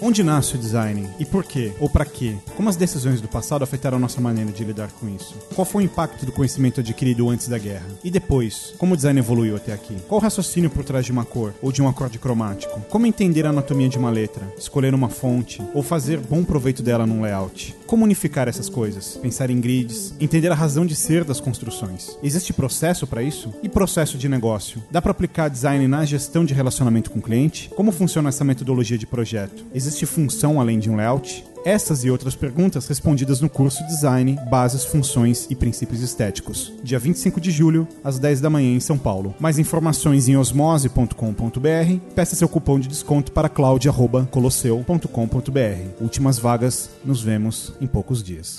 Onde 0.00 0.22
nasce 0.22 0.56
o 0.56 0.58
design? 0.58 1.08
E 1.18 1.24
por 1.24 1.42
quê? 1.42 1.72
Ou 1.80 1.88
para 1.88 2.04
quê? 2.04 2.36
Como 2.54 2.68
as 2.68 2.76
decisões 2.76 3.20
do 3.20 3.28
passado 3.28 3.62
afetaram 3.62 3.98
nossa 3.98 4.20
maneira 4.20 4.52
de 4.52 4.62
lidar 4.62 4.90
com 4.92 5.08
isso? 5.08 5.34
Qual 5.54 5.64
foi 5.64 5.82
o 5.82 5.86
impacto 5.86 6.26
do 6.26 6.32
conhecimento 6.32 6.80
adquirido 6.80 7.30
antes 7.30 7.48
da 7.48 7.56
guerra? 7.56 7.86
E 8.04 8.10
depois, 8.10 8.74
como 8.76 8.92
o 8.92 8.96
design 8.96 9.18
evoluiu 9.18 9.56
até 9.56 9.72
aqui? 9.72 9.96
Qual 10.06 10.20
o 10.20 10.22
raciocínio 10.22 10.68
por 10.68 10.84
trás 10.84 11.06
de 11.06 11.12
uma 11.12 11.24
cor 11.24 11.54
ou 11.62 11.72
de 11.72 11.80
um 11.80 11.88
acorde 11.88 12.18
cromático? 12.18 12.78
Como 12.90 13.06
entender 13.06 13.46
a 13.46 13.50
anatomia 13.50 13.88
de 13.88 13.96
uma 13.96 14.10
letra, 14.10 14.46
escolher 14.58 14.94
uma 14.94 15.08
fonte 15.08 15.62
ou 15.72 15.82
fazer 15.82 16.18
bom 16.18 16.44
proveito 16.44 16.82
dela 16.82 17.06
num 17.06 17.22
layout? 17.22 17.74
Como 17.86 18.04
unificar 18.04 18.48
essas 18.48 18.68
coisas? 18.68 19.16
Pensar 19.16 19.48
em 19.48 19.60
grids, 19.60 20.12
entender 20.20 20.52
a 20.52 20.54
razão 20.54 20.84
de 20.84 20.94
ser 20.94 21.24
das 21.24 21.40
construções. 21.40 22.18
Existe 22.22 22.52
processo 22.52 23.06
para 23.06 23.22
isso? 23.22 23.54
E 23.62 23.68
processo 23.68 24.18
de 24.18 24.28
negócio? 24.28 24.82
Dá 24.90 25.00
para 25.00 25.12
aplicar 25.12 25.48
design 25.48 25.88
na 25.88 26.04
gestão 26.04 26.44
de 26.44 26.52
relacionamento 26.52 27.10
com 27.10 27.18
o 27.18 27.22
cliente? 27.22 27.70
Como 27.74 27.92
funciona 27.92 28.28
essa 28.28 28.44
metodologia 28.44 28.98
de 28.98 29.06
projeto? 29.06 29.64
Existe 29.74 29.85
função 30.06 30.60
além 30.60 30.78
de 30.78 30.90
um 30.90 30.96
layout? 30.96 31.44
Essas 31.64 32.04
e 32.04 32.10
outras 32.10 32.36
perguntas 32.36 32.86
respondidas 32.86 33.40
no 33.40 33.50
curso 33.50 33.84
Design, 33.88 34.38
Bases, 34.48 34.84
Funções 34.84 35.48
e 35.50 35.56
Princípios 35.56 36.00
Estéticos, 36.00 36.72
dia 36.82 36.96
25 36.96 37.40
de 37.40 37.50
julho, 37.50 37.88
às 38.04 38.20
10 38.20 38.40
da 38.40 38.48
manhã 38.48 38.72
em 38.74 38.78
São 38.78 38.96
Paulo. 38.96 39.34
Mais 39.40 39.58
informações 39.58 40.28
em 40.28 40.36
osmose.com.br. 40.36 41.98
Peça 42.14 42.36
seu 42.36 42.48
cupom 42.48 42.78
de 42.78 42.86
desconto 42.86 43.32
para 43.32 43.48
claudia.colosseu.com.br. 43.48 46.00
Últimas 46.00 46.38
vagas, 46.38 46.88
nos 47.04 47.20
vemos 47.20 47.72
em 47.80 47.88
poucos 47.88 48.22
dias. 48.22 48.56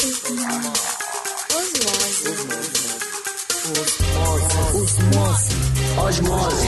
Osmose. 1.56 2.28
Osmose. 4.76 5.56
Osmose. 5.98 6.68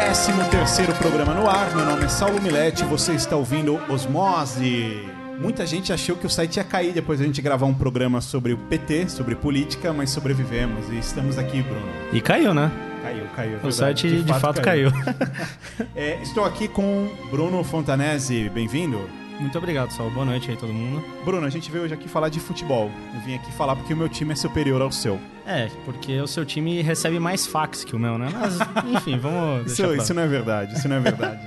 13 0.00 0.94
programa 0.98 1.34
no 1.34 1.48
ar. 1.48 1.76
Meu 1.76 1.84
nome 1.84 2.04
é 2.04 2.08
Saulo 2.08 2.40
Milete. 2.40 2.84
Você 2.84 3.12
está 3.12 3.36
ouvindo 3.36 3.78
Osmose. 3.88 5.06
Muita 5.38 5.66
gente 5.66 5.92
achou 5.92 6.16
que 6.16 6.26
o 6.26 6.30
site 6.30 6.56
ia 6.56 6.64
cair 6.64 6.92
depois 6.92 7.18
da 7.18 7.26
gente 7.26 7.42
gravar 7.42 7.66
um 7.66 7.74
programa 7.74 8.20
sobre 8.22 8.54
o 8.54 8.58
PT, 8.58 9.10
sobre 9.10 9.34
política, 9.34 9.92
mas 9.92 10.10
sobrevivemos 10.10 10.88
e 10.88 10.98
estamos 10.98 11.36
aqui, 11.36 11.62
Bruno. 11.62 11.86
E 12.12 12.20
caiu, 12.20 12.54
né? 12.54 12.72
Caiu, 13.02 13.26
caiu. 13.36 13.58
É 13.62 13.66
o 13.66 13.70
site 13.70 14.08
de, 14.08 14.22
de 14.22 14.32
fato, 14.32 14.40
fato 14.40 14.62
caiu. 14.62 14.90
caiu. 14.90 15.16
é, 15.94 16.20
estou 16.22 16.44
aqui 16.46 16.66
com 16.66 17.08
Bruno 17.30 17.62
Fontanese. 17.62 18.48
Bem-vindo. 18.48 19.19
Muito 19.40 19.56
obrigado, 19.56 19.90
Saulo. 19.90 20.12
Boa 20.12 20.26
noite 20.26 20.50
aí, 20.50 20.56
todo 20.56 20.70
mundo. 20.72 21.02
Bruno, 21.24 21.46
a 21.46 21.50
gente 21.50 21.70
veio 21.70 21.84
hoje 21.84 21.94
aqui 21.94 22.06
falar 22.06 22.28
de 22.28 22.38
futebol. 22.38 22.90
Eu 23.14 23.20
vim 23.22 23.34
aqui 23.34 23.50
falar 23.52 23.74
porque 23.74 23.94
o 23.94 23.96
meu 23.96 24.08
time 24.08 24.32
é 24.32 24.36
superior 24.36 24.82
ao 24.82 24.92
seu. 24.92 25.18
É, 25.46 25.70
porque 25.86 26.20
o 26.20 26.26
seu 26.26 26.44
time 26.44 26.82
recebe 26.82 27.18
mais 27.18 27.46
fax 27.46 27.82
que 27.82 27.96
o 27.96 27.98
meu, 27.98 28.18
né? 28.18 28.28
Mas, 28.30 28.58
enfim, 28.84 29.18
vamos 29.18 29.66
Isso, 29.66 29.76
deixar 29.76 29.94
pra... 29.94 30.02
isso 30.02 30.14
não 30.14 30.22
é 30.22 30.28
verdade, 30.28 30.74
isso 30.74 30.86
não 30.86 30.96
é 30.96 31.00
verdade. 31.00 31.40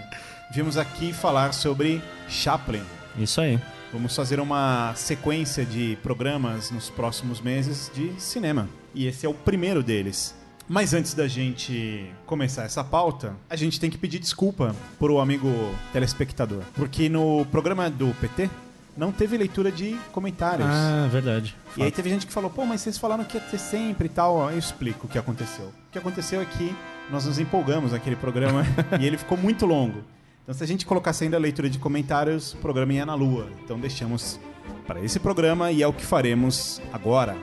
Viemos 0.51 0.75
aqui 0.75 1.13
falar 1.13 1.53
sobre 1.53 2.01
Chaplin. 2.27 2.81
Isso 3.17 3.39
aí. 3.39 3.59
Vamos 3.91 4.15
fazer 4.15 4.39
uma 4.39 4.93
sequência 4.95 5.63
de 5.63 5.95
programas 6.01 6.71
nos 6.71 6.89
próximos 6.89 7.39
meses 7.39 7.91
de 7.93 8.11
cinema. 8.19 8.67
E 8.95 9.05
esse 9.05 9.23
é 9.23 9.29
o 9.29 9.35
primeiro 9.35 9.83
deles. 9.83 10.35
Mas 10.67 10.93
antes 10.93 11.13
da 11.13 11.27
gente 11.27 12.05
começar 12.25 12.63
essa 12.63 12.83
pauta, 12.83 13.35
a 13.49 13.55
gente 13.55 13.79
tem 13.79 13.89
que 13.89 13.97
pedir 13.97 14.19
desculpa 14.19 14.75
pro 14.97 15.19
amigo 15.19 15.49
telespectador. 15.91 16.63
Porque 16.73 17.09
no 17.09 17.45
programa 17.51 17.89
do 17.89 18.13
PT 18.19 18.49
não 18.95 19.11
teve 19.11 19.37
leitura 19.37 19.71
de 19.71 19.97
comentários. 20.11 20.67
Ah, 20.69 21.07
verdade. 21.11 21.55
E 21.75 21.83
aí 21.83 21.91
teve 21.91 22.09
gente 22.09 22.25
que 22.25 22.33
falou, 22.33 22.49
pô, 22.49 22.65
mas 22.65 22.81
vocês 22.81 22.97
falaram 22.97 23.23
que 23.23 23.37
ia 23.37 23.41
ter 23.41 23.57
sempre 23.57 24.05
e 24.05 24.09
tal. 24.09 24.49
Eu 24.51 24.57
explico 24.57 25.07
o 25.07 25.09
que 25.09 25.17
aconteceu. 25.17 25.65
O 25.65 25.91
que 25.91 25.97
aconteceu 25.97 26.41
é 26.41 26.45
que 26.45 26.75
nós 27.09 27.25
nos 27.25 27.39
empolgamos 27.39 27.91
naquele 27.91 28.15
programa 28.15 28.63
e 28.99 29.05
ele 29.05 29.17
ficou 29.17 29.37
muito 29.37 29.65
longo. 29.65 30.03
Então 30.43 30.53
se 30.53 30.63
a 30.63 30.67
gente 30.67 30.85
colocasse 30.85 31.23
ainda 31.23 31.37
a 31.37 31.39
leitura 31.39 31.69
de 31.69 31.79
comentários, 31.79 32.53
o 32.53 32.57
programa 32.57 32.93
ia 32.93 33.05
na 33.05 33.15
lua. 33.15 33.47
Então 33.63 33.79
deixamos 33.79 34.39
para 34.85 35.01
esse 35.01 35.19
programa 35.19 35.71
e 35.71 35.81
é 35.81 35.87
o 35.87 35.93
que 35.93 36.05
faremos 36.05 36.81
agora. 36.91 37.35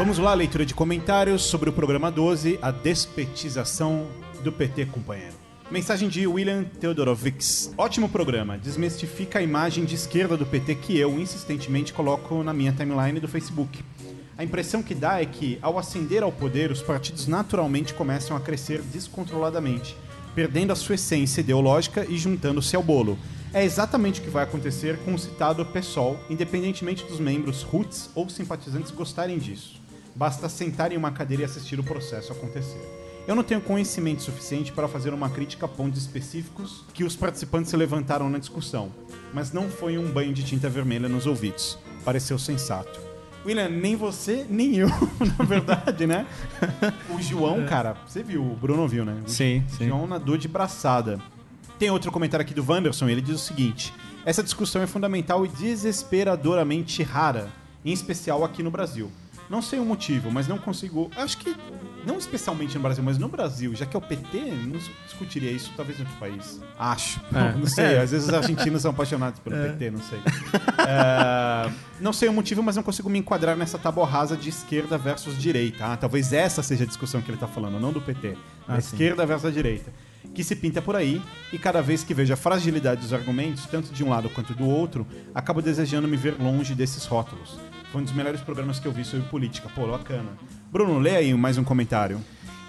Vamos 0.00 0.16
lá, 0.16 0.32
leitura 0.32 0.64
de 0.64 0.72
comentários 0.72 1.42
sobre 1.42 1.68
o 1.68 1.72
programa 1.74 2.10
12, 2.10 2.58
a 2.62 2.70
despetização 2.70 4.06
do 4.42 4.50
PT, 4.50 4.86
companheiro. 4.86 5.34
Mensagem 5.70 6.08
de 6.08 6.26
William 6.26 6.64
Theodorovics. 6.64 7.74
Ótimo 7.76 8.08
programa. 8.08 8.56
Desmistifica 8.56 9.40
a 9.40 9.42
imagem 9.42 9.84
de 9.84 9.96
esquerda 9.96 10.38
do 10.38 10.46
PT 10.46 10.76
que 10.76 10.98
eu 10.98 11.20
insistentemente 11.20 11.92
coloco 11.92 12.42
na 12.42 12.54
minha 12.54 12.72
timeline 12.72 13.20
do 13.20 13.28
Facebook. 13.28 13.84
A 14.38 14.42
impressão 14.42 14.82
que 14.82 14.94
dá 14.94 15.20
é 15.20 15.26
que, 15.26 15.58
ao 15.60 15.78
ascender 15.78 16.22
ao 16.22 16.32
poder, 16.32 16.72
os 16.72 16.80
partidos 16.80 17.26
naturalmente 17.26 17.92
começam 17.92 18.34
a 18.34 18.40
crescer 18.40 18.80
descontroladamente, 18.80 19.94
perdendo 20.34 20.72
a 20.72 20.76
sua 20.76 20.94
essência 20.94 21.42
ideológica 21.42 22.06
e 22.08 22.16
juntando-se 22.16 22.74
ao 22.74 22.82
bolo. 22.82 23.18
É 23.52 23.62
exatamente 23.62 24.20
o 24.20 24.22
que 24.22 24.30
vai 24.30 24.44
acontecer 24.44 24.96
com 25.00 25.12
o 25.12 25.18
citado 25.18 25.66
PSOL, 25.66 26.18
independentemente 26.30 27.04
dos 27.04 27.20
membros 27.20 27.60
roots 27.62 28.08
ou 28.14 28.30
simpatizantes 28.30 28.92
gostarem 28.92 29.36
disso. 29.36 29.79
Basta 30.14 30.48
sentar 30.48 30.92
em 30.92 30.96
uma 30.96 31.10
cadeira 31.10 31.42
e 31.42 31.46
assistir 31.46 31.78
o 31.78 31.84
processo 31.84 32.32
acontecer. 32.32 32.80
Eu 33.28 33.34
não 33.34 33.44
tenho 33.44 33.60
conhecimento 33.60 34.22
suficiente 34.22 34.72
para 34.72 34.88
fazer 34.88 35.12
uma 35.12 35.30
crítica 35.30 35.66
a 35.66 35.68
pontos 35.68 36.00
específicos 36.00 36.84
que 36.92 37.04
os 37.04 37.14
participantes 37.14 37.70
se 37.70 37.76
levantaram 37.76 38.28
na 38.28 38.38
discussão, 38.38 38.90
mas 39.32 39.52
não 39.52 39.68
foi 39.68 39.98
um 39.98 40.10
banho 40.10 40.32
de 40.32 40.42
tinta 40.42 40.68
vermelha 40.68 41.08
nos 41.08 41.26
ouvidos. 41.26 41.78
Pareceu 42.04 42.38
sensato. 42.38 43.00
William, 43.44 43.68
nem 43.68 43.96
você, 43.96 44.44
nem 44.50 44.76
eu, 44.76 44.88
na 45.38 45.44
verdade, 45.44 46.06
né? 46.06 46.26
O 47.08 47.22
João, 47.22 47.64
cara, 47.66 47.96
você 48.06 48.22
viu, 48.22 48.42
o 48.42 48.56
Bruno 48.56 48.86
viu, 48.86 49.04
né? 49.04 49.22
O 49.24 49.30
Sim, 49.30 49.64
sim. 49.68 49.86
João 49.88 50.06
nadou 50.06 50.36
de 50.36 50.48
braçada. 50.48 51.18
Tem 51.78 51.90
outro 51.90 52.12
comentário 52.12 52.44
aqui 52.44 52.52
do 52.52 52.64
Wanderson, 52.68 53.08
ele 53.08 53.22
diz 53.22 53.36
o 53.36 53.38
seguinte: 53.38 53.94
Essa 54.26 54.42
discussão 54.42 54.82
é 54.82 54.86
fundamental 54.86 55.46
e 55.46 55.48
desesperadoramente 55.48 57.02
rara, 57.02 57.48
em 57.82 57.92
especial 57.92 58.44
aqui 58.44 58.62
no 58.62 58.70
Brasil. 58.70 59.10
Não 59.50 59.60
sei 59.60 59.80
o 59.80 59.84
motivo, 59.84 60.30
mas 60.30 60.46
não 60.46 60.56
consigo. 60.58 61.10
Acho 61.16 61.36
que, 61.38 61.54
não 62.06 62.16
especialmente 62.18 62.76
no 62.76 62.80
Brasil, 62.82 63.02
mas 63.02 63.18
no 63.18 63.28
Brasil, 63.28 63.74
já 63.74 63.84
que 63.84 63.96
é 63.96 63.98
o 63.98 64.00
PT, 64.00 64.38
não 64.64 64.78
discutiria 65.06 65.50
isso 65.50 65.72
talvez 65.76 65.98
em 65.98 66.02
outro 66.04 66.16
país. 66.18 66.60
Acho. 66.78 67.20
É. 67.34 67.52
Não 67.56 67.66
sei, 67.66 67.98
às 67.98 68.12
vezes 68.12 68.28
os 68.28 68.32
argentinos 68.34 68.82
são 68.82 68.92
apaixonados 68.92 69.40
pelo 69.40 69.56
PT, 69.56 69.90
não 69.90 70.00
sei. 70.00 70.20
É, 70.86 71.70
não 72.00 72.12
sei 72.12 72.28
o 72.28 72.32
motivo, 72.32 72.62
mas 72.62 72.76
não 72.76 72.82
consigo 72.82 73.08
me 73.10 73.18
enquadrar 73.18 73.56
nessa 73.56 73.78
tábua 73.78 74.06
rasa 74.06 74.36
de 74.36 74.48
esquerda 74.48 74.96
versus 74.96 75.36
direita. 75.36 75.84
Ah, 75.84 75.96
talvez 75.96 76.32
essa 76.32 76.62
seja 76.62 76.84
a 76.84 76.86
discussão 76.86 77.20
que 77.20 77.28
ele 77.30 77.36
está 77.36 77.46
falando, 77.48 77.78
não 77.80 77.92
do 77.92 78.00
PT. 78.00 78.36
A 78.68 78.74
Ah, 78.76 78.80
sim. 78.80 78.94
esquerda 78.94 79.26
versus 79.26 79.46
a 79.46 79.50
direita. 79.50 79.92
Que 80.34 80.44
se 80.44 80.54
pinta 80.54 80.80
por 80.80 80.94
aí, 80.94 81.20
e 81.52 81.58
cada 81.58 81.80
vez 81.82 82.04
que 82.04 82.14
vejo 82.14 82.32
a 82.32 82.36
fragilidade 82.36 83.00
dos 83.00 83.12
argumentos, 83.12 83.66
tanto 83.66 83.92
de 83.92 84.04
um 84.04 84.10
lado 84.10 84.28
quanto 84.30 84.54
do 84.54 84.64
outro, 84.64 85.06
acabo 85.34 85.60
desejando 85.60 86.06
me 86.06 86.16
ver 86.16 86.36
longe 86.40 86.74
desses 86.74 87.04
rótulos. 87.06 87.58
Foi 87.92 88.00
um 88.00 88.04
dos 88.04 88.12
melhores 88.12 88.40
programas 88.40 88.78
que 88.78 88.86
eu 88.86 88.92
vi 88.92 89.04
sobre 89.04 89.26
política. 89.28 89.68
Pô, 89.74 89.86
bacana. 89.86 90.28
Bruno, 90.70 90.98
lê 90.98 91.16
aí 91.16 91.34
mais 91.34 91.58
um 91.58 91.64
comentário 91.64 92.20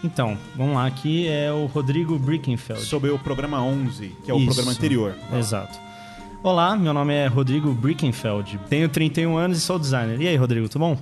Então, 0.03 0.35
vamos 0.55 0.75
lá. 0.75 0.87
Aqui 0.87 1.27
é 1.27 1.51
o 1.51 1.67
Rodrigo 1.67 2.17
Brickenfeld. 2.17 2.81
sobre 2.83 3.11
o 3.11 3.19
programa 3.19 3.61
11, 3.61 4.15
que 4.25 4.31
é 4.31 4.33
o 4.33 4.37
Isso. 4.37 4.47
programa 4.47 4.71
anterior. 4.71 5.15
Exato. 5.37 5.77
Olá, 6.43 6.75
meu 6.75 6.91
nome 6.91 7.13
é 7.13 7.27
Rodrigo 7.27 7.71
Brickenfeld. 7.71 8.59
Tenho 8.67 8.89
31 8.89 9.37
anos 9.37 9.59
e 9.59 9.61
sou 9.61 9.77
designer. 9.77 10.19
E 10.19 10.27
aí, 10.27 10.35
Rodrigo, 10.35 10.67
tudo 10.67 10.79
bom? 10.81 10.97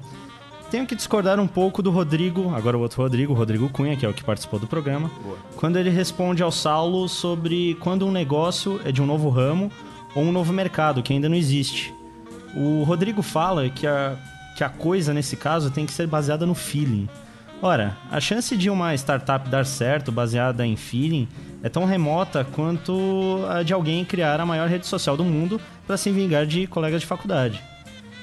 Tenho 0.70 0.86
que 0.86 0.96
discordar 0.96 1.40
um 1.40 1.48
pouco 1.48 1.82
do 1.82 1.90
Rodrigo, 1.90 2.54
agora 2.54 2.78
o 2.78 2.82
outro 2.82 3.02
Rodrigo, 3.02 3.34
o 3.34 3.36
Rodrigo 3.36 3.70
Cunha, 3.70 3.96
que 3.96 4.06
é 4.06 4.10
o 4.10 4.14
que 4.14 4.24
participou 4.24 4.60
do 4.60 4.68
programa, 4.68 5.10
Boa. 5.24 5.38
quando 5.56 5.78
ele 5.78 5.90
responde 5.90 6.44
ao 6.44 6.52
Saulo 6.52 7.08
sobre 7.10 7.76
quando 7.80 8.06
um 8.06 8.12
negócio 8.12 8.80
é 8.86 8.92
de 8.92 9.02
um 9.02 9.06
novo 9.06 9.30
ramo 9.30 9.72
ou 10.14 10.24
um 10.24 10.32
novo 10.32 10.54
mercado 10.54 11.02
que 11.02 11.12
ainda 11.12 11.28
não 11.28 11.36
existe. 11.36 11.92
O 12.56 12.84
Rodrigo 12.84 13.22
fala 13.22 13.70
que 13.70 13.86
a, 13.86 14.16
que 14.56 14.64
a 14.64 14.70
coisa, 14.70 15.14
nesse 15.14 15.36
caso, 15.36 15.70
tem 15.70 15.86
que 15.86 15.92
ser 15.92 16.08
baseada 16.08 16.46
no 16.46 16.56
feeling. 16.56 17.08
Ora, 17.62 17.98
a 18.10 18.22
chance 18.22 18.56
de 18.56 18.70
uma 18.70 18.96
startup 18.96 19.50
dar 19.50 19.66
certo 19.66 20.12
baseada 20.12 20.66
em 20.66 20.78
feeling 20.78 21.28
é 21.62 21.68
tão 21.68 21.84
remota 21.84 22.46
quanto 22.46 23.46
a 23.50 23.64
de 23.64 23.74
alguém 23.74 24.06
criar 24.06 24.40
a 24.40 24.46
maior 24.46 24.70
rede 24.70 24.88
social 24.88 25.18
do 25.18 25.26
mundo 25.26 25.60
para 25.86 25.98
se 25.98 26.10
vingar 26.10 26.46
de 26.46 26.68
colegas 26.68 27.02
de 27.02 27.08
faculdade. 27.08 27.62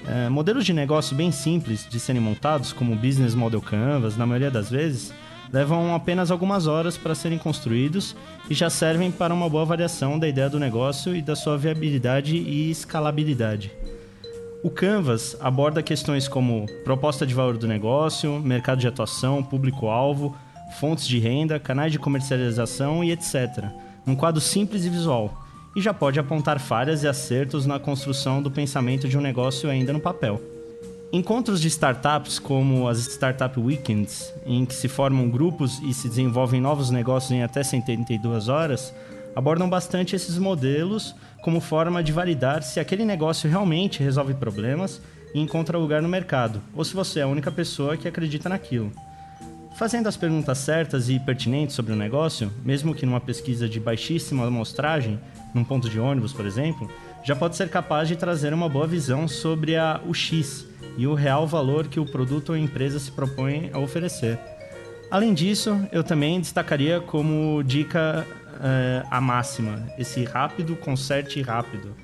É, 0.06 0.29
modelos 0.29 0.64
de 0.64 0.72
negócio 0.72 1.14
bem 1.14 1.31
simples 1.31 1.87
de 1.88 2.00
serem 2.00 2.22
montados, 2.22 2.72
como 2.72 2.96
Business 2.96 3.34
Model 3.34 3.61
Canvas, 3.61 4.17
na 4.17 4.25
maioria 4.25 4.50
das 4.50 4.70
vezes, 4.70 5.12
levam 5.52 5.94
apenas 5.94 6.31
algumas 6.31 6.67
horas 6.67 6.96
para 6.96 7.14
serem 7.14 7.38
construídos 7.38 8.17
e 8.49 8.55
já 8.55 8.70
servem 8.70 9.11
para 9.11 9.34
uma 9.34 9.50
boa 9.50 9.64
avaliação 9.64 10.19
da 10.19 10.29
ideia 10.29 10.49
do 10.49 10.58
negócio 10.58 11.14
e 11.14 11.20
da 11.20 11.37
sua 11.37 11.58
viabilidade 11.58 12.37
e 12.37 12.70
escalabilidade. 12.70 13.70
O 14.62 14.70
Canvas 14.70 15.37
aborda 15.41 15.82
questões 15.82 16.26
como 16.26 16.67
proposta 16.82 17.26
de 17.26 17.35
valor 17.35 17.56
do 17.56 17.69
negócio, 17.69 18.41
mercado 18.41 18.81
de 18.81 18.88
atuação, 18.88 19.43
público-alvo, 19.43 20.35
fontes 20.81 21.06
de 21.06 21.19
renda, 21.19 21.61
canais 21.61 21.93
de 21.93 21.99
comercialização 21.99 23.05
e 23.05 23.12
etc., 23.12 23.64
num 24.05 24.17
quadro 24.17 24.41
simples 24.41 24.85
e 24.85 24.88
visual, 24.88 25.43
e 25.75 25.81
já 25.81 25.93
pode 25.93 26.19
apontar 26.19 26.58
falhas 26.58 27.03
e 27.03 27.08
acertos 27.08 27.67
na 27.67 27.79
construção 27.79 28.43
do 28.43 28.50
pensamento 28.50 29.08
de 29.08 29.19
um 29.19 29.20
negócio 29.20 29.69
ainda 29.69 29.93
no 29.93 30.00
papel. 30.00 30.41
Encontros 31.12 31.61
de 31.61 31.69
startups, 31.69 32.38
como 32.38 32.88
as 32.88 32.99
Startup 32.99 33.58
Weekends, 33.61 34.32
em 34.44 34.64
que 34.64 34.75
se 34.75 34.88
formam 34.88 35.31
grupos 35.31 35.81
e 35.82 35.94
se 35.94 36.08
desenvolvem 36.08 36.61
novos 36.61 36.91
negócios 36.91 37.31
em 37.31 37.43
até 37.43 37.62
72 37.62 38.49
horas, 38.49 38.93
abordam 39.36 39.68
bastante 39.68 40.16
esses 40.16 40.38
modelos 40.38 41.14
como 41.42 41.60
forma 41.60 42.02
de 42.02 42.10
validar 42.10 42.62
se 42.62 42.80
aquele 42.80 43.04
negócio 43.04 43.50
realmente 43.50 44.02
resolve 44.02 44.32
problemas 44.32 45.02
e 45.34 45.40
encontra 45.40 45.76
lugar 45.76 46.00
no 46.00 46.08
mercado, 46.08 46.62
ou 46.74 46.82
se 46.82 46.94
você 46.94 47.20
é 47.20 47.22
a 47.22 47.28
única 47.28 47.52
pessoa 47.52 47.98
que 47.98 48.08
acredita 48.08 48.48
naquilo. 48.48 48.90
Fazendo 49.76 50.06
as 50.06 50.16
perguntas 50.16 50.56
certas 50.56 51.10
e 51.10 51.20
pertinentes 51.20 51.76
sobre 51.76 51.92
o 51.92 51.96
negócio, 51.96 52.50
mesmo 52.64 52.94
que 52.94 53.04
numa 53.04 53.20
pesquisa 53.20 53.68
de 53.68 53.78
baixíssima 53.78 54.46
amostragem, 54.46 55.20
num 55.54 55.62
ponto 55.62 55.90
de 55.90 56.00
ônibus, 56.00 56.32
por 56.32 56.46
exemplo, 56.46 56.90
já 57.22 57.36
pode 57.36 57.56
ser 57.56 57.68
capaz 57.68 58.08
de 58.08 58.16
trazer 58.16 58.54
uma 58.54 58.70
boa 58.70 58.86
visão 58.86 59.28
sobre 59.28 59.76
a, 59.76 60.00
o 60.06 60.14
X 60.14 60.64
e 60.96 61.06
o 61.06 61.12
real 61.12 61.46
valor 61.46 61.88
que 61.88 62.00
o 62.00 62.06
produto 62.06 62.50
ou 62.50 62.56
empresa 62.56 62.98
se 62.98 63.12
propõe 63.12 63.68
a 63.74 63.78
oferecer. 63.78 64.38
Além 65.11 65.32
disso, 65.32 65.81
eu 65.93 66.03
também 66.03 66.41
destacaria 66.41 67.00
como 67.00 67.62
dica 67.62 68.26
uh, 68.56 69.06
a 69.11 69.20
máxima, 69.20 69.87
esse 69.97 70.25
rápido 70.25 70.75
conserte 70.76 71.41
rápido. 71.41 71.94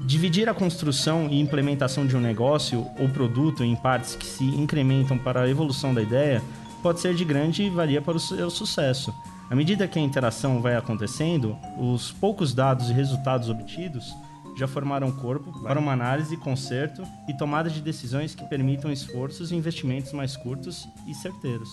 Dividir 0.00 0.48
a 0.48 0.54
construção 0.54 1.28
e 1.28 1.40
implementação 1.40 2.06
de 2.06 2.16
um 2.16 2.20
negócio 2.20 2.86
ou 2.98 3.08
produto 3.08 3.62
em 3.62 3.74
partes 3.76 4.16
que 4.16 4.26
se 4.26 4.44
incrementam 4.44 5.18
para 5.18 5.42
a 5.42 5.48
evolução 5.48 5.92
da 5.94 6.02
ideia 6.02 6.42
pode 6.82 7.00
ser 7.00 7.14
de 7.14 7.24
grande 7.24 7.68
valia 7.70 8.02
para 8.02 8.16
o 8.16 8.20
seu 8.20 8.50
sucesso. 8.50 9.14
À 9.48 9.54
medida 9.54 9.86
que 9.86 9.98
a 9.98 10.02
interação 10.02 10.60
vai 10.60 10.76
acontecendo, 10.76 11.56
os 11.78 12.10
poucos 12.10 12.54
dados 12.54 12.90
e 12.90 12.92
resultados 12.92 13.48
obtidos 13.48 14.12
já 14.56 14.66
formaram 14.66 15.10
corpo 15.10 15.52
para 15.62 15.78
uma 15.78 15.92
análise, 15.92 16.36
conserto 16.36 17.02
e 17.28 17.34
tomada 17.36 17.70
de 17.70 17.80
decisões 17.80 18.34
que 18.34 18.44
permitam 18.44 18.90
esforços 18.90 19.50
e 19.50 19.56
investimentos 19.56 20.12
mais 20.12 20.36
curtos 20.36 20.88
e 21.06 21.14
certeiros. 21.14 21.70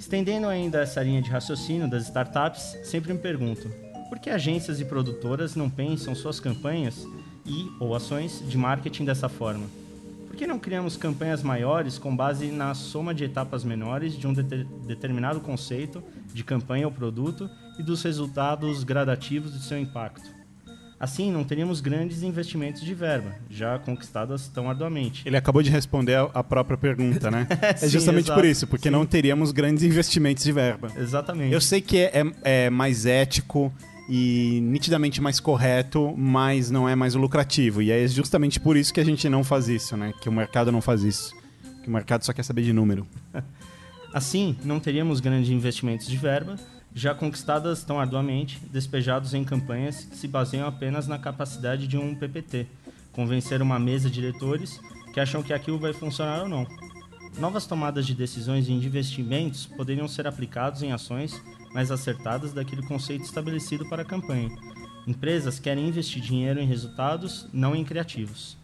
Estendendo 0.00 0.48
ainda 0.48 0.80
essa 0.80 1.02
linha 1.02 1.20
de 1.20 1.28
raciocínio 1.28 1.86
das 1.86 2.04
startups, 2.04 2.78
sempre 2.84 3.12
me 3.12 3.18
pergunto: 3.18 3.68
por 4.08 4.18
que 4.18 4.30
agências 4.30 4.80
e 4.80 4.84
produtoras 4.86 5.54
não 5.54 5.68
pensam 5.68 6.14
suas 6.14 6.40
campanhas 6.40 7.06
e 7.44 7.70
ou 7.78 7.94
ações 7.94 8.42
de 8.48 8.56
marketing 8.56 9.04
dessa 9.04 9.28
forma? 9.28 9.66
Por 10.26 10.36
que 10.36 10.46
não 10.46 10.58
criamos 10.58 10.96
campanhas 10.96 11.42
maiores 11.42 11.98
com 11.98 12.16
base 12.16 12.50
na 12.50 12.72
soma 12.72 13.12
de 13.12 13.24
etapas 13.24 13.62
menores 13.62 14.16
de 14.16 14.26
um 14.26 14.32
de 14.32 14.42
determinado 14.42 15.38
conceito 15.38 16.02
de 16.32 16.42
campanha 16.42 16.86
ou 16.86 16.92
produto 16.92 17.50
e 17.78 17.82
dos 17.82 18.02
resultados 18.02 18.82
gradativos 18.82 19.52
de 19.52 19.62
seu 19.62 19.78
impacto? 19.78 20.39
Assim, 21.00 21.32
não 21.32 21.42
teríamos 21.42 21.80
grandes 21.80 22.22
investimentos 22.22 22.82
de 22.82 22.92
verba, 22.92 23.34
já 23.48 23.78
conquistadas 23.78 24.48
tão 24.48 24.68
arduamente. 24.68 25.22
Ele 25.26 25.34
acabou 25.34 25.62
de 25.62 25.70
responder 25.70 26.14
a 26.34 26.44
própria 26.44 26.76
pergunta, 26.76 27.30
né? 27.30 27.46
é 27.80 27.88
justamente 27.88 28.26
exato. 28.26 28.38
por 28.38 28.46
isso, 28.46 28.66
porque 28.66 28.88
Sim. 28.88 28.92
não 28.92 29.06
teríamos 29.06 29.50
grandes 29.50 29.82
investimentos 29.82 30.44
de 30.44 30.52
verba. 30.52 30.92
Exatamente. 30.94 31.54
Eu 31.54 31.60
sei 31.60 31.80
que 31.80 31.96
é, 31.96 32.10
é, 32.44 32.66
é 32.66 32.70
mais 32.70 33.06
ético 33.06 33.72
e 34.10 34.60
nitidamente 34.62 35.22
mais 35.22 35.40
correto, 35.40 36.14
mas 36.18 36.70
não 36.70 36.86
é 36.86 36.94
mais 36.94 37.14
lucrativo. 37.14 37.80
E 37.80 37.90
é 37.90 38.06
justamente 38.06 38.60
por 38.60 38.76
isso 38.76 38.92
que 38.92 39.00
a 39.00 39.04
gente 39.04 39.26
não 39.26 39.42
faz 39.42 39.68
isso, 39.68 39.96
né? 39.96 40.12
Que 40.20 40.28
o 40.28 40.32
mercado 40.32 40.70
não 40.70 40.82
faz 40.82 41.02
isso. 41.02 41.34
Que 41.82 41.88
o 41.88 41.92
mercado 41.92 42.26
só 42.26 42.34
quer 42.34 42.42
saber 42.42 42.60
de 42.60 42.74
número. 42.74 43.06
Assim, 44.12 44.54
não 44.64 44.78
teríamos 44.78 45.18
grandes 45.20 45.48
investimentos 45.48 46.06
de 46.06 46.16
verba 46.18 46.56
já 46.94 47.14
conquistadas 47.14 47.84
tão 47.84 48.00
arduamente, 48.00 48.58
despejados 48.72 49.34
em 49.34 49.44
campanhas 49.44 50.04
que 50.04 50.16
se 50.16 50.26
baseiam 50.26 50.66
apenas 50.66 51.06
na 51.06 51.18
capacidade 51.18 51.86
de 51.86 51.96
um 51.96 52.14
PPT, 52.14 52.66
convencer 53.12 53.62
uma 53.62 53.78
mesa 53.78 54.08
de 54.08 54.14
diretores 54.14 54.80
que 55.12 55.20
acham 55.20 55.42
que 55.42 55.52
aquilo 55.52 55.78
vai 55.78 55.92
funcionar 55.92 56.42
ou 56.42 56.48
não. 56.48 56.66
Novas 57.38 57.66
tomadas 57.66 58.06
de 58.06 58.14
decisões 58.14 58.68
e 58.68 58.72
investimentos 58.72 59.66
poderiam 59.66 60.08
ser 60.08 60.26
aplicados 60.26 60.82
em 60.82 60.92
ações 60.92 61.40
mais 61.72 61.90
acertadas 61.90 62.52
daquele 62.52 62.82
conceito 62.82 63.24
estabelecido 63.24 63.88
para 63.88 64.02
a 64.02 64.04
campanha. 64.04 64.50
Empresas 65.06 65.58
querem 65.58 65.88
investir 65.88 66.20
dinheiro 66.20 66.60
em 66.60 66.66
resultados, 66.66 67.48
não 67.52 67.74
em 67.74 67.84
criativos. 67.84 68.56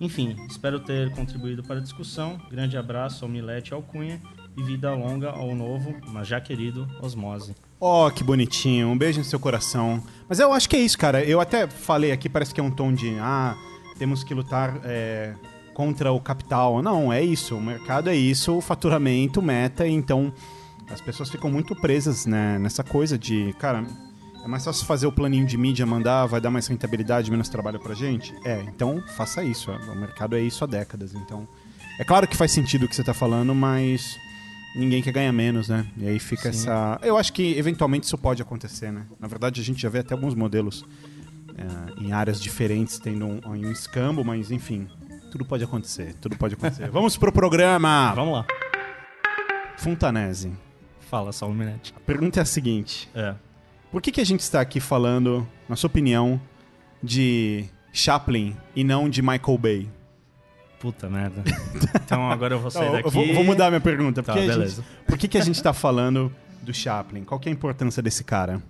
Enfim, 0.00 0.36
espero 0.48 0.80
ter 0.80 1.10
contribuído 1.12 1.62
para 1.62 1.78
a 1.78 1.82
discussão. 1.82 2.40
Grande 2.50 2.76
abraço 2.76 3.24
ao 3.24 3.30
Milete 3.30 3.70
e 3.70 3.74
ao 3.74 3.82
Cunha 3.82 4.20
e 4.56 4.62
vida 4.62 4.92
longa 4.94 5.30
ao 5.30 5.54
novo, 5.54 5.94
mas 6.08 6.28
já 6.28 6.40
querido 6.40 6.88
Osmose. 7.00 7.54
Oh, 7.84 8.08
que 8.12 8.22
bonitinho. 8.22 8.86
Um 8.86 8.96
beijo 8.96 9.18
no 9.18 9.24
seu 9.24 9.40
coração. 9.40 10.00
Mas 10.28 10.38
eu 10.38 10.52
acho 10.52 10.68
que 10.68 10.76
é 10.76 10.78
isso, 10.78 10.96
cara. 10.96 11.24
Eu 11.24 11.40
até 11.40 11.66
falei 11.66 12.12
aqui, 12.12 12.28
parece 12.28 12.54
que 12.54 12.60
é 12.60 12.62
um 12.62 12.70
tom 12.70 12.92
de. 12.92 13.16
Ah, 13.18 13.56
temos 13.98 14.22
que 14.22 14.32
lutar 14.32 14.80
é, 14.84 15.34
contra 15.74 16.12
o 16.12 16.20
capital. 16.20 16.80
Não, 16.80 17.12
é 17.12 17.20
isso. 17.20 17.56
O 17.56 17.60
mercado 17.60 18.08
é 18.08 18.14
isso, 18.14 18.56
o 18.56 18.60
faturamento, 18.60 19.42
meta. 19.42 19.84
Então, 19.84 20.32
as 20.88 21.00
pessoas 21.00 21.28
ficam 21.28 21.50
muito 21.50 21.74
presas 21.74 22.24
né, 22.24 22.56
nessa 22.56 22.84
coisa 22.84 23.18
de, 23.18 23.52
cara, 23.58 23.84
é 24.44 24.46
mais 24.46 24.64
fácil 24.64 24.86
fazer 24.86 25.08
o 25.08 25.12
planinho 25.12 25.44
de 25.44 25.58
mídia, 25.58 25.84
mandar, 25.84 26.26
vai 26.26 26.40
dar 26.40 26.52
mais 26.52 26.68
rentabilidade, 26.68 27.32
menos 27.32 27.48
trabalho 27.48 27.80
pra 27.80 27.94
gente? 27.94 28.32
É, 28.44 28.62
então 28.62 29.02
faça 29.16 29.42
isso. 29.42 29.72
O 29.72 29.96
mercado 29.96 30.36
é 30.36 30.40
isso 30.40 30.62
há 30.62 30.68
décadas. 30.68 31.16
Então, 31.16 31.48
é 31.98 32.04
claro 32.04 32.28
que 32.28 32.36
faz 32.36 32.52
sentido 32.52 32.84
o 32.84 32.88
que 32.88 32.94
você 32.94 33.02
tá 33.02 33.12
falando, 33.12 33.52
mas 33.56 34.16
ninguém 34.74 35.02
quer 35.02 35.12
ganhar 35.12 35.32
menos, 35.32 35.68
né? 35.68 35.86
E 35.96 36.06
aí 36.08 36.18
fica 36.18 36.52
Sim. 36.52 36.60
essa. 36.60 36.98
Eu 37.02 37.16
acho 37.16 37.32
que 37.32 37.56
eventualmente 37.58 38.06
isso 38.06 38.18
pode 38.18 38.42
acontecer, 38.42 38.90
né? 38.90 39.06
Na 39.18 39.28
verdade, 39.28 39.60
a 39.60 39.64
gente 39.64 39.80
já 39.80 39.88
vê 39.88 40.00
até 40.00 40.14
alguns 40.14 40.34
modelos 40.34 40.84
é, 41.56 42.02
em 42.02 42.12
áreas 42.12 42.40
diferentes 42.40 42.98
tendo 42.98 43.26
um, 43.26 43.40
um 43.44 43.70
escambo, 43.70 44.24
mas 44.24 44.50
enfim, 44.50 44.88
tudo 45.30 45.44
pode 45.44 45.64
acontecer. 45.64 46.14
Tudo 46.20 46.36
pode 46.36 46.54
acontecer. 46.54 46.88
Vamos 46.92 47.16
pro 47.16 47.32
programa! 47.32 48.12
Vamos 48.14 48.34
lá. 48.34 48.46
Funtanese. 49.76 50.52
Fala, 51.00 51.32
Saulo 51.32 51.54
Minetti. 51.54 51.92
A 51.96 52.00
pergunta 52.00 52.40
é 52.40 52.42
a 52.42 52.46
seguinte: 52.46 53.08
é. 53.14 53.34
Por 53.90 54.00
que, 54.00 54.10
que 54.10 54.20
a 54.20 54.24
gente 54.24 54.40
está 54.40 54.60
aqui 54.60 54.80
falando, 54.80 55.46
na 55.68 55.76
sua 55.76 55.88
opinião, 55.88 56.40
de 57.02 57.66
Chaplin 57.92 58.56
e 58.74 58.82
não 58.82 59.10
de 59.10 59.20
Michael 59.20 59.58
Bay? 59.58 59.88
Puta 60.82 61.08
merda. 61.08 61.44
Então 61.94 62.28
agora 62.28 62.56
eu 62.56 62.58
vou 62.58 62.68
sair 62.68 62.90
daqui. 62.90 63.06
Eu 63.06 63.10
vou, 63.12 63.34
vou, 63.34 63.44
mudar 63.44 63.70
minha 63.70 63.80
pergunta. 63.80 64.20
Tá, 64.20 64.34
beleza. 64.34 64.82
Gente, 64.82 65.06
por 65.06 65.16
que, 65.16 65.28
que 65.28 65.38
a 65.38 65.40
gente 65.40 65.62
tá 65.62 65.72
falando 65.72 66.34
do 66.60 66.74
Chaplin? 66.74 67.22
Qual 67.22 67.38
que 67.38 67.48
é 67.48 67.52
a 67.52 67.54
importância 67.54 68.02
desse 68.02 68.24
cara? 68.24 68.60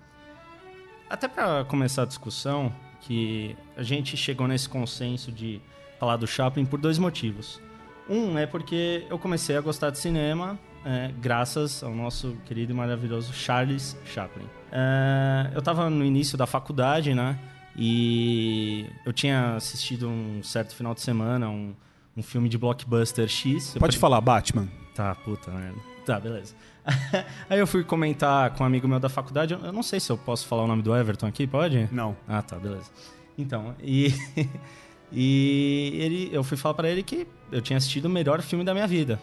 Até 1.09 1.27
para 1.27 1.65
começar 1.65 2.03
a 2.03 2.05
discussão, 2.05 2.71
que 3.01 3.57
a 3.75 3.81
gente 3.81 4.15
chegou 4.15 4.47
nesse 4.47 4.69
consenso 4.69 5.31
de 5.31 5.59
falar 5.99 6.17
do 6.17 6.27
Chaplin 6.27 6.65
por 6.65 6.79
dois 6.79 6.99
motivos. 6.99 7.59
Um 8.07 8.37
é 8.37 8.45
porque 8.45 9.07
eu 9.09 9.17
comecei 9.17 9.57
a 9.57 9.61
gostar 9.61 9.89
de 9.89 9.97
cinema 9.97 10.59
é, 10.85 11.11
graças 11.19 11.83
ao 11.83 11.95
nosso 11.95 12.37
querido 12.45 12.73
e 12.73 12.75
maravilhoso 12.75 13.33
Charles 13.33 13.97
Chaplin. 14.05 14.45
É, 14.71 15.49
eu 15.51 15.59
estava 15.59 15.89
no 15.89 16.05
início 16.05 16.37
da 16.37 16.45
faculdade, 16.45 17.15
né? 17.15 17.39
E 17.75 18.85
eu 19.03 19.11
tinha 19.11 19.55
assistido 19.55 20.07
um 20.07 20.43
certo 20.43 20.75
final 20.75 20.93
de 20.93 21.01
semana, 21.01 21.49
um, 21.49 21.73
um 22.15 22.23
filme 22.23 22.47
de 22.47 22.57
blockbuster 22.57 23.27
X. 23.27 23.75
Pode 23.79 23.97
falar, 23.97 24.21
Batman. 24.21 24.67
Tá, 24.95 25.15
puta 25.15 25.51
merda. 25.51 25.79
Tá, 26.05 26.19
beleza. 26.19 26.53
Aí 27.49 27.59
eu 27.59 27.65
fui 27.65 27.83
comentar 27.83 28.51
com 28.51 28.63
um 28.63 28.67
amigo 28.67 28.87
meu 28.87 28.99
da 28.99 29.09
faculdade. 29.09 29.53
Eu 29.53 29.71
não 29.71 29.83
sei 29.83 29.99
se 29.99 30.11
eu 30.11 30.17
posso 30.17 30.45
falar 30.47 30.63
o 30.63 30.67
nome 30.67 30.81
do 30.81 30.95
Everton 30.95 31.27
aqui, 31.27 31.47
pode? 31.47 31.87
Não. 31.91 32.15
Ah, 32.27 32.41
tá, 32.41 32.57
beleza. 32.57 32.91
Então, 33.37 33.75
e. 33.81 34.13
e 35.11 35.97
ele, 35.99 36.29
eu 36.31 36.43
fui 36.43 36.57
falar 36.57 36.75
para 36.75 36.89
ele 36.89 37.01
que 37.01 37.27
eu 37.51 37.61
tinha 37.61 37.77
assistido 37.77 38.05
o 38.05 38.09
melhor 38.09 38.41
filme 38.41 38.63
da 38.63 38.73
minha 38.73 38.87
vida. 38.87 39.19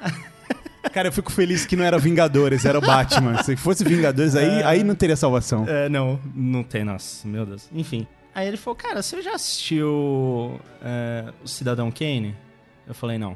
Cara, 0.92 1.08
eu 1.08 1.12
fico 1.12 1.32
feliz 1.32 1.66
que 1.66 1.76
não 1.76 1.84
era 1.84 1.98
Vingadores, 1.98 2.64
era 2.64 2.78
o 2.78 2.80
Batman. 2.80 3.42
Se 3.42 3.56
fosse 3.56 3.84
Vingadores, 3.84 4.36
aí, 4.36 4.60
é... 4.60 4.64
aí 4.64 4.84
não 4.84 4.94
teria 4.94 5.16
salvação. 5.16 5.66
É, 5.68 5.88
não, 5.88 6.20
não 6.34 6.62
tem, 6.62 6.84
nossa, 6.84 7.26
meu 7.26 7.44
Deus. 7.44 7.68
Enfim. 7.72 8.06
Aí 8.36 8.46
ele 8.46 8.58
falou, 8.58 8.76
cara, 8.76 9.00
você 9.00 9.22
já 9.22 9.34
assistiu 9.34 10.60
é, 10.82 11.32
o 11.42 11.48
Cidadão 11.48 11.90
Kane? 11.90 12.36
Eu 12.86 12.94
falei, 12.94 13.16
não. 13.16 13.34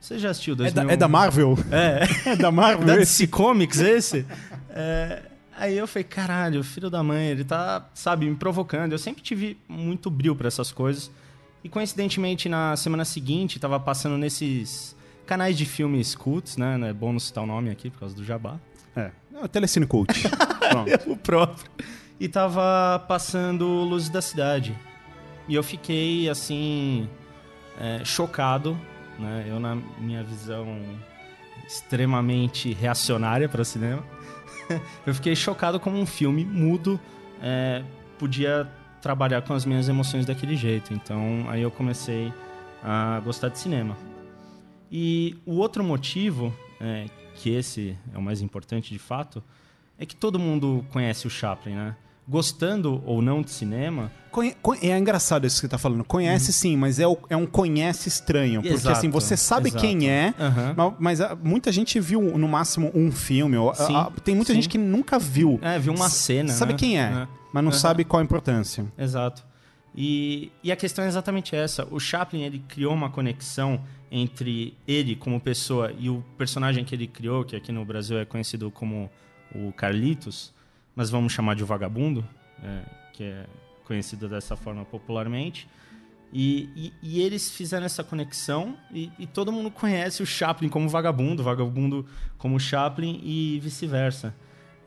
Você 0.00 0.16
já 0.16 0.30
assistiu 0.30 0.54
2001? 0.54 0.80
É 0.80 0.86
da, 0.86 0.92
é 0.92 0.96
da 0.96 1.08
Marvel? 1.08 1.58
É. 1.72 2.06
é 2.30 2.36
da 2.36 2.52
Marvel 2.52 2.86
Da 2.86 2.94
DC 2.94 3.26
Comics 3.26 3.80
esse? 3.80 4.24
É, 4.70 5.22
aí 5.58 5.76
eu 5.76 5.88
falei, 5.88 6.04
caralho, 6.04 6.62
filho 6.62 6.88
da 6.88 7.02
mãe, 7.02 7.26
ele 7.26 7.42
tá, 7.42 7.90
sabe, 7.92 8.30
me 8.30 8.36
provocando. 8.36 8.92
Eu 8.92 8.98
sempre 8.98 9.22
tive 9.22 9.58
muito 9.66 10.08
brilho 10.08 10.36
para 10.36 10.46
essas 10.46 10.70
coisas. 10.70 11.10
E 11.64 11.68
coincidentemente, 11.68 12.48
na 12.48 12.76
semana 12.76 13.04
seguinte, 13.04 13.58
tava 13.58 13.80
passando 13.80 14.16
nesses 14.16 14.94
canais 15.26 15.58
de 15.58 15.66
filmes 15.66 16.14
cults, 16.14 16.56
né? 16.56 16.76
Não 16.76 16.86
é 16.86 16.92
bom 16.92 17.10
não 17.10 17.18
citar 17.18 17.42
o 17.42 17.46
nome 17.48 17.70
aqui 17.70 17.90
por 17.90 17.98
causa 17.98 18.14
do 18.14 18.24
jabá. 18.24 18.56
É, 18.94 19.10
é 19.34 19.44
o 19.44 19.48
Telecine 19.48 19.84
Cult. 19.84 20.14
Pronto. 20.70 21.10
o 21.10 21.16
próprio. 21.16 21.68
E 22.20 22.28
tava 22.28 23.04
passando 23.06 23.64
Luzes 23.66 24.08
da 24.08 24.20
Cidade. 24.20 24.76
E 25.46 25.54
eu 25.54 25.62
fiquei, 25.62 26.28
assim, 26.28 27.08
é, 27.80 28.04
chocado, 28.04 28.78
né? 29.18 29.46
Eu, 29.48 29.60
na 29.60 29.76
minha 29.98 30.22
visão 30.22 30.80
extremamente 31.66 32.72
reacionária 32.72 33.48
para 33.48 33.64
cinema, 33.64 34.02
eu 35.06 35.14
fiquei 35.14 35.36
chocado 35.36 35.78
como 35.78 35.98
um 35.98 36.06
filme 36.06 36.44
mudo 36.44 36.98
é, 37.42 37.82
podia 38.18 38.68
trabalhar 39.00 39.42
com 39.42 39.54
as 39.54 39.64
minhas 39.64 39.88
emoções 39.88 40.26
daquele 40.26 40.56
jeito. 40.56 40.92
Então, 40.92 41.46
aí 41.48 41.62
eu 41.62 41.70
comecei 41.70 42.32
a 42.82 43.20
gostar 43.20 43.48
de 43.48 43.58
cinema. 43.58 43.96
E 44.90 45.36
o 45.46 45.56
outro 45.56 45.84
motivo, 45.84 46.54
é, 46.80 47.06
que 47.34 47.50
esse 47.50 47.96
é 48.12 48.18
o 48.18 48.22
mais 48.22 48.40
importante 48.40 48.92
de 48.92 48.98
fato, 48.98 49.42
é 49.98 50.06
que 50.06 50.16
todo 50.16 50.38
mundo 50.38 50.84
conhece 50.90 51.26
o 51.26 51.30
Chaplin, 51.30 51.74
né? 51.74 51.96
Gostando 52.28 53.02
ou 53.06 53.22
não 53.22 53.40
de 53.40 53.50
cinema. 53.50 54.12
Conhe- 54.30 54.54
é 54.82 54.96
engraçado 54.98 55.46
isso 55.46 55.56
que 55.56 55.60
você 55.62 55.68
tá 55.68 55.78
falando. 55.78 56.04
Conhece 56.04 56.52
sim, 56.52 56.76
mas 56.76 56.98
é, 57.00 57.06
o- 57.08 57.16
é 57.30 57.36
um 57.36 57.46
conhece 57.46 58.08
estranho. 58.08 58.60
Porque 58.60 58.74
Exato, 58.74 58.98
assim, 58.98 59.08
você 59.08 59.34
sabe 59.36 59.70
exato. 59.70 59.82
quem 59.82 60.10
é, 60.10 60.34
Aham. 60.38 60.74
ma- 60.76 60.94
mas, 60.98 61.20
ah, 61.22 61.34
muita 61.42 61.72
gente 61.72 61.98
viu 61.98 62.20
no 62.36 62.46
máximo 62.46 62.92
um 62.94 63.10
filme. 63.10 63.56
ou- 63.56 63.74
Sim, 63.74 63.94
ah, 63.96 64.12
tem 64.22 64.34
muita 64.36 64.52
sim. 64.52 64.56
gente 64.56 64.68
que 64.68 64.76
nunca 64.76 65.18
viu. 65.18 65.58
É, 65.62 65.78
viu 65.78 65.94
uma 65.94 66.10
cena. 66.10 66.50
Sabe 66.52 66.72
né? 66.74 66.78
quem 66.78 66.98
é, 67.00 67.04
É. 67.04 67.28
mas 67.52 67.64
não 67.64 67.70
Aham. 67.70 67.78
sabe 67.78 68.04
qual 68.04 68.20
a 68.20 68.24
importância. 68.24 68.84
Exato. 68.98 69.42
E, 69.96 70.52
e 70.62 70.70
a 70.70 70.76
questão 70.76 71.04
é 71.04 71.08
exatamente 71.08 71.56
essa. 71.56 71.88
O 71.90 71.98
Chaplin 71.98 72.42
ele 72.42 72.62
criou 72.68 72.92
uma 72.92 73.08
conexão 73.10 73.80
entre 74.12 74.76
ele 74.86 75.16
como 75.16 75.40
pessoa 75.40 75.92
e 75.98 76.08
o 76.10 76.22
personagem 76.36 76.84
que 76.84 76.94
ele 76.94 77.06
criou, 77.06 77.42
que 77.44 77.56
aqui 77.56 77.72
no 77.72 77.84
Brasil 77.86 78.18
é 78.18 78.24
conhecido 78.26 78.70
como 78.70 79.10
o 79.54 79.72
Carlitos, 79.72 80.52
mas 80.98 81.10
vamos 81.10 81.32
chamar 81.32 81.54
de 81.54 81.62
Vagabundo, 81.62 82.24
é, 82.60 82.82
que 83.12 83.22
é 83.22 83.46
conhecido 83.84 84.28
dessa 84.28 84.56
forma 84.56 84.84
popularmente. 84.84 85.68
E, 86.32 86.68
e- 86.74 86.92
e 87.00 87.20
eles 87.22 87.52
fizeram 87.52 87.86
essa 87.86 88.02
conexão 88.02 88.76
e, 88.92 89.08
e 89.16 89.24
todo 89.24 89.52
mundo 89.52 89.70
conhece 89.70 90.24
o 90.24 90.26
Chaplin 90.26 90.68
como 90.68 90.88
vagabundo, 90.88 91.40
vagabundo 91.40 92.04
como 92.36 92.58
Chaplin 92.58 93.20
e 93.22 93.60
vice-versa. 93.62 94.34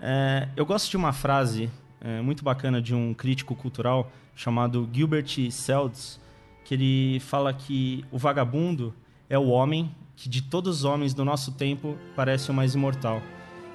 É, 0.02 0.50
eu 0.58 0.66
gosto 0.66 0.90
de 0.92 0.98
uma 0.98 1.14
frase 1.14 1.70
é, 2.02 2.20
muito 2.20 2.44
bacana 2.44 2.82
de 2.82 2.94
um 2.94 3.14
crítico 3.14 3.56
cultural 3.56 4.12
chamado 4.36 4.90
Gilbert 4.92 5.50
Seldes, 5.50 6.20
que 6.66 6.74
ele 6.74 7.22
fala 7.22 7.54
que 7.54 8.04
o 8.12 8.18
vagabundo 8.18 8.94
é 9.30 9.40
o 9.40 9.48
homem 9.48 9.96
que 10.18 10.28
de 10.28 10.42
todos 10.42 10.80
os 10.80 10.84
homens 10.84 11.14
do 11.14 11.24
nosso 11.24 11.54
tempo 11.54 11.98
parece 12.18 12.52
o 12.52 12.54
mais 12.54 12.76
imortal. 12.76 13.22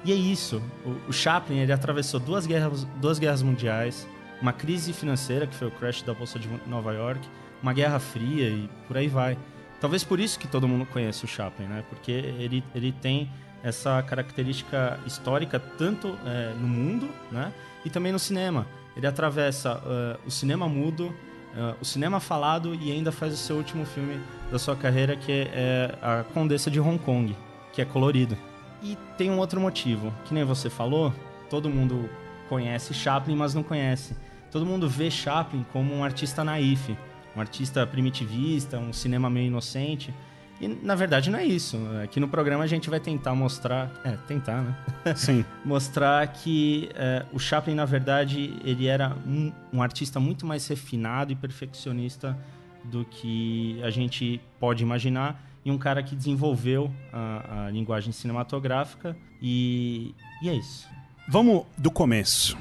E 0.07 0.11
é 0.13 0.15
isso. 0.15 0.61
O, 0.85 1.09
o 1.09 1.13
Chaplin 1.13 1.57
ele 1.59 1.73
atravessou 1.73 2.17
duas 2.17 2.47
guerras, 2.47 2.85
duas 3.01 3.19
guerras 3.19 3.41
mundiais, 3.41 4.07
uma 4.41 4.53
crise 4.53 4.93
financeira 4.93 5.45
que 5.45 5.53
foi 5.53 5.67
o 5.67 5.71
crash 5.71 6.01
da 6.01 6.13
bolsa 6.13 6.39
de 6.39 6.47
Nova 6.65 6.93
York, 6.93 7.19
uma 7.61 7.73
guerra 7.73 7.99
fria 7.99 8.47
e 8.47 8.69
por 8.87 8.95
aí 8.95 9.09
vai. 9.09 9.37
Talvez 9.81 10.05
por 10.05 10.17
isso 10.17 10.39
que 10.39 10.47
todo 10.47 10.65
mundo 10.65 10.85
conhece 10.85 11.25
o 11.25 11.27
Chaplin, 11.27 11.65
né? 11.65 11.83
Porque 11.89 12.11
ele, 12.11 12.63
ele 12.73 12.93
tem 12.93 13.29
essa 13.61 14.01
característica 14.01 14.97
histórica 15.05 15.59
tanto 15.59 16.17
é, 16.25 16.53
no 16.53 16.69
mundo, 16.69 17.09
né? 17.29 17.51
E 17.83 17.89
também 17.89 18.13
no 18.13 18.19
cinema. 18.19 18.65
Ele 18.95 19.05
atravessa 19.05 19.81
é, 19.85 20.17
o 20.25 20.31
cinema 20.31 20.69
mudo, 20.69 21.13
é, 21.53 21.75
o 21.81 21.85
cinema 21.85 22.21
falado 22.21 22.73
e 22.73 22.93
ainda 22.93 23.11
faz 23.11 23.33
o 23.33 23.37
seu 23.37 23.57
último 23.57 23.85
filme 23.85 24.21
da 24.49 24.57
sua 24.57 24.75
carreira, 24.77 25.17
que 25.17 25.49
é 25.51 25.97
a 26.01 26.23
Condessa 26.33 26.71
de 26.71 26.79
Hong 26.79 26.97
Kong, 26.97 27.35
que 27.73 27.81
é 27.81 27.85
colorido. 27.85 28.37
E 28.81 28.97
tem 29.17 29.31
um 29.31 29.37
outro 29.37 29.59
motivo, 29.59 30.13
que 30.25 30.33
nem 30.33 30.43
você 30.43 30.69
falou, 30.69 31.13
todo 31.49 31.69
mundo 31.69 32.09
conhece 32.47 32.93
Chaplin, 32.93 33.35
mas 33.35 33.53
não 33.53 33.63
conhece. 33.63 34.15
Todo 34.51 34.65
mundo 34.65 34.87
vê 34.87 35.11
Chaplin 35.11 35.65
como 35.71 35.93
um 35.93 36.03
artista 36.03 36.43
naif, 36.43 36.95
um 37.35 37.39
artista 37.39 37.85
primitivista, 37.85 38.77
um 38.77 38.93
cinema 38.93 39.29
meio 39.29 39.47
inocente. 39.47 40.13
E 40.59 40.67
na 40.67 40.95
verdade 40.95 41.29
não 41.29 41.37
é 41.37 41.45
isso. 41.45 41.77
Aqui 42.03 42.19
no 42.19 42.27
programa 42.27 42.63
a 42.63 42.67
gente 42.67 42.89
vai 42.89 42.99
tentar 42.99 43.35
mostrar, 43.35 43.91
é, 44.03 44.11
tentar, 44.27 44.61
né? 44.61 44.75
Sim. 45.15 45.45
mostrar 45.63 46.25
que 46.27 46.89
é, 46.95 47.25
o 47.31 47.39
Chaplin, 47.39 47.75
na 47.75 47.85
verdade, 47.85 48.55
ele 48.63 48.87
era 48.87 49.15
um, 49.25 49.51
um 49.71 49.81
artista 49.81 50.19
muito 50.19 50.45
mais 50.45 50.67
refinado 50.67 51.31
e 51.31 51.35
perfeccionista 51.35 52.37
do 52.83 53.05
que 53.05 53.79
a 53.83 53.89
gente 53.89 54.41
pode 54.59 54.81
imaginar 54.81 55.46
e 55.67 55.71
um 55.71 55.77
cara 55.77 56.01
que 56.01 56.15
desenvolveu 56.15 56.89
a, 57.11 57.65
a 57.65 57.69
linguagem 57.71 58.13
cinematográfica 58.13 59.17
e, 59.41 60.15
e 60.41 60.47
é 60.47 60.53
isso. 60.55 60.87
Vamos 61.27 61.65
do 61.77 61.91
começo. 61.91 62.57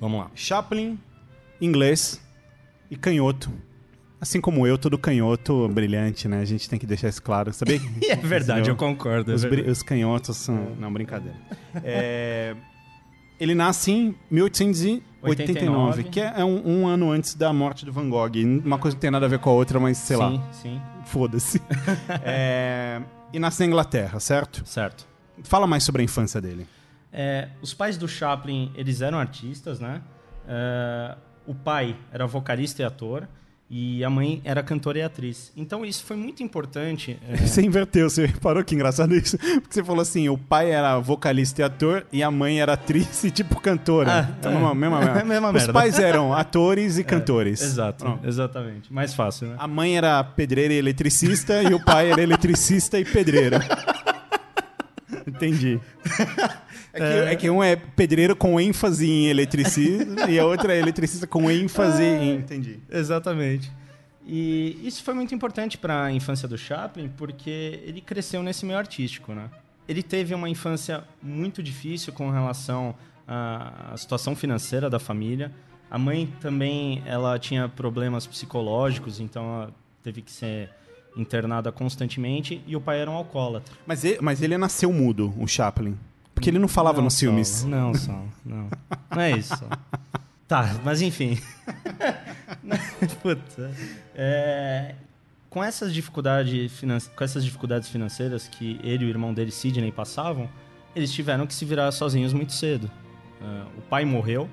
Vamos 0.00 0.18
lá. 0.18 0.30
Chaplin, 0.34 0.98
inglês 1.60 2.20
e 2.90 2.96
canhoto. 2.96 3.48
Assim 4.20 4.40
como 4.40 4.66
eu, 4.66 4.76
todo 4.76 4.98
canhoto 4.98 5.68
brilhante, 5.68 6.26
né? 6.26 6.40
A 6.40 6.44
gente 6.44 6.68
tem 6.68 6.80
que 6.80 6.84
deixar 6.86 7.08
isso 7.08 7.22
claro. 7.22 7.52
Sabia? 7.52 7.80
E 8.02 8.06
é 8.10 8.16
verdade, 8.16 8.68
eu 8.68 8.74
concordo. 8.74 9.30
é 9.30 9.34
Os, 9.36 9.42
bri- 9.42 9.50
verdade. 9.50 9.70
os 9.70 9.82
canhotos 9.84 10.36
são. 10.36 10.74
Não, 10.80 10.92
brincadeira. 10.92 11.36
É, 11.84 12.56
Ele 13.38 13.54
nasce 13.54 13.92
em 13.92 14.16
1889, 14.32 15.20
89. 15.22 16.02
que 16.04 16.20
é 16.20 16.44
um, 16.44 16.80
um 16.82 16.86
ano 16.88 17.12
antes 17.12 17.36
da 17.36 17.52
morte 17.52 17.84
do 17.84 17.92
Van 17.92 18.10
Gogh. 18.10 18.32
Uma 18.64 18.78
coisa 18.78 18.96
não 18.96 19.00
tem 19.00 19.12
nada 19.12 19.26
a 19.26 19.28
ver 19.28 19.38
com 19.38 19.50
a 19.50 19.52
outra, 19.52 19.78
mas 19.78 19.96
sei 19.98 20.16
lá, 20.16 20.30
Sim, 20.32 20.42
sim, 20.50 20.80
foda-se. 21.08 21.60
É, 22.22 23.00
E 23.32 23.38
nasce 23.38 23.60
na 23.60 23.66
Inglaterra, 23.66 24.20
certo? 24.20 24.62
certo. 24.66 25.06
Fala 25.42 25.66
mais 25.66 25.84
sobre 25.84 26.02
a 26.02 26.04
infância 26.04 26.40
dele. 26.40 26.66
É, 27.12 27.48
os 27.62 27.72
pais 27.74 27.96
do 27.96 28.08
Chaplin, 28.08 28.72
eles 28.74 29.00
eram 29.00 29.18
artistas, 29.18 29.78
né? 29.80 30.02
É, 30.46 31.16
o 31.46 31.54
pai 31.54 31.96
era 32.12 32.26
vocalista 32.26 32.82
e 32.82 32.84
ator, 32.84 33.28
e 33.70 34.02
a 34.02 34.08
mãe 34.08 34.40
era 34.44 34.62
cantora 34.62 34.98
e 34.98 35.02
atriz. 35.02 35.52
Então 35.56 35.84
isso 35.84 36.02
foi 36.04 36.16
muito 36.16 36.42
importante. 36.42 37.18
é, 37.28 37.36
Você 37.46 37.60
inverteu, 37.62 38.08
você 38.08 38.26
reparou 38.26 38.64
que 38.64 38.74
engraçado 38.74 39.14
isso? 39.14 39.36
Porque 39.60 39.74
você 39.74 39.84
falou 39.84 40.00
assim: 40.02 40.28
o 40.28 40.38
pai 40.38 40.70
era 40.70 40.98
vocalista 40.98 41.60
e 41.60 41.64
ator, 41.64 42.06
e 42.12 42.22
a 42.22 42.30
mãe 42.30 42.60
era 42.60 42.72
atriz 42.74 43.24
e 43.24 43.30
tipo 43.30 43.60
cantora. 43.60 44.20
Ah, 44.28 44.34
Então, 44.38 44.52
é. 44.52 44.74
mesma, 44.74 44.74
mesma, 44.74 45.00
mesma. 45.00 45.24
Mesma 45.38 45.48
Os 45.48 45.54
merda. 45.54 45.72
pais 45.72 45.98
eram 45.98 46.32
atores 46.34 46.98
e 46.98 47.04
cantores. 47.04 47.60
Exato, 47.60 48.04
Pronto. 48.04 48.26
exatamente. 48.26 48.92
Mais 48.92 49.14
fácil, 49.14 49.48
né? 49.48 49.56
A 49.58 49.68
mãe 49.68 49.96
era 49.96 50.22
pedreira 50.24 50.72
e 50.72 50.78
eletricista 50.78 51.62
e 51.62 51.74
o 51.74 51.84
pai 51.84 52.10
era 52.10 52.22
eletricista 52.22 52.98
e 52.98 53.04
pedreiro. 53.04 53.56
Entendi. 55.28 55.80
É 56.90 56.98
que, 56.98 57.04
é 57.04 57.36
que 57.36 57.50
um 57.50 57.62
é 57.62 57.76
pedreiro 57.76 58.34
com 58.34 58.58
ênfase 58.58 59.06
em 59.06 59.26
eletricista 59.26 60.28
e 60.28 60.38
a 60.38 60.44
outra 60.44 60.74
é 60.74 60.78
eletricista 60.78 61.26
com 61.26 61.48
ênfase 61.50 62.02
em. 62.02 62.36
Entendi. 62.36 62.80
Exatamente. 62.90 63.70
E 64.26 64.80
isso 64.82 65.04
foi 65.04 65.12
muito 65.12 65.34
importante 65.34 65.76
para 65.76 66.04
a 66.04 66.12
infância 66.12 66.48
do 66.48 66.56
Chaplin, 66.56 67.08
porque 67.16 67.80
ele 67.84 68.00
cresceu 68.00 68.42
nesse 68.42 68.64
meio 68.64 68.78
artístico, 68.78 69.32
né? 69.32 69.50
Ele 69.86 70.02
teve 70.02 70.34
uma 70.34 70.48
infância 70.48 71.04
muito 71.22 71.62
difícil 71.62 72.12
com 72.12 72.30
relação 72.30 72.94
à 73.26 73.92
à 73.92 73.96
situação 73.96 74.34
financeira 74.34 74.88
da 74.88 74.98
família. 74.98 75.52
A 75.90 75.98
mãe 75.98 76.32
também, 76.40 77.02
ela 77.06 77.38
tinha 77.38 77.68
problemas 77.68 78.26
psicológicos, 78.26 79.20
então 79.20 79.44
ela 79.44 79.74
teve 80.02 80.22
que 80.22 80.30
ser 80.30 80.70
internada 81.16 81.72
constantemente, 81.72 82.62
e 82.66 82.76
o 82.76 82.80
pai 82.80 83.00
era 83.00 83.10
um 83.10 83.14
alcoólatra. 83.14 83.74
Mas 83.86 84.04
ele, 84.04 84.18
mas 84.20 84.42
ele 84.42 84.56
nasceu 84.56 84.92
mudo, 84.92 85.34
o 85.38 85.46
Chaplin. 85.46 85.96
Porque 86.34 86.50
ele 86.50 86.58
não 86.58 86.68
falava 86.68 86.98
Não, 86.98 87.04
nos 87.04 87.14
Saulo, 87.14 87.32
filmes. 87.32 87.64
Não, 87.64 87.94
só, 87.94 88.22
não. 88.44 88.68
Não 89.10 89.20
é 89.20 89.32
isso. 89.32 89.56
Saulo. 89.56 89.76
Tá, 90.46 90.76
mas 90.84 91.02
enfim. 91.02 91.38
Puta. 93.20 93.70
É, 94.14 94.94
com, 95.50 95.62
essas 95.62 95.92
dificuldade 95.92 96.70
com 97.14 97.24
essas 97.24 97.44
dificuldades 97.44 97.88
financeiras 97.88 98.48
que 98.48 98.80
ele 98.82 99.04
e 99.04 99.06
o 99.08 99.10
irmão 99.10 99.34
dele, 99.34 99.50
Sidney, 99.50 99.92
passavam, 99.92 100.48
eles 100.96 101.12
tiveram 101.12 101.46
que 101.46 101.52
se 101.52 101.64
virar 101.64 101.90
sozinhos 101.92 102.32
muito 102.32 102.52
cedo. 102.52 102.90
É, 103.42 103.62
o 103.76 103.82
pai 103.82 104.04
morreu, 104.04 104.48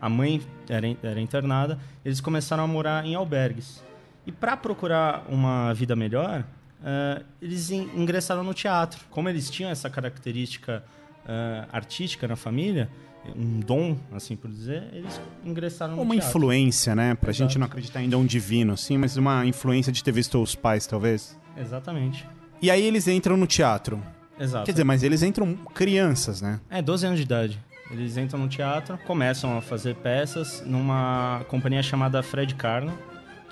a 0.00 0.08
mãe 0.08 0.42
era, 0.68 0.86
era 1.02 1.20
internada, 1.20 1.78
eles 2.04 2.20
começaram 2.20 2.64
a 2.64 2.66
morar 2.66 3.06
em 3.06 3.14
albergues. 3.14 3.82
E 4.26 4.32
para 4.32 4.56
procurar 4.56 5.24
uma 5.28 5.72
vida 5.72 5.94
melhor, 5.94 6.44
é, 6.84 7.22
eles 7.40 7.70
in- 7.70 7.88
ingressaram 7.94 8.42
no 8.42 8.52
teatro. 8.52 9.04
Como 9.10 9.28
eles 9.28 9.48
tinham 9.48 9.70
essa 9.70 9.88
característica 9.88 10.82
é, 11.28 11.64
artística 11.72 12.26
na 12.28 12.36
família, 12.36 12.90
um 13.36 13.58
dom, 13.60 13.96
assim 14.12 14.36
por 14.36 14.50
dizer, 14.50 14.84
eles 14.92 15.20
ingressaram 15.44 15.96
no 15.96 16.02
Uma 16.02 16.14
influência, 16.14 16.94
né? 16.94 17.14
Pra 17.14 17.30
Exato. 17.30 17.48
gente 17.50 17.58
não 17.58 17.66
acreditar 17.66 18.00
em 18.02 18.08
dom 18.08 18.24
divino, 18.24 18.74
assim, 18.74 18.96
mas 18.98 19.16
uma 19.16 19.44
influência 19.46 19.92
de 19.92 20.02
ter 20.04 20.12
visto 20.12 20.40
os 20.42 20.54
pais, 20.54 20.86
talvez. 20.86 21.36
Exatamente. 21.56 22.26
E 22.62 22.70
aí 22.70 22.82
eles 22.82 23.08
entram 23.08 23.36
no 23.36 23.46
teatro. 23.46 24.00
Exato. 24.38 24.66
Quer 24.66 24.72
dizer, 24.72 24.84
mas 24.84 25.02
eles 25.02 25.22
entram 25.22 25.54
crianças, 25.74 26.40
né? 26.40 26.60
É, 26.70 26.80
12 26.82 27.06
anos 27.06 27.18
de 27.18 27.24
idade. 27.24 27.58
Eles 27.90 28.16
entram 28.16 28.38
no 28.40 28.48
teatro, 28.48 28.98
começam 29.06 29.56
a 29.56 29.60
fazer 29.60 29.94
peças 29.96 30.62
numa 30.66 31.44
companhia 31.48 31.82
chamada 31.82 32.22
Fred 32.22 32.54
Carno. 32.54 32.96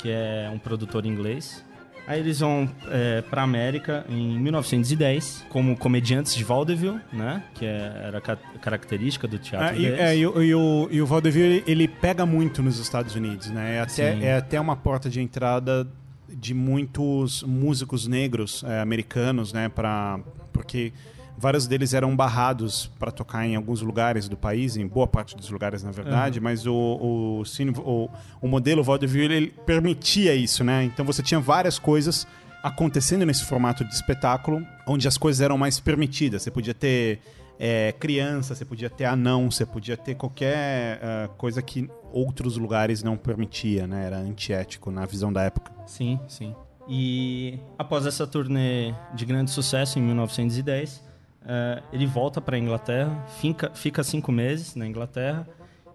Que 0.04 0.10
é 0.10 0.50
um 0.52 0.58
produtor 0.58 1.06
inglês. 1.06 1.64
Aí 2.06 2.20
eles 2.20 2.40
vão 2.40 2.68
é, 2.90 3.22
para 3.22 3.42
América 3.42 4.04
em 4.10 4.38
1910 4.38 5.46
como 5.48 5.74
comediantes 5.74 6.34
de 6.34 6.44
vaudeville, 6.44 7.00
né? 7.10 7.42
Que 7.54 7.64
é, 7.64 8.02
era 8.04 8.20
ca 8.20 8.36
característica 8.60 9.26
do 9.26 9.38
teatro 9.38 9.68
Ah, 9.68 9.72
e, 9.78 9.82
deles. 9.82 9.98
é, 10.00 10.16
e, 10.18 10.26
o- 10.26 10.42
e 10.42 10.54
o, 10.54 10.88
e 10.90 11.00
o 11.00 11.06
vaudeville, 11.06 11.46
ele, 11.46 11.64
ele 11.66 11.88
pega 11.88 12.26
muito 12.26 12.62
nos 12.62 12.78
Estados 12.78 13.14
Unidos, 13.14 13.48
né? 13.48 13.76
É 13.76 13.80
até, 13.80 14.14
Sim. 14.14 14.22
é 14.22 14.36
até 14.36 14.60
uma 14.60 14.76
porta 14.76 15.08
de 15.08 15.22
entrada 15.22 15.88
de 16.28 16.52
muitos 16.52 17.42
músicos 17.44 18.06
negros 18.06 18.62
é, 18.68 18.80
americanos, 18.80 19.54
né? 19.54 19.70
Pra, 19.70 20.20
porque 20.52 20.92
vários 21.36 21.66
deles 21.66 21.94
eram 21.94 22.14
barrados 22.14 22.90
para 22.98 23.10
tocar 23.10 23.46
em 23.46 23.56
alguns 23.56 23.80
lugares 23.82 24.28
do 24.28 24.36
país, 24.36 24.76
em 24.76 24.86
boa 24.86 25.06
parte 25.06 25.36
dos 25.36 25.50
lugares, 25.50 25.82
na 25.82 25.90
verdade, 25.90 26.40
mas 26.40 26.66
o, 26.66 26.72
o, 26.74 27.42
o, 27.78 28.10
o 28.40 28.48
modelo 28.48 28.82
vaudeville 28.82 29.34
ele 29.34 29.46
permitia 29.66 30.34
isso, 30.34 30.62
né? 30.62 30.84
Então 30.84 31.04
você 31.04 31.22
tinha 31.22 31.40
várias 31.40 31.78
coisas 31.78 32.26
acontecendo 32.62 33.26
nesse 33.26 33.44
formato 33.44 33.84
de 33.84 33.94
espetáculo, 33.94 34.66
onde 34.86 35.06
as 35.06 35.18
coisas 35.18 35.40
eram 35.40 35.58
mais 35.58 35.78
permitidas. 35.78 36.42
Você 36.42 36.50
podia 36.50 36.72
ter 36.72 37.20
é, 37.58 37.92
criança, 37.92 38.54
você 38.54 38.64
podia 38.64 38.88
ter 38.88 39.04
anão, 39.04 39.50
você 39.50 39.66
podia 39.66 39.96
ter 39.96 40.14
qualquer 40.14 40.98
ah, 41.02 41.28
coisa 41.36 41.60
que 41.60 41.88
outros 42.12 42.56
lugares 42.56 43.02
não 43.02 43.16
permitia, 43.16 43.86
né? 43.86 44.06
Era 44.06 44.18
antiético 44.18 44.90
na 44.90 45.04
visão 45.04 45.32
da 45.32 45.42
época. 45.42 45.72
Sim, 45.86 46.18
sim. 46.26 46.54
E 46.88 47.58
após 47.78 48.06
essa 48.06 48.26
turnê 48.26 48.94
de 49.14 49.24
grande 49.24 49.50
sucesso 49.50 49.98
em 49.98 50.02
1910, 50.02 51.02
eh, 51.46 51.82
ele 51.92 52.06
volta 52.06 52.40
para 52.40 52.56
a 52.56 52.58
Inglaterra, 52.58 53.24
fica, 53.40 53.70
fica 53.74 54.02
cinco 54.02 54.30
meses 54.32 54.74
na 54.74 54.86
Inglaterra 54.86 55.46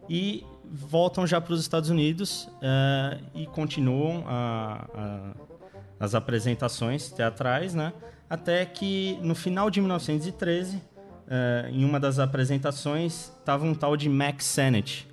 e 0.10 0.44
voltam 0.72 1.26
já 1.26 1.42
para 1.42 1.54
os 1.54 1.62
Estados 1.62 1.90
Unidos 1.90 2.50
eh, 2.62 3.18
e 3.36 3.46
continuam 3.48 4.24
a- 4.28 4.86
a- 4.94 5.34
as 6.00 6.16
apresentações 6.16 7.12
teatrais, 7.12 7.74
né? 7.74 7.92
Até 8.30 8.64
que 8.66 9.18
no 9.22 9.34
final 9.36 9.70
de 9.72 9.82
1913, 9.82 10.82
eh, 11.28 11.70
em 11.72 11.84
uma 11.84 12.00
das 12.00 12.20
apresentações, 12.20 13.32
estava 13.40 13.66
um 13.66 13.74
tal 13.74 13.98
de 13.98 14.08
Max 14.08 14.46
Sennett, 14.46 15.08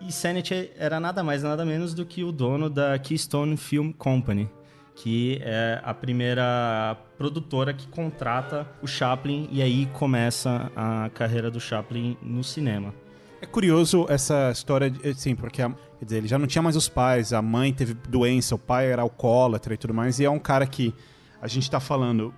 e 0.00 0.12
Sennett 0.12 0.72
era 0.76 0.98
nada 1.00 1.22
mais 1.22 1.42
nada 1.42 1.64
menos 1.64 1.94
do 1.94 2.04
que 2.04 2.22
o 2.24 2.30
dono 2.32 2.68
da 2.68 2.98
Keystone 2.98 3.56
Film 3.56 3.92
Company, 3.92 4.50
que 4.94 5.38
é 5.42 5.80
a 5.84 5.92
primeira 5.92 6.96
produtora 7.18 7.72
que 7.74 7.86
contrata 7.88 8.66
o 8.82 8.86
Chaplin 8.86 9.48
e 9.50 9.60
aí 9.62 9.86
começa 9.92 10.70
a 10.76 11.10
carreira 11.12 11.50
do 11.50 11.60
Chaplin 11.60 12.16
no 12.22 12.44
cinema. 12.44 12.94
É 13.40 13.46
curioso 13.46 14.06
essa 14.08 14.50
história, 14.50 14.88
de- 14.90 15.08
assim, 15.08 15.34
porque 15.34 15.62
quer 15.62 15.74
dizer, 16.04 16.16
ele 16.18 16.28
já 16.28 16.38
não 16.38 16.46
tinha 16.46 16.62
mais 16.62 16.76
os 16.76 16.88
pais, 16.88 17.32
a 17.32 17.42
mãe 17.42 17.72
teve 17.72 17.92
doença, 18.08 18.54
o 18.54 18.58
pai 18.58 18.90
era 18.90 19.02
alcoólatra 19.02 19.74
e 19.74 19.76
tudo 19.76 19.92
mais, 19.92 20.18
e 20.18 20.24
é 20.24 20.30
um 20.30 20.38
cara 20.38 20.66
que 20.66 20.94
a 21.42 21.46
gente 21.48 21.70
tá 21.70 21.78
falando, 21.80 22.32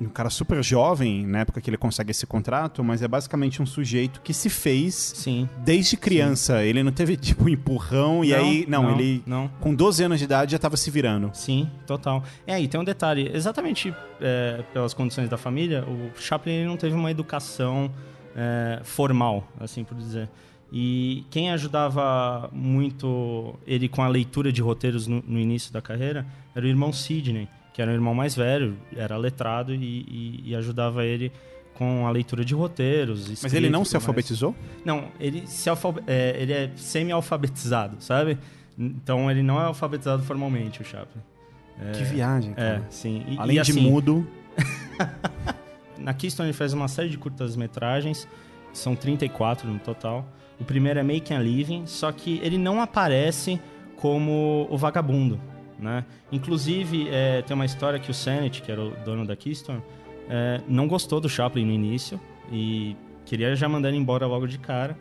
um 0.00 0.08
cara 0.08 0.30
super 0.30 0.62
jovem, 0.62 1.26
na 1.26 1.40
época 1.40 1.60
que 1.60 1.68
ele 1.68 1.76
consegue 1.76 2.10
esse 2.10 2.26
contrato, 2.26 2.84
mas 2.84 3.02
é 3.02 3.08
basicamente 3.08 3.60
um 3.60 3.66
sujeito 3.66 4.20
que 4.20 4.32
se 4.32 4.48
fez 4.48 4.94
Sim. 4.94 5.48
desde 5.64 5.96
criança. 5.96 6.62
Ele 6.62 6.82
não 6.82 6.92
teve, 6.92 7.16
tipo, 7.18 7.44
um 7.44 7.48
empurrão, 7.48 8.24
e 8.24 8.34
aí, 8.34 8.64
não, 8.68 8.90
ele 8.90 9.22
Não. 9.26 9.48
com 9.60 9.74
12 9.74 10.04
anos 10.04 10.18
de 10.18 10.24
idade 10.24 10.52
já 10.52 10.58
tava 10.58 10.76
se 10.76 10.90
virando. 10.90 11.30
Sim, 11.34 11.68
total. 11.86 12.22
É, 12.46 12.60
e 12.60 12.68
tem 12.68 12.80
um 12.80 12.84
detalhe, 12.84 13.30
exatamente 13.34 13.92
é, 14.20 14.62
pelas 14.72 14.94
condições 14.94 15.28
da 15.28 15.36
família, 15.36 15.84
o 15.84 16.10
Chaplin 16.20 16.64
não 16.64 16.76
teve 16.76 16.94
uma 16.94 17.10
educação 17.10 17.90
é, 18.36 18.80
formal, 18.84 19.46
assim 19.58 19.82
por 19.82 19.96
dizer. 19.96 20.28
E 20.70 21.24
quem 21.30 21.50
ajudava 21.50 22.50
muito 22.52 23.54
ele 23.66 23.88
com 23.88 24.02
a 24.02 24.08
leitura 24.08 24.52
de 24.52 24.60
roteiros 24.60 25.06
no, 25.06 25.22
no 25.26 25.38
início 25.38 25.72
da 25.72 25.80
carreira 25.80 26.26
era 26.54 26.64
o 26.64 26.68
irmão 26.68 26.92
Sidney, 26.92 27.48
que 27.78 27.82
era 27.82 27.92
o 27.92 27.94
irmão 27.94 28.12
mais 28.12 28.34
velho, 28.34 28.74
era 28.96 29.16
letrado 29.16 29.72
e, 29.72 29.78
e- 29.78 30.42
e 30.46 30.56
ajudava 30.56 31.04
ele 31.04 31.30
com 31.74 32.08
a 32.08 32.10
leitura 32.10 32.44
de 32.44 32.52
roteiros. 32.52 33.28
Mas 33.40 33.54
ele 33.54 33.70
não 33.70 33.84
se 33.84 33.94
mais. 33.94 34.02
alfabetizou? 34.02 34.52
Não, 34.84 35.04
ele, 35.20 35.46
se 35.46 35.70
alfabe- 35.70 36.02
é, 36.08 36.34
ele 36.42 36.52
é 36.52 36.72
semi-alfabetizado, 36.74 37.98
sabe? 38.00 38.36
Então 38.76 39.30
ele 39.30 39.44
não 39.44 39.60
é 39.60 39.64
alfabetizado 39.66 40.24
formalmente, 40.24 40.82
o 40.82 40.84
Chaplin. 40.84 41.22
Que 41.96 42.02
viagem, 42.02 42.50
É, 42.50 42.54
cara. 42.56 42.86
sim. 42.90 43.22
E, 43.28 43.38
Além 43.38 43.58
e, 43.58 43.62
de 43.62 43.70
assim, 43.70 43.80
mudo, 43.80 44.26
Na 45.96 46.12
Keystone 46.12 46.48
ele 46.48 46.56
fez 46.56 46.72
uma 46.72 46.88
série 46.88 47.08
de 47.10 47.16
curtas-metragens, 47.18 48.26
são 48.72 48.96
34 48.96 49.68
no 49.70 49.78
total. 49.78 50.26
O 50.58 50.64
primeiro 50.64 50.98
é 50.98 51.02
Making 51.04 51.34
a 51.34 51.38
Living, 51.40 51.86
só 51.86 52.10
que 52.10 52.40
ele 52.42 52.58
não 52.58 52.80
aparece 52.80 53.60
como 53.96 54.66
o 54.68 54.76
vagabundo, 54.76 55.40
né? 55.78 56.04
Inclusive, 56.32 57.08
é, 57.08 57.42
tem 57.42 57.54
uma 57.54 57.64
história 57.64 57.98
que 57.98 58.10
o 58.10 58.14
Sennett, 58.14 58.62
que 58.62 58.70
era 58.70 58.82
o 58.82 58.90
dono 59.04 59.26
da 59.26 59.36
Keystone, 59.36 59.82
é, 60.28 60.60
não 60.68 60.86
gostou 60.86 61.20
do 61.20 61.28
Chaplin 61.28 61.64
no 61.64 61.72
início 61.72 62.20
e 62.50 62.96
queria 63.24 63.54
já 63.54 63.68
mandar 63.68 63.88
ele 63.88 63.98
embora 63.98 64.26
logo 64.26 64.46
de 64.46 64.58
cara. 64.58 64.96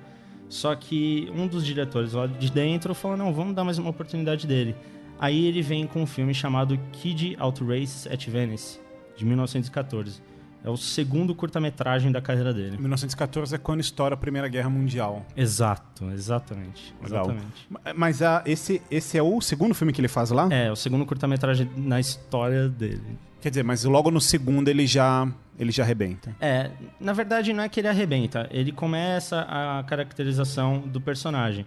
Só 0.50 0.74
que 0.76 1.30
um 1.36 1.46
dos 1.46 1.66
diretores 1.66 2.14
lá 2.14 2.28
de 2.28 2.52
dentro 2.52 2.94
falou: 2.94 3.18
não, 3.18 3.34
vamos 3.34 3.54
dar 3.54 3.64
mais 3.64 3.78
uma 3.78 3.90
oportunidade 3.90 4.48
dele. 4.48 4.76
Aí 5.20 5.46
ele 5.46 5.62
vem 5.62 5.86
com 5.88 6.04
um 6.04 6.06
filme 6.06 6.34
chamado 6.34 6.80
Kid 6.92 7.36
Out 7.40 7.64
Race 7.64 8.08
at 8.08 8.28
Venice, 8.28 8.80
de 9.16 9.26
1914. 9.26 10.22
É 10.68 10.70
o 10.70 10.76
segundo 10.76 11.34
curta-metragem 11.34 12.12
da 12.12 12.20
carreira 12.20 12.54
dele. 12.54 12.78
1914 12.78 13.56
é 13.56 13.58
quando 13.58 13.80
estoura 13.80 14.16
a 14.16 14.18
Primeira 14.18 14.50
Guerra 14.50 14.70
Mundial. 14.70 15.26
Exato, 15.34 16.12
exatamente. 16.12 16.94
Legal. 17.02 17.24
Exatamente. 17.24 17.68
Mas 17.96 18.22
ah, 18.22 18.44
esse, 18.46 18.82
esse 18.92 19.18
é 19.18 19.24
o 19.24 19.40
segundo 19.40 19.74
filme 19.74 19.94
que 19.94 20.02
ele 20.02 20.10
faz 20.10 20.30
lá? 20.30 20.50
É, 20.52 20.70
o 20.70 20.76
segundo 20.76 21.06
curta-metragem 21.06 21.70
na 21.78 22.02
história 22.02 22.68
dele. 22.68 23.18
Quer 23.40 23.48
dizer, 23.48 23.64
mas 23.64 23.86
logo 23.86 24.12
no 24.12 24.20
segundo 24.20 24.68
ele 24.68 24.86
já, 24.86 25.26
ele 25.58 25.72
já 25.72 25.84
arrebenta. 25.84 26.36
É, 26.42 26.70
na 27.00 27.14
verdade 27.14 27.54
não 27.54 27.64
é 27.64 27.70
que 27.70 27.80
ele 27.80 27.88
arrebenta, 27.88 28.50
ele 28.52 28.74
começa 28.74 29.48
a 29.48 29.82
caracterização 29.88 30.80
do 30.80 31.00
personagem. 31.00 31.66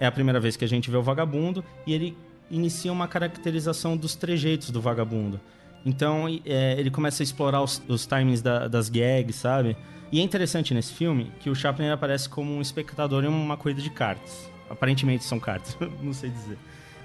É 0.00 0.06
a 0.06 0.12
primeira 0.12 0.40
vez 0.40 0.56
que 0.56 0.64
a 0.64 0.68
gente 0.68 0.90
vê 0.90 0.96
o 0.96 1.02
vagabundo 1.02 1.62
e 1.86 1.92
ele 1.92 2.16
inicia 2.50 2.90
uma 2.90 3.06
caracterização 3.06 3.94
dos 3.94 4.16
trejeitos 4.16 4.70
do 4.70 4.80
vagabundo. 4.80 5.38
Então 5.84 6.26
é, 6.44 6.78
ele 6.78 6.90
começa 6.90 7.22
a 7.22 7.24
explorar 7.24 7.62
os, 7.62 7.82
os 7.88 8.06
timings 8.06 8.42
da- 8.42 8.68
das 8.68 8.88
gags, 8.88 9.36
sabe? 9.36 9.76
E 10.10 10.20
é 10.20 10.22
interessante 10.22 10.72
nesse 10.74 10.92
filme 10.92 11.30
que 11.40 11.50
o 11.50 11.54
Chaplin 11.54 11.88
aparece 11.90 12.28
como 12.28 12.52
um 12.54 12.60
espectador 12.60 13.24
em 13.24 13.28
uma 13.28 13.56
corrida 13.56 13.80
de 13.82 13.90
cartas. 13.90 14.50
Aparentemente 14.70 15.24
são 15.24 15.38
cartas, 15.38 15.76
não 16.02 16.12
sei 16.12 16.30
dizer. 16.30 16.58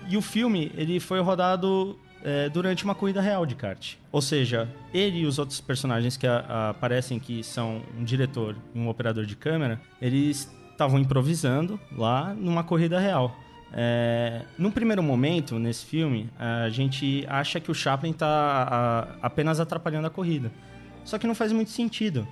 E 0.10 0.18
o 0.18 0.22
filme 0.22 0.72
ele 0.76 1.00
foi 1.00 1.20
rodado 1.22 1.98
é, 2.24 2.48
durante 2.50 2.84
uma 2.86 2.96
corrida 2.96 3.22
real 3.22 3.46
de 3.46 3.56
kart. 3.56 3.96
Ou 4.12 4.22
seja, 4.22 4.68
ele 4.94 5.20
e 5.20 5.26
os 5.26 5.38
outros 5.40 5.60
personagens 5.62 6.16
que 6.18 6.26
a- 6.28 6.46
a- 6.48 6.70
aparecem 6.70 7.20
que 7.20 7.44
são 7.44 7.82
um 7.98 8.04
diretor 8.04 8.56
e 8.74 8.80
um 8.80 8.88
operador 8.90 9.26
de 9.26 9.36
câmera, 9.36 9.80
eles 10.02 10.50
estavam 10.72 10.98
improvisando 11.00 11.80
lá 11.96 12.34
numa 12.34 12.64
corrida 12.64 13.00
real. 13.00 13.38
É, 13.76 14.44
num 14.58 14.70
primeiro 14.70 15.02
momento, 15.02 15.58
nesse 15.58 15.86
filme, 15.86 16.30
a 16.38 16.70
gente 16.70 17.26
acha 17.28 17.60
que 17.60 17.72
o 17.72 17.74
Chaplin 17.74 18.12
está 18.12 19.18
apenas 19.22 19.60
atrapalhando 19.60 20.08
a 20.08 20.10
corrida. 20.10 20.52
Só 21.04 21.18
que 21.18 21.26
não 21.26 21.36
faz 21.36 21.52
muito 21.52 21.72
sentido. 21.72 22.28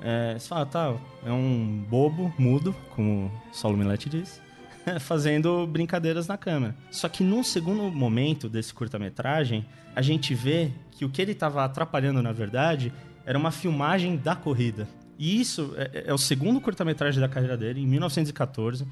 É, 0.00 0.36
você 0.38 0.48
fala, 0.48 0.64
tá, 0.64 0.94
é 1.26 1.30
um 1.30 1.84
bobo, 1.88 2.32
mudo, 2.38 2.74
como 2.94 3.30
Saulo 3.52 3.76
Millet 3.76 4.08
diz, 4.08 4.40
fazendo 5.00 5.66
brincadeiras 5.66 6.26
na 6.26 6.38
câmera. 6.38 6.74
Só 6.90 7.08
que 7.08 7.22
num 7.22 7.42
segundo 7.42 7.82
momento 7.90 8.48
desse 8.48 8.72
curta-metragem, 8.72 9.66
a 9.94 10.00
gente 10.00 10.34
vê 10.34 10.70
que 10.92 11.04
o 11.04 11.10
que 11.10 11.20
ele 11.20 11.32
estava 11.32 11.64
atrapalhando, 11.64 12.22
na 12.22 12.32
verdade, 12.32 12.92
era 13.26 13.36
uma 13.36 13.50
filmagem 13.50 14.16
da 14.16 14.34
corrida. 14.34 14.88
E 15.18 15.40
isso 15.40 15.74
é, 15.76 16.04
é 16.06 16.14
o 16.14 16.18
segundo 16.18 16.60
curta-metragem 16.60 17.20
da 17.20 17.28
carreira 17.28 17.56
dele, 17.56 17.82
em 17.82 17.86
1914, 17.86 18.86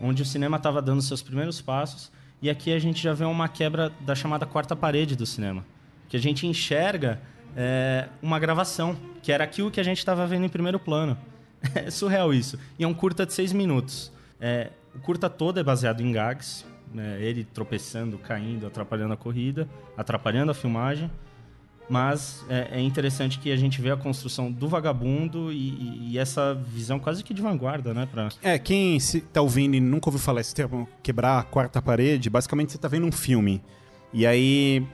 onde 0.00 0.22
o 0.22 0.24
cinema 0.24 0.56
estava 0.56 0.80
dando 0.80 1.02
seus 1.02 1.22
primeiros 1.22 1.60
passos. 1.60 2.10
E 2.42 2.48
aqui 2.48 2.72
a 2.72 2.78
gente 2.78 3.02
já 3.02 3.12
vê 3.12 3.24
uma 3.24 3.48
quebra 3.48 3.92
da 4.00 4.14
chamada 4.14 4.46
quarta 4.46 4.74
parede 4.74 5.14
do 5.14 5.26
cinema. 5.26 5.64
Que 6.08 6.16
a 6.16 6.20
gente 6.20 6.46
enxerga 6.46 7.20
é, 7.56 8.08
uma 8.22 8.38
gravação, 8.38 8.96
que 9.22 9.30
era 9.30 9.44
aquilo 9.44 9.70
que 9.70 9.80
a 9.80 9.82
gente 9.82 9.98
estava 9.98 10.26
vendo 10.26 10.46
em 10.46 10.48
primeiro 10.48 10.78
plano. 10.78 11.16
É 11.74 11.90
surreal 11.90 12.32
isso. 12.32 12.58
E 12.78 12.84
é 12.84 12.88
um 12.88 12.94
curta 12.94 13.26
de 13.26 13.34
seis 13.34 13.52
minutos. 13.52 14.10
É, 14.40 14.70
o 14.94 14.98
curta 14.98 15.28
todo 15.28 15.60
é 15.60 15.62
baseado 15.62 16.00
em 16.00 16.10
gags. 16.10 16.64
né? 16.92 17.18
Ele 17.20 17.44
tropeçando, 17.44 18.16
caindo, 18.16 18.66
atrapalhando 18.66 19.12
a 19.12 19.16
corrida, 19.16 19.68
atrapalhando 19.94 20.50
a 20.50 20.54
filmagem. 20.54 21.10
Mas 21.90 22.44
é, 22.48 22.78
é 22.78 22.80
interessante 22.80 23.38
que 23.40 23.50
a 23.50 23.56
gente 23.56 23.80
vê 23.82 23.90
a 23.90 23.96
construção 23.96 24.50
do 24.50 24.68
vagabundo 24.68 25.52
e, 25.52 25.56
e- 25.56 26.08
e 26.12 26.18
essa 26.18 26.54
visão 26.54 27.00
quase 27.00 27.24
que 27.24 27.34
de 27.34 27.42
vanguarda, 27.42 27.92
né? 27.92 28.06
Pra... 28.10 28.28
É, 28.42 28.58
quem 28.60 29.00
se, 29.00 29.20
tá 29.20 29.42
ouvindo 29.42 29.74
e 29.74 29.80
nunca 29.80 30.08
ouviu 30.08 30.20
falar 30.20 30.40
esse 30.40 30.54
termo, 30.54 30.88
quebrar 31.02 31.40
a 31.40 31.42
quarta 31.42 31.82
parede, 31.82 32.30
basicamente 32.30 32.70
você 32.70 32.78
tá 32.78 32.86
vendo 32.86 33.06
um 33.06 33.12
filme. 33.12 33.60
E 34.12 34.24
aí 34.24 34.86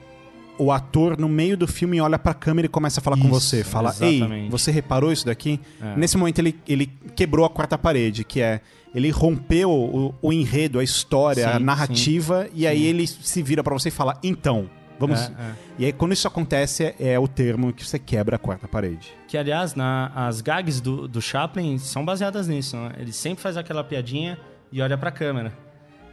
o 0.59 0.73
ator 0.73 1.19
no 1.21 1.29
meio 1.29 1.55
do 1.55 1.67
filme 1.69 2.01
olha 2.01 2.19
pra 2.19 2.33
câmera 2.33 2.65
e 2.65 2.69
começa 2.69 2.99
a 2.99 3.03
falar 3.03 3.17
com 3.19 3.25
Isso, 3.29 3.41
você. 3.41 3.63
Fala, 3.63 3.95
ei, 4.01 4.17
exatamente. 4.17 4.51
você 4.51 4.71
reparou 4.71 5.13
isso 5.13 5.27
daqui? 5.27 5.61
É. 5.83 5.97
Nesse 5.99 6.17
momento 6.17 6.39
ele, 6.39 6.59
ele 6.67 6.87
quebrou 7.15 7.45
a 7.45 7.51
quarta 7.51 7.77
parede, 7.77 8.25
que 8.25 8.41
é 8.41 8.63
ele 8.95 9.11
rompeu 9.11 9.71
o, 9.71 10.15
o 10.23 10.33
enredo, 10.33 10.79
a 10.79 10.85
história, 10.85 11.47
a 11.51 11.59
Sim, 11.59 11.63
narrativa, 11.65 12.49
e 12.55 12.67
aí 12.67 12.87
ele 12.87 13.07
se 13.07 13.43
vira 13.43 13.63
pra 13.63 13.75
você 13.75 13.89
e 13.89 13.93
fala, 13.93 14.19
então, 14.23 14.71
vamos. 14.99 15.21
É, 15.21 15.25
é. 15.25 15.55
E 15.79 15.85
aí 15.87 15.93
quando 15.93 16.13
isso 16.13 16.27
acontece 16.29 16.85
é, 16.85 17.13
é 17.13 17.19
o 17.19 17.29
termo 17.29 17.73
que 17.73 17.85
você 17.87 17.99
quebra 17.99 18.37
a 18.37 18.39
quarta 18.39 18.67
parede. 18.69 19.13
Que, 19.29 19.37
aliás, 19.37 19.75
na- 19.75 20.11
as 20.15 20.41
gags 20.41 20.81
do, 20.81 21.07
do 21.09 21.21
Chaplin 21.21 21.79
são 21.79 22.05
baseadas 22.05 22.49
nisso. 22.49 22.77
Né? 22.77 22.93
Ele 22.99 23.13
sempre 23.13 23.43
faz 23.43 23.57
aquela 23.57 23.83
piadinha 23.85 24.39
e 24.73 24.81
olha 24.81 24.97
pra 24.97 25.11
câmera. 25.11 25.53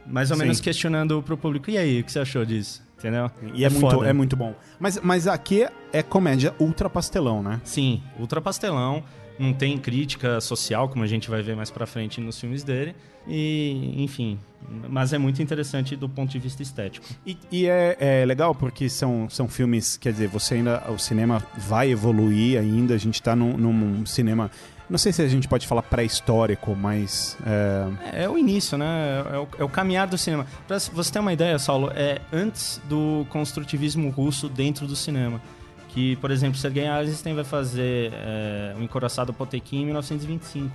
Mais 0.06 0.30
ou 0.30 0.36
Sim. 0.36 0.42
menos 0.42 0.60
questionando 0.60 1.22
pro 1.22 1.36
público. 1.36 1.70
E 1.70 1.78
aí, 1.78 2.00
o 2.00 2.04
que 2.04 2.12
você 2.12 2.18
achou 2.18 2.44
disso? 2.44 2.82
Entendeu? 2.98 3.30
E 3.54 3.64
é, 3.64 3.68
muito, 3.70 3.90
foda. 3.90 4.08
é 4.08 4.12
muito 4.12 4.34
bom. 4.36 4.54
Mas, 4.78 4.98
mas 5.02 5.26
aqui 5.26 5.66
é 5.92 6.02
comédia 6.02 6.54
ultra 6.58 6.88
pastelão, 6.88 7.42
né? 7.42 7.60
Sim, 7.64 8.02
ultra 8.18 8.40
pastelão. 8.40 9.02
Não 9.38 9.52
tem 9.52 9.76
crítica 9.78 10.40
social, 10.40 10.88
como 10.88 11.02
a 11.04 11.06
gente 11.06 11.28
vai 11.28 11.42
ver 11.42 11.56
mais 11.56 11.70
pra 11.70 11.86
frente 11.86 12.20
nos 12.20 12.38
filmes 12.38 12.62
dele. 12.62 12.94
E, 13.26 13.94
enfim. 13.96 14.38
Mas 14.88 15.12
é 15.12 15.18
muito 15.18 15.42
interessante 15.42 15.96
do 15.96 16.08
ponto 16.08 16.30
de 16.30 16.38
vista 16.38 16.62
estético. 16.62 17.06
E, 17.26 17.36
e 17.50 17.66
é, 17.66 17.96
é 17.98 18.24
legal 18.24 18.54
porque 18.54 18.88
são, 18.88 19.28
são 19.28 19.48
filmes, 19.48 19.96
quer 19.96 20.12
dizer, 20.12 20.28
você 20.28 20.54
ainda. 20.54 20.82
O 20.90 20.98
cinema 20.98 21.42
vai 21.56 21.90
evoluir 21.90 22.58
ainda, 22.58 22.94
a 22.94 22.98
gente 22.98 23.22
tá 23.22 23.34
num, 23.34 23.56
num 23.56 24.06
cinema. 24.06 24.50
Não 24.88 24.98
sei 24.98 25.12
se 25.12 25.22
a 25.22 25.28
gente 25.28 25.48
pode 25.48 25.66
falar 25.66 25.82
pré-histórico, 25.82 26.76
mas. 26.76 27.36
é, 27.44 27.88
É, 28.12 28.24
é 28.24 28.28
o 28.28 28.36
início, 28.36 28.76
né? 28.76 29.24
É 29.32 29.38
o, 29.38 29.48
é 29.60 29.64
o 29.64 29.68
caminhar 29.68 30.06
do 30.06 30.18
cinema. 30.18 30.46
Pra 30.68 30.78
você 30.78 31.12
ter 31.12 31.18
uma 31.18 31.32
ideia, 31.32 31.58
Saulo, 31.58 31.90
é 31.94 32.20
antes 32.32 32.80
do 32.88 33.26
construtivismo 33.30 34.10
russo 34.10 34.48
dentro 34.48 34.86
do 34.86 34.94
cinema. 34.94 35.40
Que, 35.94 36.16
por 36.16 36.30
exemplo, 36.32 36.58
Sergei 36.58 36.88
Eisenstein 36.88 37.34
vai 37.34 37.44
fazer 37.44 38.12
é, 38.12 38.74
o 38.76 38.82
Encoraçado 38.82 39.32
Potekin 39.32 39.82
em 39.82 39.84
1925. 39.86 40.70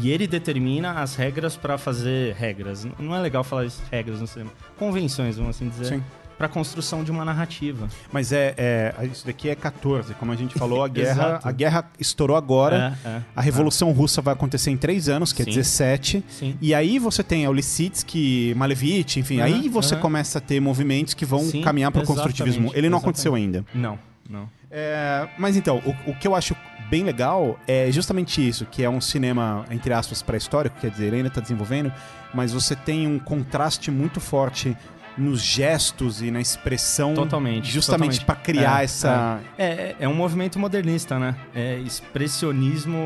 E 0.00 0.10
ele 0.10 0.26
determina 0.26 0.92
as 1.02 1.14
regras 1.16 1.54
para 1.56 1.76
fazer 1.76 2.34
regras. 2.34 2.86
Não 2.98 3.14
é 3.14 3.20
legal 3.20 3.44
falar 3.44 3.66
isso, 3.66 3.82
regras 3.90 4.20
no 4.20 4.26
cinema. 4.26 4.50
Convenções, 4.78 5.36
vamos 5.36 5.56
assim 5.56 5.68
dizer. 5.68 5.84
Sim. 5.86 6.02
Para 6.38 6.48
construção 6.48 7.04
de 7.04 7.10
uma 7.10 7.24
narrativa. 7.24 7.86
mas 8.10 8.32
é, 8.32 8.54
é. 8.56 8.94
Isso 9.04 9.26
daqui 9.26 9.48
é 9.50 9.54
14. 9.54 10.14
Como 10.14 10.32
a 10.32 10.34
gente 10.34 10.54
falou, 10.58 10.82
a 10.82 10.88
guerra, 10.88 11.40
a 11.42 11.52
guerra 11.52 11.90
estourou 12.00 12.36
agora. 12.36 12.96
É, 13.04 13.08
é, 13.08 13.22
A 13.36 13.42
Revolução 13.42 13.92
Russa 13.92 14.22
vai 14.22 14.32
acontecer 14.32 14.70
em 14.70 14.76
três 14.76 15.08
anos, 15.10 15.32
que 15.32 15.42
é 15.42 15.44
Sim. 15.44 15.50
17. 15.50 16.24
Sim. 16.28 16.56
E 16.60 16.74
aí 16.74 16.98
você 16.98 17.22
tem 17.22 17.46
o 17.46 17.52
Lissitsky, 17.52 18.54
Malevich, 18.56 19.20
enfim. 19.20 19.40
Aham, 19.40 19.44
aí 19.46 19.68
você 19.68 19.94
aham. 19.94 20.00
começa 20.02 20.38
a 20.38 20.40
ter 20.40 20.58
movimentos 20.58 21.12
que 21.12 21.26
vão 21.26 21.40
Sim, 21.40 21.60
caminhar 21.60 21.92
para 21.92 22.02
o 22.02 22.06
construtivismo. 22.06 22.70
Ele 22.74 22.88
não 22.88 22.96
exatamente. 22.98 23.02
aconteceu 23.02 23.34
ainda. 23.34 23.64
Não, 23.74 23.98
não. 24.32 24.48
É, 24.70 25.28
mas 25.38 25.56
então, 25.56 25.82
o, 25.84 26.10
o 26.10 26.14
que 26.14 26.26
eu 26.26 26.34
acho 26.34 26.56
bem 26.88 27.04
legal 27.04 27.58
é 27.66 27.90
justamente 27.92 28.46
isso, 28.46 28.66
que 28.66 28.82
é 28.82 28.88
um 28.90 29.00
cinema, 29.00 29.64
entre 29.70 29.92
aspas, 29.92 30.22
pré-histórico, 30.22 30.78
quer 30.80 30.90
dizer, 30.90 31.06
ele 31.06 31.16
ainda 31.16 31.28
está 31.28 31.40
desenvolvendo, 31.40 31.92
mas 32.34 32.52
você 32.52 32.74
tem 32.74 33.06
um 33.06 33.18
contraste 33.18 33.90
muito 33.90 34.20
forte 34.20 34.76
nos 35.16 35.42
gestos 35.42 36.22
e 36.22 36.30
na 36.30 36.40
expressão. 36.40 37.14
Totalmente, 37.14 37.70
Justamente 37.70 38.24
para 38.24 38.34
criar 38.34 38.80
É, 38.80 38.84
essa. 38.84 39.40
É, 39.58 39.64
é, 39.64 39.96
é 40.00 40.08
um 40.08 40.14
movimento 40.14 40.58
modernista, 40.58 41.18
né? 41.18 41.36
É 41.54 41.78
expressionismo 41.78 42.98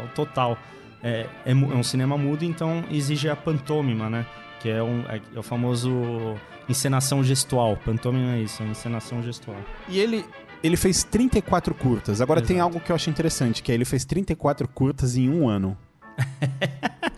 ao 0.00 0.08
total. 0.08 0.58
É, 1.02 1.26
é, 1.46 1.52
é 1.52 1.54
um 1.54 1.82
cinema 1.82 2.18
mudo, 2.18 2.44
então 2.44 2.84
exige 2.90 3.28
a 3.28 3.36
pantômima, 3.36 4.10
né? 4.10 4.26
Que 4.60 4.68
é, 4.68 4.82
um, 4.82 5.04
é, 5.08 5.20
é 5.34 5.38
o 5.38 5.42
famoso 5.42 6.36
encenação 6.68 7.22
gestual. 7.22 7.76
Pantômima 7.84 8.34
é 8.34 8.40
isso, 8.40 8.62
é 8.62 8.66
encenação 8.66 9.22
gestual. 9.22 9.58
E 9.88 9.98
ele. 9.98 10.24
Ele 10.62 10.76
fez 10.76 11.04
34 11.04 11.74
curtas. 11.74 12.20
Agora 12.20 12.40
tem 12.40 12.56
Exato. 12.56 12.74
algo 12.74 12.84
que 12.84 12.90
eu 12.90 12.96
acho 12.96 13.08
interessante, 13.08 13.62
que 13.62 13.70
é 13.70 13.74
ele 13.74 13.84
fez 13.84 14.04
34 14.04 14.66
curtas 14.68 15.16
em 15.16 15.28
um 15.28 15.48
ano. 15.48 15.76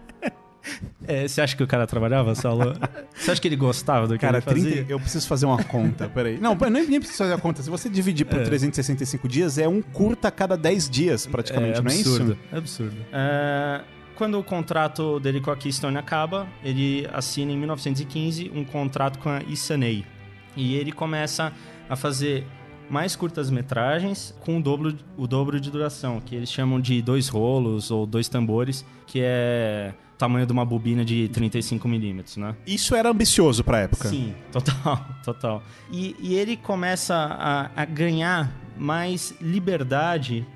É, 1.10 1.26
você 1.26 1.40
acha 1.40 1.56
que 1.56 1.62
o 1.62 1.66
cara 1.66 1.88
trabalhava, 1.88 2.36
Saulo? 2.36 2.74
você 3.12 3.32
acha 3.32 3.40
que 3.40 3.48
ele 3.48 3.56
gostava 3.56 4.06
do 4.06 4.14
que 4.14 4.20
Cara, 4.20 4.38
ele 4.38 4.42
fazia? 4.42 4.72
30, 4.72 4.92
eu 4.92 5.00
preciso 5.00 5.26
fazer 5.26 5.44
uma 5.44 5.60
conta, 5.64 6.08
peraí. 6.08 6.38
Não, 6.38 6.54
nem, 6.70 6.86
nem 6.86 7.00
preciso 7.00 7.18
fazer 7.18 7.34
a 7.34 7.38
conta. 7.38 7.62
Se 7.62 7.68
você 7.68 7.88
dividir 7.88 8.26
por 8.26 8.40
365 8.40 9.26
dias, 9.26 9.58
é 9.58 9.66
um 9.66 9.82
curta 9.82 10.28
a 10.28 10.30
cada 10.30 10.56
10 10.56 10.88
dias, 10.88 11.26
praticamente, 11.26 11.80
é 11.80 11.82
não 11.82 11.90
é 11.90 11.94
absurdo, 11.94 12.32
isso? 12.32 12.54
É 12.54 12.56
absurdo. 12.56 12.96
É, 13.12 13.80
quando 14.14 14.38
o 14.38 14.44
contrato 14.44 15.18
dele 15.18 15.40
com 15.40 15.50
a 15.50 15.56
Keystone 15.56 15.96
acaba, 15.96 16.46
ele 16.62 17.08
assina 17.12 17.50
em 17.50 17.58
1915 17.58 18.52
um 18.54 18.64
contrato 18.64 19.18
com 19.18 19.30
a 19.30 19.42
Isanei. 19.48 20.04
E 20.56 20.76
ele 20.76 20.92
começa 20.92 21.52
a 21.88 21.96
fazer 21.96 22.46
mais 22.90 23.14
curtas-metragens 23.14 24.34
com 24.40 24.58
o 24.58 24.62
dobro, 24.62 24.96
o 25.16 25.26
dobro 25.26 25.60
de 25.60 25.70
duração, 25.70 26.20
que 26.20 26.34
eles 26.34 26.50
chamam 26.50 26.80
de 26.80 27.00
dois 27.00 27.28
rolos 27.28 27.90
ou 27.90 28.04
dois 28.04 28.28
tambores, 28.28 28.84
que 29.06 29.20
é 29.22 29.94
o 30.14 30.18
tamanho 30.18 30.44
de 30.44 30.52
uma 30.52 30.64
bobina 30.64 31.04
de 31.04 31.30
35mm, 31.32 32.36
né? 32.38 32.56
Isso 32.66 32.94
era 32.94 33.08
ambicioso 33.08 33.62
pra 33.62 33.78
época. 33.78 34.08
Sim, 34.08 34.34
total, 34.50 35.06
total. 35.24 35.62
E, 35.90 36.16
e 36.18 36.34
ele 36.34 36.56
começa 36.56 37.14
a, 37.14 37.70
a 37.82 37.84
ganhar 37.84 38.52
mais 38.76 39.34
liberdade 39.40 40.46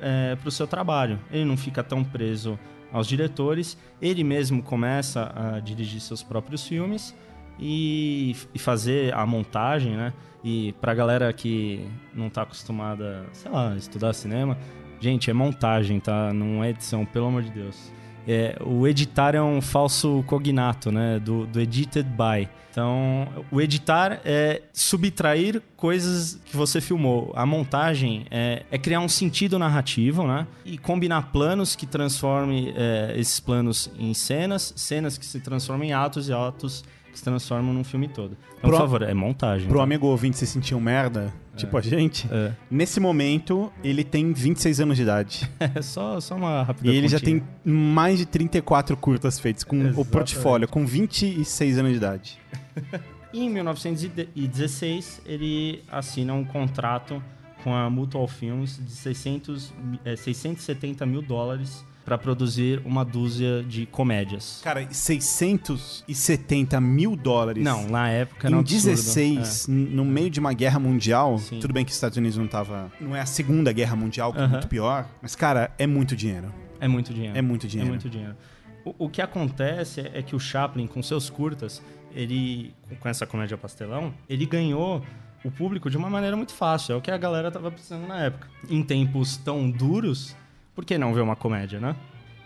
para 0.41 0.49
o 0.49 0.51
seu 0.51 0.67
trabalho. 0.67 1.21
Ele 1.31 1.45
não 1.45 1.57
fica 1.57 1.85
tão 1.85 2.03
preso 2.03 2.59
aos 2.93 3.07
diretores. 3.07 3.77
Ele 4.01 4.25
mesmo 4.25 4.63
começa 4.63 5.33
a 5.37 5.61
dirigir 5.61 6.01
seus 6.01 6.23
próprios 6.23 6.67
filmes 6.67 7.15
e, 7.59 8.37
e 8.55 8.59
fazer 8.59 9.15
a 9.15 9.25
montagem, 9.27 9.97
né? 9.97 10.13
E 10.43 10.73
pra 10.81 10.95
galera 10.95 11.33
que 11.33 11.87
não 12.15 12.29
tá 12.29 12.43
acostumada, 12.43 13.25
sei 13.33 13.51
lá, 13.51 13.75
estudar 13.77 14.13
cinema, 14.13 14.59
gente, 15.01 15.31
é 15.31 15.33
montagem, 15.33 15.99
tá? 16.01 16.33
Não 16.33 16.63
é 16.63 16.71
edição, 16.71 17.05
pelo 17.05 17.27
amor 17.27 17.43
de 17.43 17.51
Deus. 17.51 17.93
É, 18.27 18.57
o 18.65 18.87
editar 18.87 19.35
é 19.35 19.43
um 19.43 19.61
falso 19.61 20.25
cognato, 20.27 20.91
né? 20.91 21.19
Do, 21.19 21.47
do 21.47 21.61
edited 21.61 22.09
by. 22.09 22.49
Então, 22.71 23.29
o 23.53 23.61
editar 23.61 24.21
é 24.25 24.63
subtrair 24.73 25.63
coisas 25.77 26.41
que 26.45 26.57
você 26.57 26.81
filmou. 26.81 27.33
A 27.37 27.47
montagem 27.47 28.27
é, 28.31 28.65
é 28.71 28.77
criar 28.77 29.01
um 29.01 29.09
sentido 29.09 29.59
narrativo, 29.59 30.27
né? 30.27 30.47
E 30.65 30.77
combinar 30.77 31.31
planos 31.31 31.77
que 31.77 31.87
transformem 31.87 32.73
é, 32.75 33.15
esses 33.17 33.39
planos 33.39 33.91
em 33.99 34.13
cenas, 34.13 34.73
cenas 34.75 35.17
que 35.17 35.25
se 35.25 35.39
transformam 35.41 35.87
em 35.87 35.93
atos 35.93 36.29
e 36.29 36.33
atos 36.33 36.83
que 37.15 37.19
se 37.19 37.25
transformam 37.25 37.73
num 37.73 37.83
filme 37.85 38.09
todo. 38.09 38.37
Então, 38.59 38.69
por 38.71 38.77
favor, 38.79 39.01
é 39.03 39.15
montagem. 39.15 39.67
Pro 39.69 39.79
tá? 39.79 39.85
amigo 39.85 40.07
ouvinte 40.07 40.37
se 40.37 40.47
sentir 40.47 40.75
um 40.75 40.81
merda, 40.81 41.33
tipo 41.57 41.77
a 41.79 41.81
gente, 41.81 42.29
É. 42.31 42.53
nesse 42.71 43.01
momento 43.01 43.73
ele 43.83 44.05
tem 44.05 44.33
26 44.33 44.81
anos 44.81 44.97
de 44.97 45.03
idade. 45.05 45.49
É 45.75 45.81
só, 45.81 46.21
só 46.21 46.35
uma 46.35 46.63
rápida 46.65 46.91
e 46.91 46.97
ele 46.97 47.09
já 47.09 47.19
tem 47.21 47.43
mais 47.65 48.19
de 48.19 48.27
34 48.27 48.97
curtas 48.97 49.39
feitas 49.39 49.65
com 49.65 49.77
o 49.77 49.81
Exatamente. 49.81 50.11
portfólio, 50.11 50.69
com 50.69 50.85
26 50.85 51.79
anos 51.79 51.93
de 51.93 51.97
idade. 51.97 52.39
Em 53.33 53.51
1916, 53.51 55.23
ele 55.27 55.83
assina 55.91 56.33
um 56.35 56.45
contrato 56.45 57.23
com 57.63 57.75
a 57.75 57.89
Mutual 57.91 58.29
Films 58.29 58.79
de 58.85 58.91
600, 58.93 59.73
mi- 59.83 60.01
eh, 60.05 60.17
670 60.17 61.05
mil 61.07 61.23
dólares 61.23 61.85
para 62.05 62.19
produzir 62.19 62.83
uma 62.85 63.05
dúzia 63.05 63.63
de 63.63 63.87
comédias. 63.87 64.61
Cara, 64.63 64.87
670 64.91 66.81
mil 66.81 67.17
dólares. 67.17 67.63
Não, 67.63 67.87
na 67.89 68.09
época 68.09 68.49
um 68.49 68.57
Em 68.57 68.59
absurdo. 68.61 68.83
16, 68.91 69.69
n- 69.69 69.91
no 69.95 70.05
meio 70.05 70.31
de 70.31 70.41
uma 70.41 70.53
guerra 70.53 70.79
mundial, 70.79 71.39
Sim. 71.39 71.59
tudo 71.61 71.73
bem 71.73 71.85
que 71.85 71.91
os 71.91 71.97
Estados 71.97 72.17
Unidos 72.17 72.37
não 72.37 72.47
tava. 72.47 72.91
Não 73.01 73.15
é 73.15 73.21
a 73.21 73.27
segunda 73.27 73.73
guerra 73.73 73.97
mundial, 73.97 74.33
que 74.33 74.39
é 74.39 74.43
Aham. 74.43 74.51
muito 74.53 74.69
pior. 74.69 75.07
Mas, 75.23 75.35
cara, 75.35 75.73
é 75.79 75.87
muito 75.87 76.15
dinheiro. 76.17 76.53
É, 76.81 76.85
é 76.85 76.89
muito 76.89 77.13
dinheiro. 77.15 77.39
É 77.39 77.43
muito 77.43 77.67
dinheiro. 77.67 77.89
É 77.89 77.91
muito 77.91 78.11
dinheiro. 78.11 78.37
O, 78.85 79.07
o 79.07 79.09
que 79.09 79.23
acontece 79.23 80.01
é 80.13 80.23
que 80.23 80.37
o 80.37 80.39
Chaplin, 80.41 80.87
com 80.87 81.03
seus 81.03 81.31
curtas, 81.31 81.83
ele, 82.15 82.75
com 83.01 83.09
essa 83.09 83.27
comédia 83.27 83.57
pastelão, 83.57 84.13
ele 84.29 84.45
ganhou 84.47 85.03
o 85.45 85.51
público 85.51 85.91
de 85.91 85.97
uma 85.97 86.09
maneira 86.11 86.37
muito 86.37 86.53
fácil. 86.53 86.93
É 86.95 86.97
o 86.97 87.01
que 87.01 87.11
a 87.11 87.17
galera 87.19 87.51
tava 87.51 87.71
precisando 87.71 88.07
na 88.07 88.21
época. 88.25 88.47
Em 88.69 88.83
tempos 88.83 89.37
tão 89.39 89.71
duros, 89.71 90.37
por 90.75 90.85
que 90.85 90.99
não 90.99 91.13
ver 91.15 91.21
uma 91.23 91.37
comédia, 91.37 91.79
né? 91.81 91.95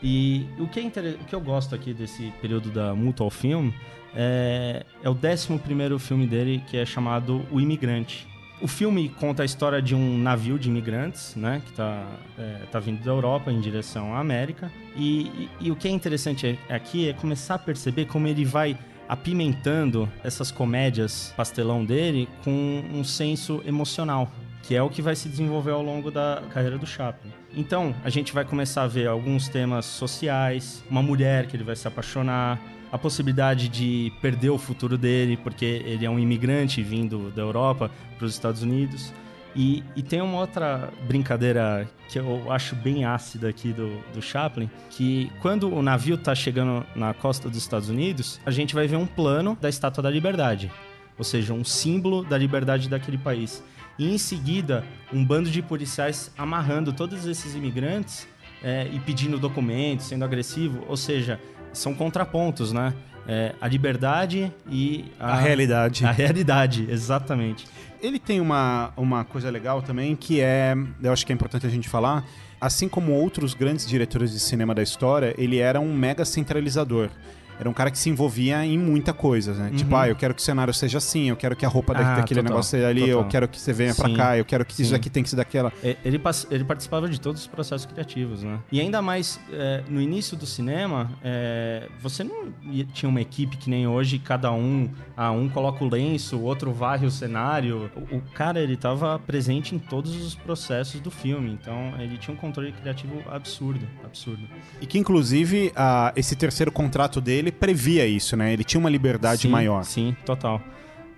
E 0.03 0.47
o 0.59 0.67
que, 0.69 0.79
é 0.79 0.83
inter... 0.83 1.17
o 1.21 1.25
que 1.25 1.35
eu 1.35 1.41
gosto 1.41 1.75
aqui 1.75 1.93
desse 1.93 2.33
período 2.41 2.71
da 2.71 2.95
Mutual 2.95 3.31
Film 3.31 3.71
é, 4.15 4.85
é 5.03 5.09
o 5.11 5.13
11 5.13 5.99
filme 5.99 6.27
dele, 6.27 6.63
que 6.69 6.77
é 6.77 6.87
chamado 6.87 7.45
O 7.51 7.61
Imigrante. 7.61 8.27
O 8.61 8.67
filme 8.67 9.09
conta 9.09 9.43
a 9.43 9.47
história 9.47 9.81
de 9.81 9.95
um 9.95 10.19
navio 10.19 10.59
de 10.59 10.69
imigrantes, 10.69 11.37
né, 11.37 11.63
que 11.65 11.73
tá, 11.73 12.05
é, 12.37 12.63
tá 12.73 12.81
vindo 12.81 13.03
da 13.05 13.11
Europa 13.11 13.53
em 13.53 13.61
direção 13.61 14.15
à 14.15 14.19
América. 14.19 14.71
E, 14.97 15.21
e- 15.29 15.49
e 15.61 15.71
o 15.71 15.77
que 15.77 15.87
é 15.87 15.91
interessante 15.93 16.59
aqui 16.69 17.09
é 17.09 17.13
começar 17.13 17.55
a 17.55 17.59
perceber 17.59 18.07
como 18.07 18.27
ele 18.27 18.45
vai 18.45 18.77
apimentando 19.09 20.09
essas 20.23 20.51
comédias 20.51 21.33
pastelão 21.37 21.85
dele 21.85 22.29
com 22.45 22.83
um 22.93 23.03
senso 23.05 23.63
emocional. 23.65 24.31
Que 24.63 24.75
é 24.75 24.83
o 24.83 24.91
que 24.91 25.01
vai 25.01 25.17
se 25.17 25.29
desenvolver 25.29 25.71
ao 25.71 25.83
longo 25.83 26.11
da 26.11 26.43
carreira 26.51 26.77
do 26.77 26.87
Chaplin. 26.87 27.33
Então, 27.55 27.95
a 28.05 28.11
gente 28.11 28.33
vai 28.33 28.45
começar 28.45 28.83
a 28.83 28.87
ver 28.87 29.07
alguns 29.07 29.49
temas 29.49 29.85
sociais, 29.85 30.85
uma 30.91 31.03
mulher 31.03 31.47
que 31.47 31.57
ele 31.57 31.65
vai 31.65 31.77
se 31.77 31.89
apaixonar, 31.89 32.61
a 32.91 32.99
possibilidade 32.99 33.69
de 33.69 34.13
perder 34.21 34.51
o 34.51 34.59
futuro 34.59 34.97
dele, 34.97 35.37
porque 35.37 35.83
ele 35.85 36.05
é 36.05 36.11
um 36.11 36.19
imigrante 36.19 36.83
vindo 36.83 37.31
da 37.31 37.43
Europa 37.43 37.91
para 38.17 38.27
os 38.27 38.33
Estados 38.33 38.63
Unidos. 38.63 39.13
E, 39.57 39.83
e, 39.97 40.03
tem 40.03 40.21
uma 40.21 40.39
outra 40.39 40.93
brincadeira 41.07 41.89
que 42.09 42.19
eu 42.19 42.53
acho 42.53 42.77
bem 42.77 43.05
ácida 43.05 43.49
aqui 43.49 43.73
do, 43.73 43.99
do 44.13 44.23
Chaplin, 44.23 44.71
que 44.91 45.33
quando 45.41 45.75
o 45.75 45.83
navio 45.83 46.15
está 46.15 46.35
chegando 46.35 46.87
na 46.95 47.13
costa 47.13 47.49
dos 47.49 47.59
Estados 47.59 47.89
Unidos, 47.89 48.41
a 48.47 48.51
gente 48.51 48.75
vai 48.75 48.87
ver 48.87 48.97
um 48.97 49.07
plano 49.07 49.59
da 49.61 49.69
Estátua 49.69 50.03
da 50.03 50.11
Liberdade, 50.11 50.71
ou 51.17 51.25
seja, 51.25 51.53
um 51.53 51.65
símbolo 51.65 52.23
da 52.25 52.39
liberdade 52.39 52.89
daquele 52.89 53.19
país 53.19 53.63
e 53.99 54.15
em 54.15 54.19
seguida 54.19 54.85
um 55.13 55.25
bando 55.25 55.51
de 55.51 55.61
policiais 55.61 56.31
amarrando 56.37 56.93
todos 56.93 57.27
esses 57.27 57.55
imigrantes 57.55 58.29
é, 58.63 58.89
e 58.93 58.99
pedindo 59.01 59.39
documentos, 59.39 60.07
sendo 60.07 60.25
agressivo, 60.25 60.85
ou 60.89 60.97
seja, 60.97 61.41
são 61.73 61.95
contrapontos, 61.95 62.73
né? 62.73 62.95
É, 63.27 63.55
a 63.61 63.69
liberdade 63.69 64.51
e 64.71 65.05
a, 65.21 65.35
a, 65.35 65.37
realidade. 65.37 66.07
A 66.07 66.11
realidade, 66.11 66.87
exatamente. 66.89 67.67
Ele 68.01 68.19
tem 68.19 68.41
uma, 68.41 68.93
uma 68.97 69.23
coisa 69.23 69.51
legal 69.51 69.83
também 69.83 70.17
que 70.17 70.41
é, 70.41 70.75
eu 71.03 71.13
acho 71.13 71.27
que 71.27 71.33
é 71.33 71.35
importante 71.35 71.67
a 71.67 71.69
gente 71.69 71.89
falar, 71.89 72.25
assim 72.59 72.89
como 72.89 73.13
outros 73.13 73.53
grandes 73.53 73.87
diretores 73.87 74.33
de 74.33 74.41
cinema 74.41 74.75
da 74.75 74.83
história, 74.83 75.35
ele 75.37 75.59
era 75.59 75.79
um 75.79 75.93
mega 75.95 76.25
centralizador 76.25 77.11
era 77.59 77.69
um 77.69 77.73
cara 77.73 77.91
que 77.91 77.99
se 77.99 78.09
envolvia 78.09 78.65
em 78.65 78.79
muita 78.79 79.13
coisa, 79.13 79.53
né? 79.53 79.65
Tipo, 79.65 79.73
uhum. 79.73 79.89
Tipo, 79.89 79.97
ah, 79.97 80.09
eu 80.09 80.17
quero 80.17 80.35
que 80.35 80.41
o 80.43 80.45
cenário 80.45 80.75
seja 80.75 80.99
assim, 80.99 81.31
eu 81.31 81.37
quero 81.37 81.57
que 81.57 81.65
a 81.65 81.69
roupa 81.69 81.93
ah, 81.97 82.17
daquele 82.17 82.41
total, 82.41 82.53
negócio 82.53 82.71
seja 82.71 82.89
ali, 82.89 83.01
total. 83.01 83.17
eu 83.17 83.25
quero 83.25 83.49
que 83.49 83.59
você 83.59 83.73
venha 83.73 83.95
pra 83.95 84.15
cá, 84.15 84.37
eu 84.37 84.45
quero 84.45 84.65
que 84.65 84.83
isso 84.83 84.95
aqui 84.95 85.09
tem 85.09 85.23
que 85.23 85.31
ser 85.31 85.37
daquela. 85.37 85.73
Ele, 85.83 86.21
ele 86.51 86.65
participava 86.65 87.09
de 87.09 87.21
todos 87.21 87.41
os 87.41 87.47
processos 87.47 87.87
criativos, 87.87 88.43
né? 88.43 88.59
E 88.71 88.81
ainda 88.81 89.01
mais, 89.01 89.41
é, 89.53 89.83
no 89.89 90.01
início 90.01 90.37
do 90.37 90.47
cinema, 90.47 91.11
é, 91.23 91.89
você 92.01 92.23
não 92.23 92.53
tinha 92.93 93.09
uma 93.09 93.21
equipe 93.21 93.57
que 93.57 93.71
nem 93.71 93.87
hoje, 93.87 94.19
cada 94.19 94.53
um, 94.53 94.91
ah, 95.17 95.31
um 95.31 95.49
coloca 95.49 95.83
o 95.83 95.89
lenço, 95.89 96.37
o 96.37 96.43
outro 96.43 96.73
varre 96.73 97.07
o 97.07 97.11
cenário. 97.11 97.91
O, 98.13 98.17
o 98.17 98.23
cara, 98.35 98.61
ele 98.61 98.77
tava 98.77 99.19
presente 99.19 99.75
em 99.75 99.79
todos 99.79 100.15
os 100.15 100.35
processos 100.35 101.01
do 101.01 101.11
filme, 101.11 101.51
então 101.51 101.95
ele 101.99 102.19
tinha 102.19 102.35
um 102.35 102.39
controle 102.39 102.73
criativo 102.73 103.23
absurdo, 103.31 103.87
absurdo. 104.05 104.43
E 104.81 104.87
que, 104.87 104.99
inclusive, 104.99 105.73
a, 105.75 106.13
esse 106.15 106.37
terceiro 106.37 106.71
contrato 106.71 107.21
dele 107.21 107.48
ele 107.49 107.53
previa 107.53 108.07
isso, 108.07 108.37
né? 108.37 108.53
Ele 108.53 108.63
tinha 108.63 108.79
uma 108.79 108.91
liberdade 108.91 109.43
sim, 109.43 109.49
maior. 109.49 109.85
Sim, 109.85 110.17
total. 110.25 110.63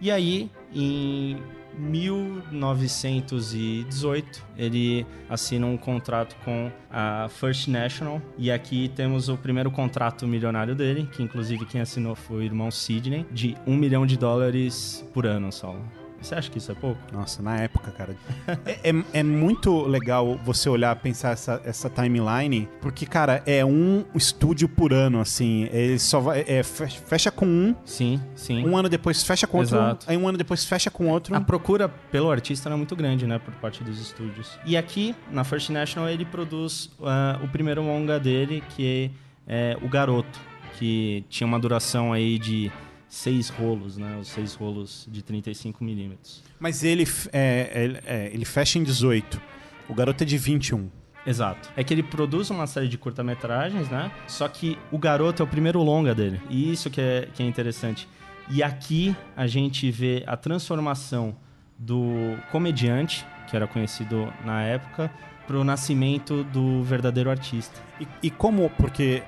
E 0.01 0.11
aí, 0.11 0.51
em 0.75 1.37
1918, 1.79 4.43
ele 4.57 5.07
assina 5.29 5.67
um 5.67 5.77
contrato 5.77 6.35
com 6.45 6.73
a 6.91 7.29
First 7.29 7.69
National. 7.69 8.23
E 8.39 8.51
aqui 8.51 8.91
temos 8.95 9.29
o 9.29 9.37
primeiro 9.37 9.71
contrato 9.71 10.27
milionário 10.27 10.75
dele, 10.75 11.07
que 11.13 11.23
inclusive 11.23 11.67
quem 11.67 11.81
assinou 11.81 12.15
foi 12.15 12.39
o 12.39 12.43
irmão 12.43 12.71
Sidney, 12.71 13.27
de 13.31 13.55
um 13.67 13.77
milhão 13.77 14.07
de 14.07 14.17
dólares 14.17 15.07
por 15.13 15.27
ano, 15.27 15.53
Saulo. 15.53 16.00
Você 16.21 16.35
acha 16.35 16.51
que 16.51 16.59
isso 16.59 16.71
é 16.71 16.75
pouco? 16.75 17.01
Nossa, 17.13 17.43
na 17.43 17.57
época, 17.59 17.91
cara. 17.91 18.15
é, 18.67 18.91
é, 18.91 19.05
é, 19.13 19.23
muito 19.23 19.83
legal 19.83 20.39
você 20.45 20.69
olhar, 20.69 20.95
pensar 20.97 21.31
essa, 21.31 21.61
essa 21.65 21.89
timeline, 21.89 22.69
porque, 22.81 23.07
cara, 23.07 23.43
é 23.47 23.65
um 23.65 24.05
estúdio 24.15 24.69
por 24.69 24.93
ano, 24.93 25.21
assim. 25.21 25.69
Ele 25.73 25.99
só 25.99 26.21
vai. 26.21 26.45
É, 26.47 26.63
fecha 26.63 27.31
com 27.31 27.47
um. 27.47 27.75
Sim, 27.85 28.21
sim. 28.35 28.67
Um 28.67 28.77
ano 28.77 28.89
depois 28.89 29.23
fecha 29.23 29.47
com 29.47 29.59
outro. 29.59 29.77
Exato. 29.77 30.07
Aí 30.09 30.17
um 30.17 30.29
ano 30.29 30.37
depois 30.37 30.65
fecha 30.65 30.91
com 30.91 31.09
outro. 31.09 31.35
A 31.35 31.41
procura 31.41 31.89
pelo 31.89 32.31
artista 32.31 32.69
era 32.69 32.77
muito 32.77 32.95
grande, 32.95 33.27
né, 33.27 33.39
por 33.39 33.55
parte 33.55 33.83
dos 33.83 34.01
estúdios. 34.01 34.59
E 34.65 34.77
aqui, 34.77 35.15
na 35.31 35.45
First 35.45 35.71
National, 35.71 36.09
ele 36.09 36.25
produz 36.25 36.87
uh, 36.99 37.43
o 37.43 37.49
primeiro 37.49 37.83
longa 37.83 38.19
dele, 38.21 38.63
que 38.71 39.13
é, 39.47 39.73
é 39.73 39.79
O 39.83 39.89
Garoto, 39.89 40.39
que 40.79 41.25
tinha 41.29 41.47
uma 41.47 41.59
duração 41.59 42.13
aí 42.13 42.39
de 42.39 42.71
seis 43.11 43.49
rolos, 43.49 43.99
né? 43.99 44.17
Os 44.19 44.29
seis 44.29 44.55
rolos 44.55 45.07
de 45.11 45.21
35 45.21 45.83
milímetros. 45.83 46.43
Mas 46.59 46.85
ele, 46.85 47.07
é, 47.33 48.01
é, 48.07 48.15
é, 48.15 48.31
ele 48.33 48.45
fecha 48.45 48.79
em 48.79 48.85
18. 48.85 49.41
O 49.89 49.95
garoto 49.95 50.23
é 50.23 50.27
de 50.27 50.39
21. 50.39 50.89
Exato. 51.27 51.69
É 51.77 51.85
que 51.85 51.93
ele 51.93 52.05
produz 52.05 52.49
uma 52.49 52.67
série 52.67 52.89
de 52.89 52.97
curta-metragens, 52.97 53.91
né? 53.91 54.11
Só 54.27 54.49
que 54.49 54.79
o 54.91 54.99
garoto 54.99 55.43
é 55.43 55.45
o 55.45 55.49
primeiro 55.49 55.83
longa 55.83 56.15
dele. 56.15 56.41
E 56.49 56.73
isso 56.73 56.89
que 56.89 57.01
é, 57.01 57.29
que 57.35 57.43
é 57.43 57.47
interessante. 57.47 58.09
E 58.49 58.63
aqui 58.63 59.15
a 59.37 59.47
gente 59.47 59.91
vê 59.91 60.23
a 60.27 60.37
transformação 60.37 61.37
do 61.77 62.39
comediante, 62.53 63.27
que 63.49 63.57
era 63.57 63.67
conhecido 63.67 64.33
na 64.45 64.63
época, 64.63 65.11
para 65.47 65.59
o 65.59 65.65
nascimento 65.65 66.45
do 66.45 66.83
verdadeiro 66.85 67.29
artista. 67.29 67.81
E, 68.01 68.07
e 68.23 68.31
como, 68.31 68.71
porque 68.71 69.23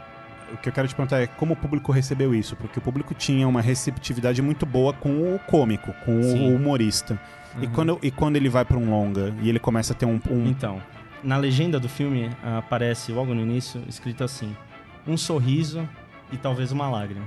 o 0.53 0.57
que 0.57 0.69
eu 0.69 0.73
quero 0.73 0.87
te 0.87 0.95
perguntar 0.95 1.21
é 1.21 1.27
como 1.27 1.55
o 1.55 1.57
público 1.57 1.93
recebeu 1.93 2.35
isso, 2.35 2.55
porque 2.57 2.79
o 2.79 2.83
público 2.83 3.15
tinha 3.15 3.47
uma 3.49 3.61
receptividade 3.61 4.43
muito 4.43 4.67
boa 4.67 4.93
com 4.93 5.35
o 5.35 5.39
cômico, 5.39 5.93
com 6.05 6.23
Sim. 6.23 6.51
o 6.51 6.57
humorista. 6.57 7.21
Uhum. 7.55 7.63
E, 7.65 7.69
quando, 7.69 7.99
e 8.03 8.11
quando 8.11 8.37
ele 8.37 8.49
vai 8.49 8.65
para 8.65 8.77
um 8.77 8.91
longa 8.91 9.35
e 9.43 9.49
ele 9.49 9.59
começa 9.59 9.93
a 9.93 9.97
ter 9.97 10.07
um, 10.07 10.21
um. 10.31 10.47
Então, 10.47 10.83
na 11.23 11.37
legenda 11.37 11.79
do 11.79 11.89
filme 11.89 12.31
aparece 12.43 13.13
logo 13.13 13.35
no 13.35 13.41
início 13.41 13.83
escrito 13.89 14.25
assim: 14.25 14.57
um 15.07 15.17
sorriso 15.17 15.89
e 16.31 16.37
talvez 16.37 16.73
uma 16.73 16.89
lágrima. 16.89 17.25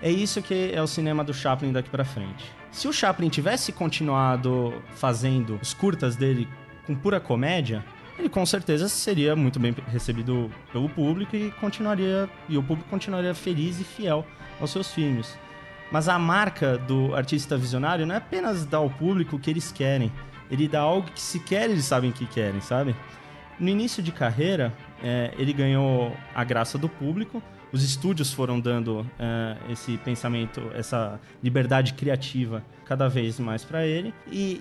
É 0.00 0.10
isso 0.10 0.42
que 0.42 0.72
é 0.74 0.82
o 0.82 0.86
cinema 0.86 1.22
do 1.22 1.32
Chaplin 1.32 1.72
daqui 1.72 1.88
para 1.88 2.04
frente. 2.04 2.50
Se 2.72 2.88
o 2.88 2.92
Chaplin 2.92 3.28
tivesse 3.28 3.70
continuado 3.70 4.82
fazendo 4.94 5.58
os 5.62 5.72
curtas 5.72 6.16
dele 6.16 6.48
com 6.86 6.94
pura 6.94 7.20
comédia, 7.20 7.84
ele 8.18 8.28
com 8.28 8.44
certeza 8.44 8.88
seria 8.88 9.34
muito 9.34 9.58
bem 9.58 9.74
recebido 9.88 10.50
pelo 10.72 10.88
público 10.88 11.34
e 11.34 11.50
continuaria 11.52 12.28
e 12.48 12.56
o 12.56 12.62
público 12.62 12.88
continuaria 12.88 13.34
feliz 13.34 13.80
e 13.80 13.84
fiel 13.84 14.26
aos 14.60 14.70
seus 14.70 14.92
filmes. 14.92 15.36
Mas 15.90 16.08
a 16.08 16.18
marca 16.18 16.78
do 16.78 17.14
artista 17.14 17.56
visionário 17.56 18.06
não 18.06 18.14
é 18.14 18.18
apenas 18.18 18.64
dar 18.64 18.78
ao 18.78 18.90
público 18.90 19.36
o 19.36 19.38
que 19.38 19.50
eles 19.50 19.70
querem, 19.70 20.10
ele 20.50 20.68
dá 20.68 20.80
algo 20.80 21.10
que 21.10 21.20
sequer 21.20 21.70
eles 21.70 21.84
sabem 21.84 22.12
que 22.12 22.26
querem, 22.26 22.60
sabe? 22.60 22.94
No 23.58 23.68
início 23.68 24.02
de 24.02 24.12
carreira, 24.12 24.72
é, 25.02 25.32
ele 25.38 25.52
ganhou 25.52 26.14
a 26.34 26.44
graça 26.44 26.76
do 26.76 26.88
público, 26.88 27.42
os 27.72 27.82
estúdios 27.82 28.32
foram 28.32 28.60
dando 28.60 29.06
é, 29.18 29.56
esse 29.70 29.96
pensamento, 29.98 30.60
essa 30.74 31.18
liberdade 31.42 31.94
criativa 31.94 32.62
cada 32.84 33.08
vez 33.08 33.38
mais 33.40 33.64
para 33.64 33.86
ele, 33.86 34.12
e, 34.30 34.60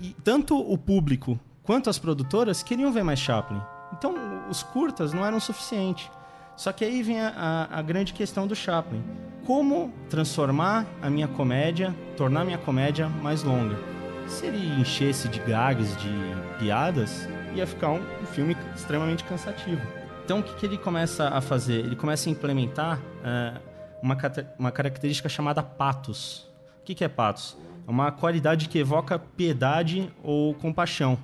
e, 0.00 0.08
e 0.08 0.16
tanto 0.22 0.56
o 0.56 0.78
público 0.78 1.38
quanto 1.64 1.90
as 1.90 1.98
produtoras 1.98 2.62
queriam 2.62 2.92
ver 2.92 3.02
mais 3.02 3.18
Chaplin. 3.18 3.60
Então, 3.92 4.14
os 4.48 4.62
curtas 4.62 5.12
não 5.12 5.24
eram 5.24 5.40
suficientes. 5.40 6.10
Só 6.56 6.72
que 6.72 6.84
aí 6.84 7.02
vem 7.02 7.20
a, 7.20 7.28
a, 7.70 7.78
a, 7.78 7.82
grande 7.82 8.12
questão 8.12 8.46
do 8.46 8.54
Chaplin. 8.54 9.02
Como 9.44 9.92
transformar 10.08 10.86
a 11.02 11.10
minha 11.10 11.26
comédia, 11.26 11.94
tornar 12.16 12.42
a 12.42 12.44
minha 12.44 12.58
comédia 12.58 13.08
mais 13.08 13.42
longa? 13.42 13.76
Se 14.28 14.46
ele 14.46 14.80
enchesse 14.80 15.28
de 15.28 15.40
gags, 15.40 15.96
de 15.96 16.10
piadas, 16.58 17.28
ia 17.54 17.66
ficar 17.66 17.90
um, 17.90 18.00
um 18.22 18.26
filme 18.26 18.56
extremamente 18.74 19.24
cansativo. 19.24 19.82
Então, 20.24 20.40
o 20.40 20.42
que, 20.42 20.54
que, 20.54 20.66
ele 20.66 20.78
começa 20.78 21.28
a 21.28 21.40
fazer? 21.40 21.80
Ele 21.80 21.96
começa 21.96 22.28
a 22.28 22.32
implementar 22.32 22.98
uh, 22.98 23.60
uma, 24.00 24.16
uma 24.58 24.70
característica 24.70 25.28
chamada 25.28 25.62
patos. 25.62 26.48
O 26.80 26.84
que, 26.84 26.94
que 26.94 27.04
é 27.04 27.08
patos? 27.08 27.56
É 27.86 27.90
uma 27.90 28.10
qualidade 28.10 28.68
que 28.68 28.78
evoca 28.78 29.18
piedade 29.18 30.10
ou 30.22 30.54
compaixão. 30.54 31.18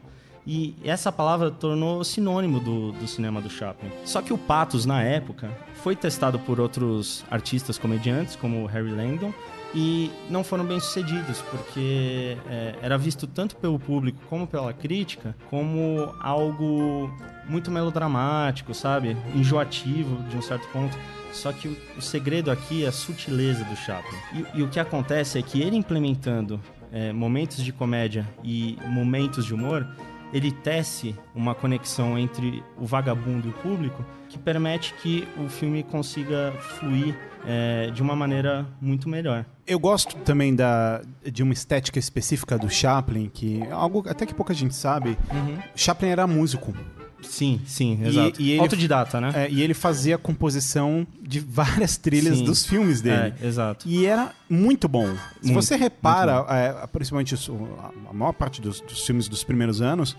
E 0.53 0.75
essa 0.83 1.13
palavra 1.13 1.49
tornou 1.49 2.03
sinônimo 2.03 2.59
do, 2.59 2.91
do 2.91 3.07
cinema 3.07 3.41
do 3.41 3.49
Chaplin. 3.49 3.89
Só 4.05 4.21
que 4.21 4.33
o 4.33 4.37
pathos, 4.37 4.85
na 4.85 5.01
época, 5.01 5.49
foi 5.75 5.95
testado 5.95 6.41
por 6.41 6.59
outros 6.59 7.25
artistas 7.31 7.79
comediantes, 7.79 8.35
como 8.35 8.67
Harry 8.67 8.91
Langdon, 8.91 9.33
e 9.73 10.11
não 10.29 10.43
foram 10.43 10.65
bem 10.65 10.81
sucedidos, 10.81 11.41
porque 11.43 12.37
é, 12.49 12.75
era 12.83 12.99
visto 12.99 13.29
tanto 13.29 13.55
pelo 13.55 13.79
público 13.79 14.19
como 14.29 14.45
pela 14.45 14.73
crítica 14.73 15.37
como 15.49 16.13
algo 16.19 17.09
muito 17.49 17.71
melodramático, 17.71 18.75
sabe? 18.75 19.17
Enjoativo 19.33 20.21
de 20.29 20.37
um 20.37 20.43
certo 20.43 20.67
ponto. 20.73 20.99
Só 21.33 21.53
que 21.53 21.69
o, 21.69 21.77
o 21.97 22.03
segredo 22.03 22.51
aqui 22.51 22.85
é 22.85 22.89
a 22.89 22.93
sutileza 22.93 23.63
do 23.63 23.77
Chaplin. 23.77 24.19
E, 24.33 24.59
e, 24.59 24.63
o 24.65 24.69
que 24.69 24.81
acontece 24.81 25.39
é 25.39 25.43
que 25.43 25.63
ele 25.63 25.77
implementando 25.77 26.61
é, 26.91 27.13
momentos 27.13 27.63
de 27.63 27.73
comédia 27.73 28.29
e 28.43 28.77
momentos 28.89 29.45
de 29.45 29.55
humor, 29.55 29.87
ele 30.33 30.53
tece 30.53 31.15
uma 31.35 31.55
conexão 31.55 32.19
entre 32.19 32.63
o 32.79 32.87
vagabundo 32.87 33.49
e 33.49 33.51
o 33.51 33.55
público 33.55 34.05
que 34.29 34.39
permite 34.39 34.95
que 34.95 35.27
o 35.37 35.49
filme 35.49 35.83
consiga 35.83 36.53
fluir 36.79 37.17
é, 37.47 37.91
de 37.91 38.03
uma 38.03 38.15
maneira 38.15 38.67
muito 38.81 39.09
melhor. 39.09 39.45
Eu 39.67 39.79
gosto 39.79 40.17
também 40.19 40.55
da, 40.55 41.03
de 41.25 41.43
uma 41.43 41.53
estética 41.53 41.99
específica 41.99 42.59
do 42.59 42.69
Chaplin, 42.69 43.29
que 43.33 43.63
algo 43.71 44.05
até 44.09 44.27
que 44.27 44.35
pouca 44.35 44.53
gente 44.55 44.75
sabe. 44.75 45.17
Uhum. 45.33 45.59
Chaplin 45.75 46.09
era 46.09 46.27
músico. 46.27 46.75
Sim, 47.23 47.61
sim, 47.67 47.99
E- 48.03 48.09
exato. 48.09 48.43
e 48.43 48.51
ele- 48.53 48.61
Autodidata, 48.61 49.21
né? 49.21 49.33
É, 49.35 49.51
e 49.51 49.63
ele 49.63 49.75
fazia 49.75 50.15
a 50.17 50.19
composição 50.19 51.07
de 51.23 51.41
várias 51.41 51.97
trilhas 51.97 52.39
Sim. 52.39 52.45
dos 52.45 52.67
filmes 52.67 53.01
dele. 53.01 53.35
É, 53.41 53.47
exato. 53.47 53.89
E 53.89 54.07
era 54.07 54.33
muito 54.49 54.89
bom. 54.89 55.07
Se 55.41 55.53
Muito, 55.53 55.63
você 55.65 55.77
repara, 55.77 56.45
é, 56.49 56.87
principalmente 56.89 57.35
os- 57.35 57.49
o- 57.49 57.69
a 58.09 58.13
maior 58.13 58.33
parte 58.33 58.61
dos, 58.61 58.81
dos 58.81 59.05
filmes 59.07 59.29
dos 59.29 59.45
primeiros 59.45 59.81
anos, 59.81 60.17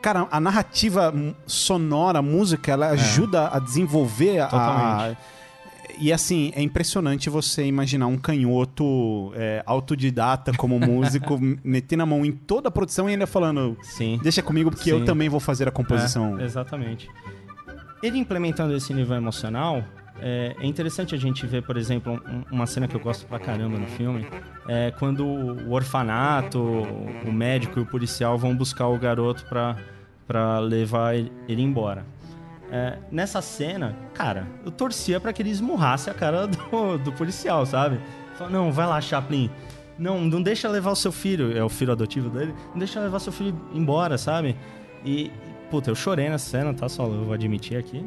cara, 0.00 0.26
a 0.30 0.40
narrativa 0.40 1.14
sonora, 1.46 2.18
a 2.18 2.22
música, 2.22 2.72
ela 2.72 2.88
ajuda 2.88 3.48
a 3.48 3.58
desenvolver 3.58 4.40
a. 4.40 5.16
E 5.98 6.12
assim, 6.12 6.52
é 6.54 6.62
impressionante 6.62 7.28
você 7.30 7.64
imaginar 7.64 8.06
um 8.06 8.16
canhoto 8.16 9.32
é, 9.34 9.62
autodidata 9.66 10.52
como 10.56 10.78
músico, 10.78 11.38
metendo 11.62 12.02
a 12.02 12.06
mão 12.06 12.24
em 12.24 12.32
toda 12.32 12.68
a 12.68 12.70
produção 12.70 13.08
e 13.08 13.12
ainda 13.12 13.26
falando: 13.26 13.76
Sim. 13.82 14.18
Deixa 14.22 14.42
comigo 14.42 14.70
porque 14.70 14.90
eu 14.92 14.98
Sim. 15.00 15.04
também 15.04 15.28
vou 15.28 15.40
fazer 15.40 15.68
a 15.68 15.70
composição. 15.70 16.38
É, 16.40 16.44
exatamente. 16.44 17.08
Ele 18.02 18.18
implementando 18.18 18.74
esse 18.74 18.92
nível 18.92 19.16
emocional, 19.16 19.84
é, 20.20 20.56
é 20.60 20.66
interessante 20.66 21.14
a 21.14 21.18
gente 21.18 21.46
ver, 21.46 21.62
por 21.62 21.76
exemplo, 21.76 22.20
um- 22.28 22.54
uma 22.56 22.66
cena 22.66 22.88
que 22.88 22.96
eu 22.96 23.00
gosto 23.00 23.24
pra 23.26 23.38
caramba 23.38 23.78
no 23.78 23.86
filme, 23.86 24.26
é 24.66 24.92
quando 24.98 25.24
o 25.24 25.72
orfanato, 25.72 26.58
o 26.60 27.32
médico 27.32 27.78
e 27.78 27.82
o 27.82 27.86
policial 27.86 28.36
vão 28.36 28.56
buscar 28.56 28.88
o 28.88 28.98
garoto 28.98 29.44
pra, 29.46 29.76
pra 30.26 30.58
levar 30.58 31.14
ele 31.14 31.62
embora. 31.62 32.04
É, 32.74 32.96
nessa 33.10 33.42
cena, 33.42 33.94
cara, 34.14 34.46
eu 34.64 34.70
torcia 34.70 35.20
pra 35.20 35.30
que 35.30 35.42
ele 35.42 35.50
esmurrasse 35.50 36.08
a 36.08 36.14
cara 36.14 36.46
do, 36.48 36.96
do 36.96 37.12
policial, 37.12 37.66
sabe? 37.66 38.00
Fala, 38.38 38.48
não, 38.48 38.72
vai 38.72 38.86
lá, 38.86 38.98
Chaplin. 38.98 39.50
Não, 39.98 40.22
não 40.22 40.40
deixa 40.42 40.68
levar 40.70 40.90
o 40.90 40.96
seu 40.96 41.12
filho, 41.12 41.56
é 41.56 41.62
o 41.62 41.68
filho 41.68 41.92
adotivo 41.92 42.30
dele, 42.30 42.54
não 42.70 42.78
deixa 42.78 42.98
levar 42.98 43.18
seu 43.18 43.30
filho 43.30 43.54
embora, 43.74 44.16
sabe? 44.16 44.56
E, 45.04 45.30
puta, 45.70 45.90
eu 45.90 45.94
chorei 45.94 46.30
nessa 46.30 46.48
cena, 46.48 46.72
tá? 46.72 46.88
Só 46.88 47.04
eu 47.04 47.24
vou 47.26 47.34
admitir 47.34 47.76
aqui. 47.76 48.02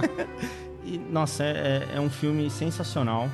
e, 0.84 0.98
nossa, 0.98 1.42
é, 1.44 1.86
é- 1.92 1.96
é 1.96 2.00
um 2.00 2.10
filme 2.10 2.50
sensacional. 2.50 3.26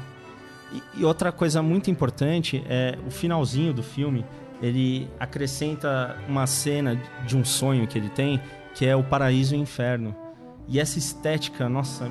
E, 0.73 1.01
e 1.01 1.05
outra 1.05 1.33
coisa 1.33 1.61
muito 1.63 1.91
importante 1.91 2.65
é 2.69 2.97
o 3.05 3.11
finalzinho 3.11 3.73
do 3.73 3.83
filme. 3.83 4.25
Ele 4.63 5.11
acrescenta 5.19 6.17
uma 6.29 6.47
cena 6.47 6.95
de 7.27 7.37
um 7.37 7.45
sonho 7.45 7.87
que 7.89 7.99
ele 7.99 8.09
tem, 8.09 8.41
que 8.73 8.87
é 8.87 8.95
o 8.95 9.03
paraíso 9.03 9.55
e 9.57 9.59
o 9.59 9.61
inferno. 9.61 10.15
E 10.69 10.81
essa 10.81 10.99
estética, 10.99 11.69
nossa, 11.69 12.11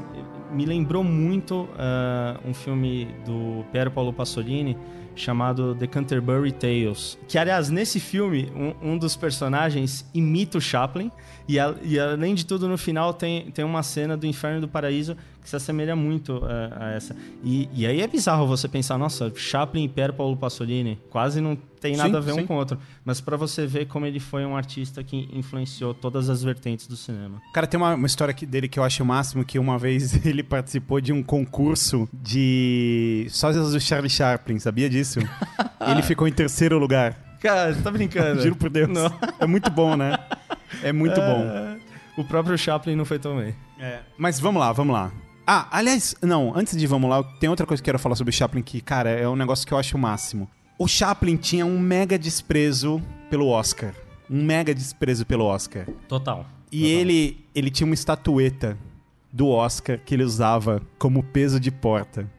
me 0.52 0.66
lembrou 0.66 1.04
muito 1.04 1.68
ah, 1.78 2.40
um 2.46 2.54
filme 2.54 3.08
do 3.26 3.66
Piero 3.72 3.90
Paolo 3.92 4.14
Pasolini 4.14 4.78
chamado 5.16 5.76
The 5.76 5.86
Canterbury 5.88 6.52
Tales. 6.52 7.18
Que, 7.28 7.38
aliás, 7.38 7.70
nesse 7.70 8.00
filme, 8.00 8.52
um, 8.56 8.94
um 8.94 8.98
dos 8.98 9.16
personagens 9.16 10.06
imita 10.14 10.58
o 10.58 10.62
Chaplin. 10.62 11.12
E, 11.48 11.60
a- 11.60 11.76
e, 11.84 12.00
além 12.00 12.34
de 12.34 12.46
tudo, 12.46 12.68
no 12.68 12.78
final 12.78 13.14
tem, 13.14 13.52
tem 13.52 13.64
uma 13.66 13.84
cena 13.84 14.16
do 14.18 14.26
Inferno 14.26 14.62
do 14.62 14.68
Paraíso 14.68 15.16
que 15.44 15.50
se 15.50 15.56
assemelha 15.56 15.96
muito 15.96 16.42
ah, 16.44 16.86
a 16.86 16.92
essa. 16.92 17.16
E, 17.44 17.70
e 17.74 17.86
aí 17.86 18.02
é 18.02 18.08
bizarro 18.08 18.48
você 18.48 18.68
pensar, 18.68 18.98
nossa, 18.98 19.32
Chaplin 19.36 19.84
e 19.84 19.90
Piero 19.90 20.14
Paolo 20.14 20.38
Pasolini 20.38 21.00
quase 21.10 21.42
não 21.42 21.58
tem 21.84 21.98
nada 21.98 22.12
Sim, 22.12 22.16
a 22.16 22.20
ver 22.22 22.34
sim. 22.34 22.42
um 22.42 22.48
com 22.48 22.54
o 22.56 22.58
outro. 22.58 22.80
Mas 23.04 23.20
para 23.20 23.36
você 23.36 23.68
ver 23.68 23.88
como 23.88 24.06
ele 24.06 24.20
foi 24.20 24.46
um 24.46 24.56
artista 24.56 25.04
que 25.04 25.30
influenciou 25.34 25.94
todas 25.94 26.30
as 26.30 26.42
vertentes 26.42 26.88
do 26.88 26.96
cinema. 26.96 27.42
Cara, 27.54 27.68
tem 27.68 27.78
uma, 27.78 27.94
uma 27.94 28.08
história 28.08 28.32
aqui 28.32 28.46
dele 28.46 28.70
que 28.70 28.80
eu 28.80 28.84
acho 28.84 29.04
o 29.04 29.06
máximo, 29.06 29.44
que 29.44 29.60
uma 29.60 29.78
vez 29.78 30.14
ele 30.26 30.42
participou 30.42 31.02
de 31.02 31.12
um 31.12 31.22
concurso 31.22 32.08
de 32.14 33.28
sósias 33.30 33.74
do 33.74 33.80
Charlie 33.82 34.10
Chaplin, 34.10 34.60
sabia 34.60 34.90
disso? 34.90 35.20
ele 35.92 36.02
ficou 36.02 36.26
em 36.26 36.32
terceiro 36.32 36.80
lugar. 36.80 37.38
Cara, 37.42 37.74
você 37.74 37.82
tá 37.82 37.92
brincando? 37.92 38.42
Juro 38.44 38.56
por 38.56 38.70
Deus. 38.70 38.88
Não. 38.88 39.12
É 39.38 39.46
muito 39.46 39.70
bom, 39.70 39.98
né? 39.98 40.18
É 40.82 40.94
muito 40.94 41.20
bom. 41.20 41.44
É, 41.44 41.78
O 42.16 42.24
próprio 42.24 42.58
Chaplin 42.58 42.96
não 42.96 43.04
foi 43.04 43.20
tão 43.20 43.38
bem. 43.38 43.54
Mas 44.18 44.40
vamos 44.40 44.62
lá, 44.62 44.72
vamos 44.72 44.94
lá. 44.94 45.12
Ah, 45.46 45.68
aliás, 45.72 46.16
não, 46.22 46.56
antes 46.56 46.78
de 46.78 46.88
vamos 46.88 47.10
lá, 47.10 47.22
tem 47.24 47.50
outra 47.50 47.66
coisa 47.66 47.82
que 47.82 47.90
eu 47.90 47.94
quero 47.94 48.00
falar 48.00 48.16
sobre 48.16 48.32
o 48.32 48.34
Chaplin 48.34 48.62
que, 48.62 48.80
cara, 48.80 49.10
é 49.10 49.28
um 49.28 49.36
negócio 49.36 49.68
que 49.68 49.74
eu 49.74 49.78
acho 49.78 49.98
o 49.98 50.00
máximo. 50.00 50.50
O 50.80 50.88
Chaplin 50.88 51.36
tinha 51.36 51.66
um 51.66 51.78
mega 51.78 52.18
desprezo 52.18 53.02
pelo 53.30 53.48
Oscar. 53.48 53.94
Um 54.30 54.44
mega 54.44 54.74
desprezo 54.74 55.26
pelo 55.26 55.46
Oscar. 55.46 55.88
Total. 56.08 56.46
E 56.72 56.88
ele, 56.88 57.46
ele 57.54 57.70
tinha 57.70 57.86
uma 57.86 57.94
estatueta 57.94 58.78
do 59.32 59.50
Oscar 59.50 60.00
que 60.04 60.16
ele 60.16 60.24
usava 60.24 60.82
como 60.98 61.22
peso 61.22 61.60
de 61.60 61.70
porta. 61.72 62.30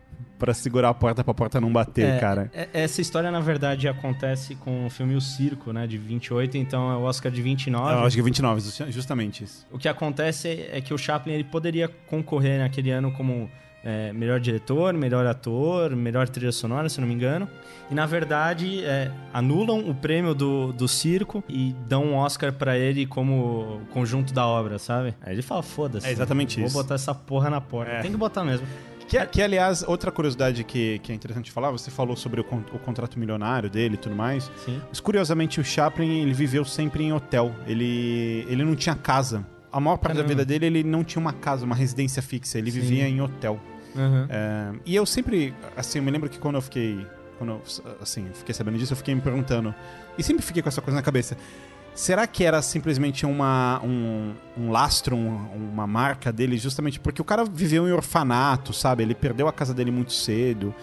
Pra 0.45 0.53
segurar 0.53 0.91
a 0.91 0.95
porta 0.95 1.25
pra 1.25 1.33
porta 1.33 1.59
não 1.59 1.73
bater, 1.73 2.05
É, 2.05 2.19
cara. 2.19 2.51
é- 2.53 2.69
Essa 2.75 3.01
história, 3.01 3.31
na 3.31 3.41
verdade, 3.41 3.89
acontece 3.89 4.55
com 4.55 4.85
o 4.85 4.91
filme 4.91 5.15
O 5.15 5.21
Circo, 5.23 5.73
né? 5.73 5.87
De 5.87 5.97
28, 5.97 6.59
então 6.59 6.93
é 6.93 6.97
o 6.97 7.03
Oscar 7.05 7.33
de 7.33 7.41
29. 7.41 7.95
Eu 7.95 8.01
acho 8.01 8.15
que 8.15 8.21
é 8.21 8.25
29, 8.25 8.61
justamente 8.93 9.43
isso. 9.45 9.67
O 9.73 9.79
que 9.79 9.89
acontece 9.89 10.69
é 10.71 10.83
que 10.83 10.93
o 10.93 10.99
Chaplin 10.99 11.33
ele 11.33 11.45
poderia 11.45 11.89
concorrer 12.07 12.59
naquele 12.59 12.91
ano 12.91 13.11
como 13.13 13.51
é, 13.83 14.13
melhor 14.15 14.41
diretor, 14.41 14.95
melhor 14.95 15.27
ator, 15.27 15.95
melhor 15.95 16.27
trilha 16.29 16.53
sonora, 16.53 16.89
se 16.89 17.01
não 17.01 17.07
me 17.07 17.13
engano. 17.15 17.47
E 17.91 17.95
na 17.95 18.07
verdade 18.07 18.83
é, 18.85 19.11
anulam 19.33 19.79
o 19.91 19.95
prêmio 19.95 20.35
do, 20.35 20.73
do 20.73 20.89
circo 20.89 21.45
e 21.49 21.75
dão 21.87 22.05
um 22.05 22.15
Oscar 22.17 22.53
pra 22.53 22.79
ele 22.79 23.05
como 23.07 23.83
conjunto 23.93 24.33
da 24.33 24.47
obra, 24.47 24.79
sabe? 24.79 25.15
Aí 25.21 25.35
ele 25.35 25.43
fala: 25.43 25.63
foda-se. 25.63 26.07
É 26.07 26.11
exatamente 26.13 26.57
vou 26.59 26.67
isso. 26.67 26.77
botar 26.77 26.95
essa 26.95 27.15
porra 27.15 27.51
na 27.51 27.61
porta. 27.61 27.93
É. 27.93 28.01
Tem 28.01 28.11
que 28.11 28.17
botar 28.17 28.43
mesmo. 28.43 28.67
Que, 29.09 29.25
que, 29.27 29.43
aliás, 29.43 29.83
outra 29.87 30.11
curiosidade 30.11 30.65
que, 30.65 30.99
que 31.01 31.13
é 31.13 31.15
interessante 31.15 31.53
falar, 31.53 31.71
você 31.71 31.91
falou 31.91 32.17
sobre 32.17 32.41
o, 32.41 32.45
o 32.73 32.79
contrato 32.79 33.19
milionário 33.19 33.69
dele 33.69 33.95
e 33.95 33.99
tudo 33.99 34.15
mais. 34.15 34.51
Sim. 34.65 34.81
Mas 34.89 35.01
curiosamente 35.01 35.61
o 35.61 35.65
Chaplin, 35.65 36.23
ele 36.23 36.33
viveu 36.33 36.65
sempre 36.65 37.05
em 37.05 37.13
hotel. 37.13 37.55
Ele, 37.67 38.47
ele 38.49 38.65
não 38.65 38.75
tinha 38.75 38.95
casa. 38.95 39.47
A 39.71 39.81
maior 39.81 39.97
parte 39.97 40.17
da 40.17 40.23
Caramba. 40.23 40.29
vida 40.29 40.45
dele, 40.45 40.67
ele 40.67 40.85
não 40.85 41.03
tinha 41.05 41.21
uma 41.21 41.33
casa, 41.33 41.65
uma 41.65 41.75
residência 41.75 42.23
fixa. 42.23 42.59
Ele 42.59 42.71
Sim. 42.71 42.81
vivia 42.81 43.09
em 43.09 43.21
hotel. 43.21 43.61
Uhum. 43.95 44.27
É, 44.29 44.73
e 44.85 44.95
eu 44.95 45.07
sempre, 45.07 45.55
assim, 45.77 45.99
eu 45.99 46.05
me 46.05 46.11
lembro 46.11 46.29
que 46.29 46.39
quando 46.39 46.57
eu 46.57 46.63
fiquei, 46.63 47.07
quando 47.39 47.51
eu, 47.51 47.63
assim, 48.01 48.29
fiquei 48.35 48.55
sabendo 48.55 48.79
disso, 48.79 48.93
eu 48.93 48.97
fiquei 48.97 49.15
me 49.15 49.21
perguntando, 49.21 49.75
e 50.19 50.23
sempre 50.23 50.43
fiquei 50.43 50.63
com 50.63 50.69
essa 50.69 50.81
coisa 50.81 50.97
na 50.97 51.03
cabeça, 51.03 51.37
será 51.95 52.27
que 52.27 52.45
era 52.45 52.61
simplesmente 52.61 53.25
uma, 53.25 53.81
um, 53.85 54.35
um 54.57 54.71
lastro, 54.71 55.17
um- 55.17 55.71
uma 55.73 55.87
marca 55.87 56.33
dele, 56.33 56.57
justamente 56.59 56.99
porque 56.99 57.23
o 57.23 57.25
cara 57.25 57.45
viveu 57.45 57.89
em 57.89 57.93
orfanato, 57.93 58.73
sabe? 58.73 59.03
Ele 59.03 59.15
perdeu 59.15 59.47
a 59.49 59.53
casa 59.53 59.73
dele 59.73 59.91
muito 59.91 60.13
cedo, 60.13 60.75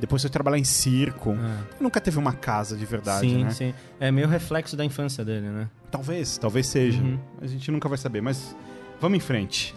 depois 0.00 0.22
foi 0.22 0.30
trabalhar 0.30 0.58
em 0.58 0.64
circo, 0.64 1.30
É. 1.32 1.82
nunca 1.82 2.00
teve 2.00 2.18
uma 2.18 2.32
casa 2.32 2.76
de 2.76 2.84
verdade, 2.86 3.28
sim, 3.28 3.44
né? 3.44 3.50
sim. 3.50 3.74
É 3.98 4.10
meio 4.10 4.28
reflexo 4.28 4.76
da 4.76 4.84
infância 4.84 5.24
dele, 5.24 5.48
né? 5.48 5.68
Talvez, 5.90 6.36
talvez 6.38 6.66
seja, 6.66 7.02
Uhum. 7.02 7.18
a 7.40 7.46
gente 7.46 7.70
nunca 7.70 7.88
vai 7.88 7.98
saber, 7.98 8.20
mas 8.20 8.54
vamos 9.00 9.16
em 9.16 9.20
frente. 9.20 9.74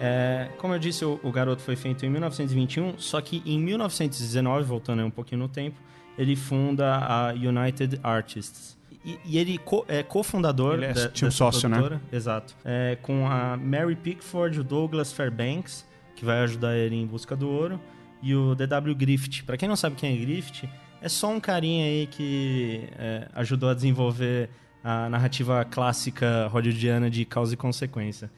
É, 0.00 0.48
como 0.56 0.72
eu 0.72 0.78
disse, 0.78 1.04
o, 1.04 1.20
o 1.22 1.30
Garoto 1.30 1.60
foi 1.60 1.76
feito 1.76 2.06
em 2.06 2.08
1921, 2.08 2.94
só 2.98 3.20
que 3.20 3.42
em 3.44 3.60
1919, 3.60 4.64
voltando 4.64 5.00
aí 5.00 5.04
um 5.04 5.10
pouquinho 5.10 5.40
no 5.42 5.48
tempo, 5.48 5.76
ele 6.16 6.34
funda 6.36 6.96
a 6.96 7.32
United 7.34 8.00
Artists. 8.02 8.78
E, 9.04 9.18
e 9.24 9.38
ele 9.38 9.56
co- 9.58 9.84
é 9.88 10.02
cofundador 10.02 10.74
Ele 10.74 10.84
é- 10.86 10.92
da, 10.92 11.08
tinha 11.08 11.28
um 11.28 11.30
sócio, 11.30 11.68
né? 11.68 11.76
produtora. 11.78 12.02
Exato. 12.12 12.54
É, 12.64 12.98
com 13.00 13.26
a 13.26 13.56
Mary 13.56 13.96
Pickford, 13.96 14.60
o 14.60 14.64
Douglas 14.64 15.12
Fairbanks, 15.12 15.86
que 16.14 16.24
vai 16.24 16.40
ajudar 16.40 16.76
ele 16.76 16.96
em 16.96 17.06
busca 17.06 17.34
do 17.34 17.48
ouro, 17.48 17.80
e 18.22 18.34
o 18.34 18.54
D.W. 18.54 18.94
Griffith. 18.94 19.42
Pra 19.46 19.56
quem 19.56 19.66
não 19.68 19.76
sabe 19.76 19.96
quem 19.96 20.12
é 20.14 20.16
Griffith, 20.20 20.68
é 21.00 21.08
só 21.08 21.30
um 21.30 21.40
carinha 21.40 21.86
aí 21.86 22.06
que 22.06 22.82
é, 22.98 23.26
ajudou 23.34 23.70
a 23.70 23.74
desenvolver 23.74 24.50
a 24.84 25.08
narrativa 25.08 25.64
clássica 25.64 26.46
hollywoodiana 26.48 27.08
de 27.08 27.24
causa 27.24 27.54
e 27.54 27.56
consequência. 27.56 28.30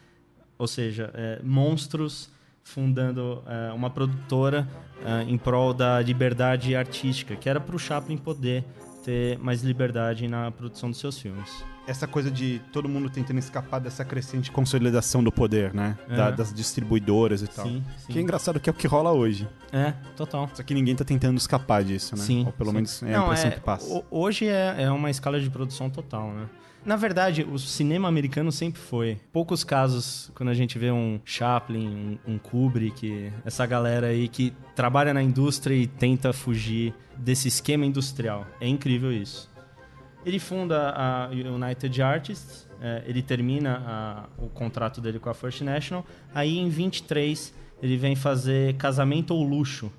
Ou 0.56 0.68
seja, 0.68 1.10
é, 1.14 1.40
monstros 1.42 2.30
fundando 2.62 3.42
é, 3.46 3.72
uma 3.72 3.90
produtora 3.90 4.68
é, 5.04 5.24
em 5.28 5.36
prol 5.36 5.74
da 5.74 6.00
liberdade 6.00 6.76
artística, 6.76 7.34
que 7.34 7.48
era 7.48 7.58
para 7.60 7.74
o 7.74 7.78
Chaplin 7.80 8.16
poder 8.16 8.64
ter 9.02 9.38
mais 9.38 9.62
liberdade 9.62 10.26
na 10.28 10.50
produção 10.50 10.90
dos 10.90 10.98
seus 11.00 11.18
filmes. 11.18 11.64
essa 11.84 12.06
coisa 12.06 12.30
de 12.30 12.60
todo 12.72 12.88
mundo 12.88 13.10
tentando 13.10 13.38
escapar 13.40 13.80
dessa 13.80 14.04
crescente 14.04 14.52
consolidação 14.52 15.22
do 15.22 15.32
poder, 15.32 15.74
né? 15.74 15.98
Da- 16.08 16.28
É. 16.28 16.32
das 16.32 16.54
distribuidoras 16.54 17.42
e 17.42 17.48
tal. 17.48 17.66
Sim, 17.66 17.82
sim. 17.98 18.12
Que 18.12 18.18
é 18.20 18.22
engraçado 18.22 18.60
que 18.60 18.70
é 18.70 18.72
o 18.72 18.74
que 18.74 18.86
rola 18.86 19.10
hoje. 19.10 19.48
É, 19.72 19.92
total. 20.16 20.48
Só 20.54 20.62
que 20.62 20.72
ninguém 20.74 20.94
tá 20.94 21.04
tentando 21.04 21.36
escapar 21.38 21.82
disso, 21.82 22.14
né? 22.16 22.22
Sim. 22.22 22.46
Ou 22.46 22.52
pelo 22.52 22.70
sim. 22.70 22.74
menos 22.76 23.02
é 23.02 23.14
a 23.14 23.18
Não, 23.18 23.24
impressão 23.24 23.48
é, 23.50 23.54
que 23.54 23.60
passa. 23.60 23.92
ho- 23.92 24.04
Hoje 24.12 24.46
é, 24.46 24.76
é 24.84 24.90
uma 24.92 25.10
escala 25.10 25.40
de 25.40 25.50
produção 25.50 25.90
total, 25.90 26.30
né? 26.32 26.46
Na 26.84 26.96
verdade, 26.96 27.44
o 27.44 27.58
cinema 27.58 28.08
americano 28.08 28.50
sempre 28.50 28.80
foi. 28.80 29.18
Poucos 29.32 29.62
casos, 29.62 30.32
quando 30.34 30.48
a 30.48 30.54
gente 30.54 30.78
vê 30.78 30.90
um 30.90 31.20
Chaplin, 31.24 32.18
um, 32.26 32.32
um 32.34 32.38
Kubrick, 32.38 33.32
essa 33.44 33.64
galera 33.64 34.08
aí 34.08 34.26
que 34.26 34.52
trabalha 34.74 35.14
na 35.14 35.22
indústria 35.22 35.76
e 35.76 35.86
tenta 35.86 36.32
fugir 36.32 36.92
desse 37.16 37.46
esquema 37.46 37.86
industrial. 37.86 38.44
É 38.60 38.66
incrível 38.66 39.12
isso. 39.12 39.48
Ele 40.26 40.40
funda 40.40 40.90
a 40.90 41.28
United 41.30 42.02
Artists, 42.02 42.66
é, 42.80 43.04
ele 43.06 43.22
termina 43.22 43.82
a- 43.86 44.24
o 44.42 44.48
contrato 44.48 45.00
dele 45.00 45.20
com 45.20 45.30
a 45.30 45.34
First 45.34 45.60
National. 45.60 46.04
Aí 46.34 46.58
em 46.58 46.68
23 46.68 47.54
ele 47.80 47.96
vem 47.96 48.16
fazer 48.16 48.74
Casamento 48.74 49.34
ou 49.34 49.44
Luxo. 49.44 49.92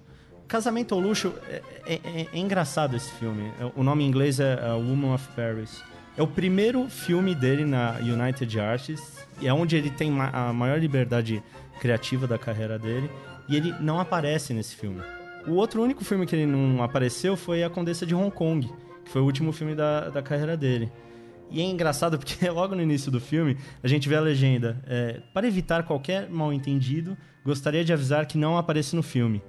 Casamento 0.49 0.93
ou 0.95 1.01
Luxo 1.01 1.34
é, 1.49 1.61
é- 1.86 1.93
é- 2.03 2.27
é 2.34 2.38
engraçado 2.38 2.95
esse 2.95 3.11
filme. 3.13 3.51
O 3.75 3.84
nome 3.84 4.03
em 4.03 4.07
inglês 4.07 4.39
é 4.41 4.57
Woman 4.73 5.13
of 5.13 5.25
Paris. 5.34 5.81
É 6.16 6.22
o 6.22 6.28
primeiro 6.28 6.88
filme 6.89 7.34
dele 7.34 7.66
na 7.66 7.97
United 7.97 8.59
Artists, 8.59 9.26
e 9.41 9.47
é 9.47 9.53
onde 9.53 9.76
ele 9.76 9.89
tem 9.89 10.11
a 10.20 10.53
maior 10.53 10.80
liberdade 10.80 11.41
criativa 11.80 12.28
da 12.28 12.38
carreira 12.38 12.78
dele, 12.78 13.09
e 13.49 13.55
ele 13.55 13.74
não 13.80 13.99
aparece 13.99 14.53
nesse 14.53 14.76
filme. 14.76 15.01
O 15.47 15.53
outro 15.53 15.82
único 15.82 16.05
filme 16.05 16.26
que 16.26 16.36
ele 16.36 16.45
não 16.45 16.84
apareceu 16.84 17.36
foi 17.36 17.64
A 17.64 17.70
Condessa 17.70 18.05
de 18.05 18.14
Hong 18.14 18.30
Kong, 18.30 18.70
que 19.03 19.11
foi 19.11 19.22
o 19.22 19.26
último 19.26 19.51
filme 19.51 19.74
da, 19.74 20.09
da 20.09 20.22
carreira 20.22 20.55
dele. 20.55 20.91
E 21.49 21.61
é 21.61 21.64
engraçado 21.64 22.18
porque 22.20 22.47
logo 22.49 22.76
no 22.76 22.82
início 22.82 23.11
do 23.11 23.20
filme 23.20 23.57
a 23.82 23.88
gente 23.88 24.07
vê 24.07 24.16
a 24.16 24.22
legenda: 24.22 24.82
é, 24.86 25.20
para 25.34 25.47
evitar 25.47 25.84
qualquer 25.84 26.30
mal-entendido, 26.30 27.18
gostaria 27.43 27.84
de 27.84 27.91
avisar 27.91 28.26
que 28.26 28.38
não 28.38 28.57
apareço 28.57 28.95
no 28.95 29.03
filme. 29.03 29.41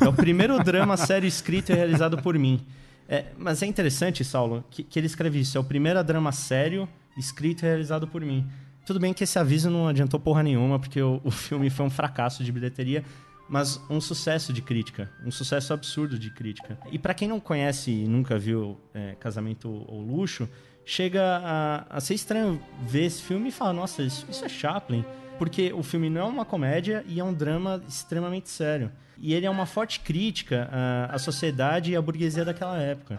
É 0.00 0.08
o 0.08 0.12
primeiro 0.12 0.62
drama 0.62 0.96
sério 0.98 1.26
escrito 1.26 1.72
e 1.72 1.74
realizado 1.74 2.22
por 2.22 2.38
mim. 2.38 2.64
É, 3.08 3.26
mas 3.36 3.62
é 3.62 3.66
interessante, 3.66 4.24
Saulo, 4.24 4.64
que, 4.70 4.82
que 4.82 4.98
ele 4.98 5.06
escreve 5.06 5.40
isso. 5.40 5.56
É 5.56 5.60
o 5.60 5.64
primeiro 5.64 6.02
drama 6.02 6.32
sério 6.32 6.88
escrito 7.16 7.62
e 7.62 7.66
realizado 7.66 8.06
por 8.06 8.22
mim. 8.22 8.48
Tudo 8.84 8.98
bem 8.98 9.12
que 9.12 9.22
esse 9.24 9.38
aviso 9.38 9.70
não 9.70 9.86
adiantou 9.86 10.18
porra 10.18 10.42
nenhuma, 10.42 10.78
porque 10.78 11.00
o, 11.00 11.20
o 11.24 11.30
filme 11.30 11.70
foi 11.70 11.86
um 11.86 11.90
fracasso 11.90 12.42
de 12.42 12.50
bilheteria, 12.50 13.04
mas 13.48 13.80
um 13.88 14.00
sucesso 14.00 14.52
de 14.52 14.62
crítica. 14.62 15.10
Um 15.24 15.30
sucesso 15.30 15.72
absurdo 15.72 16.18
de 16.18 16.30
crítica. 16.30 16.78
E 16.90 16.98
para 16.98 17.14
quem 17.14 17.28
não 17.28 17.38
conhece 17.38 17.90
e 17.90 18.08
nunca 18.08 18.38
viu 18.38 18.78
é, 18.94 19.14
Casamento 19.20 19.84
ou 19.86 20.00
Luxo, 20.00 20.48
chega 20.84 21.22
a, 21.22 21.96
a 21.96 22.00
ser 22.00 22.14
estranho 22.14 22.60
ver 22.86 23.04
esse 23.04 23.22
filme 23.22 23.50
e 23.50 23.52
falar: 23.52 23.72
nossa, 23.72 24.02
isso, 24.02 24.26
isso 24.28 24.44
é 24.44 24.48
Chaplin. 24.48 25.04
Porque 25.38 25.72
o 25.72 25.82
filme 25.82 26.08
não 26.08 26.20
é 26.20 26.24
uma 26.24 26.44
comédia 26.44 27.04
e 27.06 27.18
é 27.18 27.24
um 27.24 27.32
drama 27.32 27.82
extremamente 27.88 28.48
sério. 28.48 28.92
E 29.22 29.32
ele 29.32 29.46
é 29.46 29.50
uma 29.50 29.64
forte 29.66 30.00
crítica 30.00 30.68
à, 30.72 31.14
à 31.14 31.18
sociedade 31.18 31.92
e 31.92 31.96
à 31.96 32.02
burguesia 32.02 32.44
daquela 32.44 32.76
época. 32.76 33.18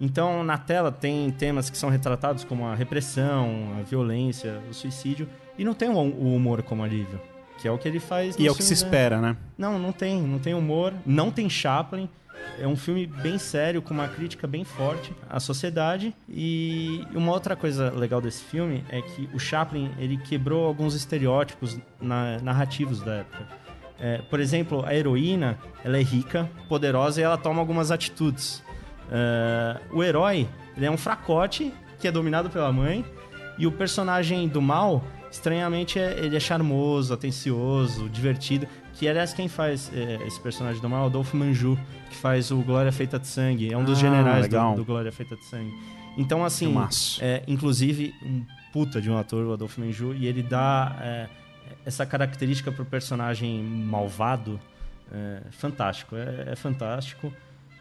Então, 0.00 0.42
na 0.44 0.56
tela 0.56 0.90
tem 0.92 1.30
temas 1.32 1.68
que 1.68 1.76
são 1.76 1.90
retratados 1.90 2.44
como 2.44 2.64
a 2.66 2.74
repressão, 2.74 3.76
a 3.78 3.82
violência, 3.82 4.60
o 4.70 4.72
suicídio, 4.72 5.28
e 5.58 5.64
não 5.64 5.74
tem 5.74 5.88
o 5.90 5.92
o 5.98 6.34
humor 6.34 6.62
como 6.62 6.82
alívio, 6.82 7.20
que 7.60 7.68
é 7.68 7.70
o 7.70 7.76
que 7.76 7.86
ele 7.88 8.00
faz 8.00 8.34
E 8.38 8.46
é 8.46 8.50
o 8.50 8.54
que 8.54 8.62
se 8.62 8.70
né? 8.70 8.74
espera, 8.74 9.20
né? 9.20 9.36
Não, 9.58 9.78
não 9.78 9.92
tem, 9.92 10.22
não 10.22 10.38
tem 10.38 10.54
humor, 10.54 10.94
não 11.04 11.30
tem 11.30 11.50
Chaplin. 11.50 12.08
É 12.58 12.66
um 12.66 12.76
filme 12.76 13.06
bem 13.06 13.36
sério, 13.36 13.82
com 13.82 13.92
uma 13.92 14.08
crítica 14.08 14.46
bem 14.46 14.64
forte 14.64 15.12
à 15.28 15.38
sociedade. 15.38 16.14
E 16.26 17.04
uma 17.14 17.32
outra 17.32 17.54
coisa 17.54 17.90
legal 17.90 18.20
desse 18.22 18.42
filme 18.42 18.82
é 18.88 19.02
que 19.02 19.28
o 19.34 19.38
Chaplin 19.38 19.90
ele 19.98 20.16
quebrou 20.16 20.64
alguns 20.66 20.94
estereótipos 20.94 21.76
na- 22.00 22.38
narrativos 22.40 23.02
da 23.02 23.16
época. 23.16 23.46
É, 24.00 24.18
por 24.30 24.40
exemplo, 24.40 24.82
a 24.86 24.94
heroína 24.94 25.58
ela 25.84 25.98
é 25.98 26.02
rica, 26.02 26.48
poderosa 26.68 27.20
e 27.20 27.24
ela 27.24 27.36
toma 27.36 27.60
algumas 27.60 27.90
atitudes. 27.90 28.62
É, 29.10 29.80
o 29.92 30.02
herói 30.02 30.48
ele 30.76 30.86
é 30.86 30.90
um 30.90 30.96
fracote 30.96 31.72
que 31.98 32.08
é 32.08 32.12
dominado 32.12 32.48
pela 32.48 32.72
mãe 32.72 33.04
e 33.58 33.66
o 33.66 33.72
personagem 33.72 34.48
do 34.48 34.62
mal, 34.62 35.04
estranhamente, 35.30 35.98
é- 35.98 36.18
ele 36.18 36.34
é 36.36 36.40
charmoso, 36.40 37.12
atencioso, 37.12 38.08
divertido. 38.08 38.66
Que, 38.94 39.06
aliás, 39.08 39.32
quem 39.34 39.48
faz 39.48 39.90
é, 39.94 40.18
esse 40.26 40.40
personagem 40.40 40.80
do 40.80 40.88
mal 40.88 41.00
é 41.00 41.04
o 41.04 41.06
Adolfo 41.06 41.36
Manju, 41.36 41.78
que 42.08 42.16
faz 42.16 42.50
o 42.50 42.56
Glória 42.62 42.90
Feita 42.92 43.18
de 43.18 43.26
Sangue. 43.26 43.72
É 43.72 43.76
um 43.76 43.84
dos 43.84 43.98
Ah, 43.98 44.00
generais 44.00 44.48
do, 44.48 44.74
do 44.76 44.84
Glória 44.84 45.12
Feita 45.12 45.36
de 45.36 45.44
Sangue. 45.44 45.72
Então, 46.16 46.44
assim, 46.44 46.74
é, 47.20 47.42
inclusive, 47.46 48.14
um 48.22 48.44
puta 48.72 49.00
de 49.00 49.10
um 49.10 49.16
ator, 49.18 49.44
o 49.46 49.52
Adolfo 49.52 49.80
Manju, 49.80 50.14
e 50.14 50.26
ele 50.26 50.42
dá 50.42 50.96
é, 51.00 51.26
essa 51.84 52.04
característica 52.04 52.70
pro 52.70 52.84
personagem 52.84 53.62
malvado. 53.62 54.60
É, 55.12 55.42
fantástico, 55.50 56.16
é, 56.16 56.52
é 56.52 56.56
fantástico. 56.56 57.32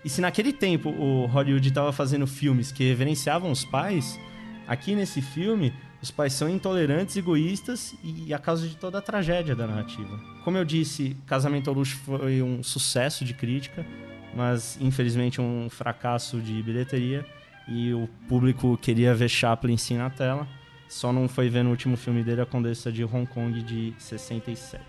E 0.04 0.10
se 0.10 0.22
naquele 0.22 0.54
tempo 0.54 0.90
o 0.90 1.26
Hollywood 1.26 1.68
estava 1.68 1.92
fazendo 1.92 2.26
filmes 2.26 2.72
que 2.72 2.84
reverenciavam 2.84 3.52
os 3.52 3.64
pais, 3.66 4.20
aqui 4.68 4.96
nesse 4.96 5.22
filme 5.22 5.74
os 6.02 6.10
pais 6.10 6.34
são 6.34 6.50
intolerantes, 6.50 7.18
egoístas 7.18 7.94
e 8.04 8.34
a 8.34 8.40
causa 8.40 8.68
de 8.68 8.78
toda 8.78 9.00
a 9.00 9.02
tragédia 9.02 9.56
da 9.56 9.68
narrativa. 9.68 10.20
Como 10.44 10.58
eu 10.58 10.64
disse, 10.64 11.16
Casamento 11.26 11.70
ao 11.70 11.76
Luxo 11.76 11.98
foi 11.98 12.42
um 12.42 12.64
sucesso 12.64 13.26
de 13.26 13.34
crítica, 13.34 13.86
mas 14.34 14.78
infelizmente 14.80 15.42
um 15.42 15.70
fracasso 15.70 16.40
de 16.40 16.64
bilheteria 16.64 17.26
e 17.68 17.94
o 17.94 18.10
público 18.28 18.78
queria 18.82 19.14
ver 19.14 19.30
Chaplin 19.30 19.76
sim 19.76 19.98
na 19.98 20.10
tela. 20.10 20.48
Só 20.90 21.14
não 21.14 21.30
foi 21.30 21.48
ver 21.50 21.64
no 21.64 21.70
último 21.70 21.96
filme 21.96 22.24
dele, 22.24 22.42
A 22.42 22.46
Condessa 22.46 22.92
de 22.92 23.04
Hong 23.06 23.26
Kong, 23.28 23.62
de 23.62 23.94
67. 23.98 24.84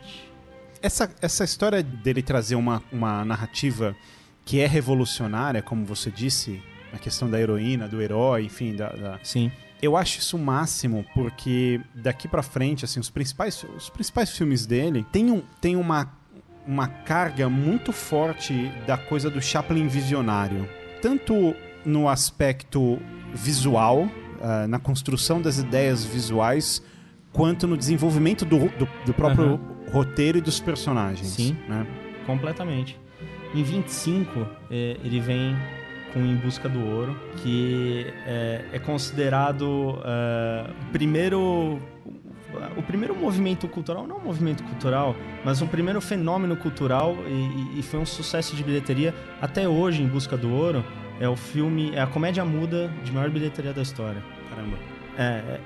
Essa, 0.83 1.15
essa 1.21 1.45
história 1.45 1.83
dele 1.83 2.23
trazer 2.23 2.55
uma, 2.55 2.83
uma 2.91 3.23
narrativa 3.25 3.95
que 4.45 4.59
é 4.61 4.67
revolucionária, 4.67 5.61
como 5.61 5.85
você 5.85 6.11
disse, 6.11 6.61
a 6.93 6.99
questão 6.99 7.29
da 7.31 7.39
heroína, 7.39 7.87
do 7.87 8.01
herói, 8.01 8.45
enfim, 8.47 8.75
da, 8.75 8.89
da- 8.89 9.21
Sim. 9.23 9.53
eu 9.83 9.95
acho 9.97 10.19
isso 10.21 10.37
o 10.37 10.41
máximo, 10.41 11.05
porque 11.15 11.81
daqui 11.95 12.27
pra 12.27 12.43
frente, 12.43 12.85
assim, 12.85 12.99
os 12.99 13.11
principais, 13.11 13.63
os 13.77 13.91
principais 13.91 14.31
filmes 14.31 14.65
dele 14.65 15.07
tem, 15.13 15.31
um, 15.31 15.43
tem 15.61 15.77
uma, 15.77 16.11
uma 16.67 16.89
carga 16.89 17.49
muito 17.51 17.93
forte 17.93 18.73
da 18.87 18.97
coisa 18.97 19.29
do 19.29 19.41
Chaplin 19.43 19.87
visionário. 19.87 20.67
Tanto 21.03 21.55
no 21.85 22.09
aspecto 22.09 22.99
visual, 23.35 24.09
ah, 24.41 24.67
na 24.67 24.79
construção 24.79 25.41
das 25.41 25.59
ideias 25.59 26.05
visuais, 26.05 26.83
quanto 27.33 27.67
no 27.67 27.77
desenvolvimento 27.77 28.45
do, 28.45 28.59
do, 28.59 28.89
do 29.07 29.15
próprio 29.15 29.61
roteiro 29.93 30.39
e 30.39 30.41
dos 30.41 30.61
personagens. 30.61 31.29
Sim. 31.29 31.57
né? 31.69 31.87
Completamente. 32.27 32.99
Em 33.55 33.63
25, 33.63 34.47
é, 34.71 34.97
ele 35.03 35.21
vem 35.21 35.57
com 36.13 36.21
Em 36.21 36.37
Busca 36.37 36.69
do 36.69 36.81
Ouro, 36.81 37.19
que 37.37 38.07
é, 38.27 38.65
é 38.73 38.79
considerado 38.79 40.01
é, 40.05 40.71
o 40.89 40.93
primeiro 40.93 41.81
o 42.77 42.83
primeiro 42.83 43.15
movimento 43.15 43.69
cultural, 43.69 44.09
não 44.09 44.17
um 44.17 44.25
movimento 44.25 44.65
cultural, 44.65 45.15
mas 45.45 45.63
um 45.63 45.69
primeiro 45.69 46.01
fenômeno 46.01 46.57
cultural 46.57 47.17
e, 47.29 47.79
e 47.79 47.83
foi 47.83 48.01
um 48.01 48.07
sucesso 48.07 48.57
de 48.57 48.65
bilheteria. 48.65 49.15
Até 49.41 49.69
hoje, 49.69 50.03
Em 50.03 50.09
Busca 50.09 50.37
do 50.37 50.51
Ouro, 50.53 50.85
é 51.21 51.29
o 51.29 51.37
filme, 51.37 51.93
é 51.95 52.01
a 52.01 52.07
comédia 52.07 52.45
muda 52.45 52.91
de 53.05 53.13
maior 53.13 53.31
bilheteria 53.31 53.73
da 53.73 53.83
história. 53.83 54.21
Caramba. 54.49 54.77
É, 55.19 55.23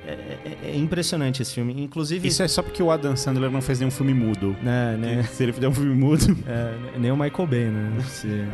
é- 0.07 0.49
é- 0.67 0.71
é 0.71 0.77
impressionante 0.77 1.41
esse 1.41 1.55
filme. 1.55 1.81
Inclusive, 1.81 2.27
Isso 2.27 2.43
é 2.43 2.49
só 2.49 2.61
porque 2.63 2.83
o 2.83 2.91
Adam 2.91 3.15
Sandler 3.15 3.51
não 3.51 3.63
fez 3.63 3.79
nenhum 3.79 3.91
filme 3.91 4.13
mudo. 4.13 4.57
né, 4.63 4.97
né, 4.97 5.23
Se 5.23 5.43
ele 5.45 5.53
fizer 5.53 5.69
um 5.69 5.73
filme 5.75 5.95
mudo. 5.95 6.25
é, 6.47 6.99
nem 6.99 7.11
o 7.13 7.17
Michael 7.17 7.47
Bay, 7.47 7.65
né? 7.67 8.01
Se- 8.03 8.45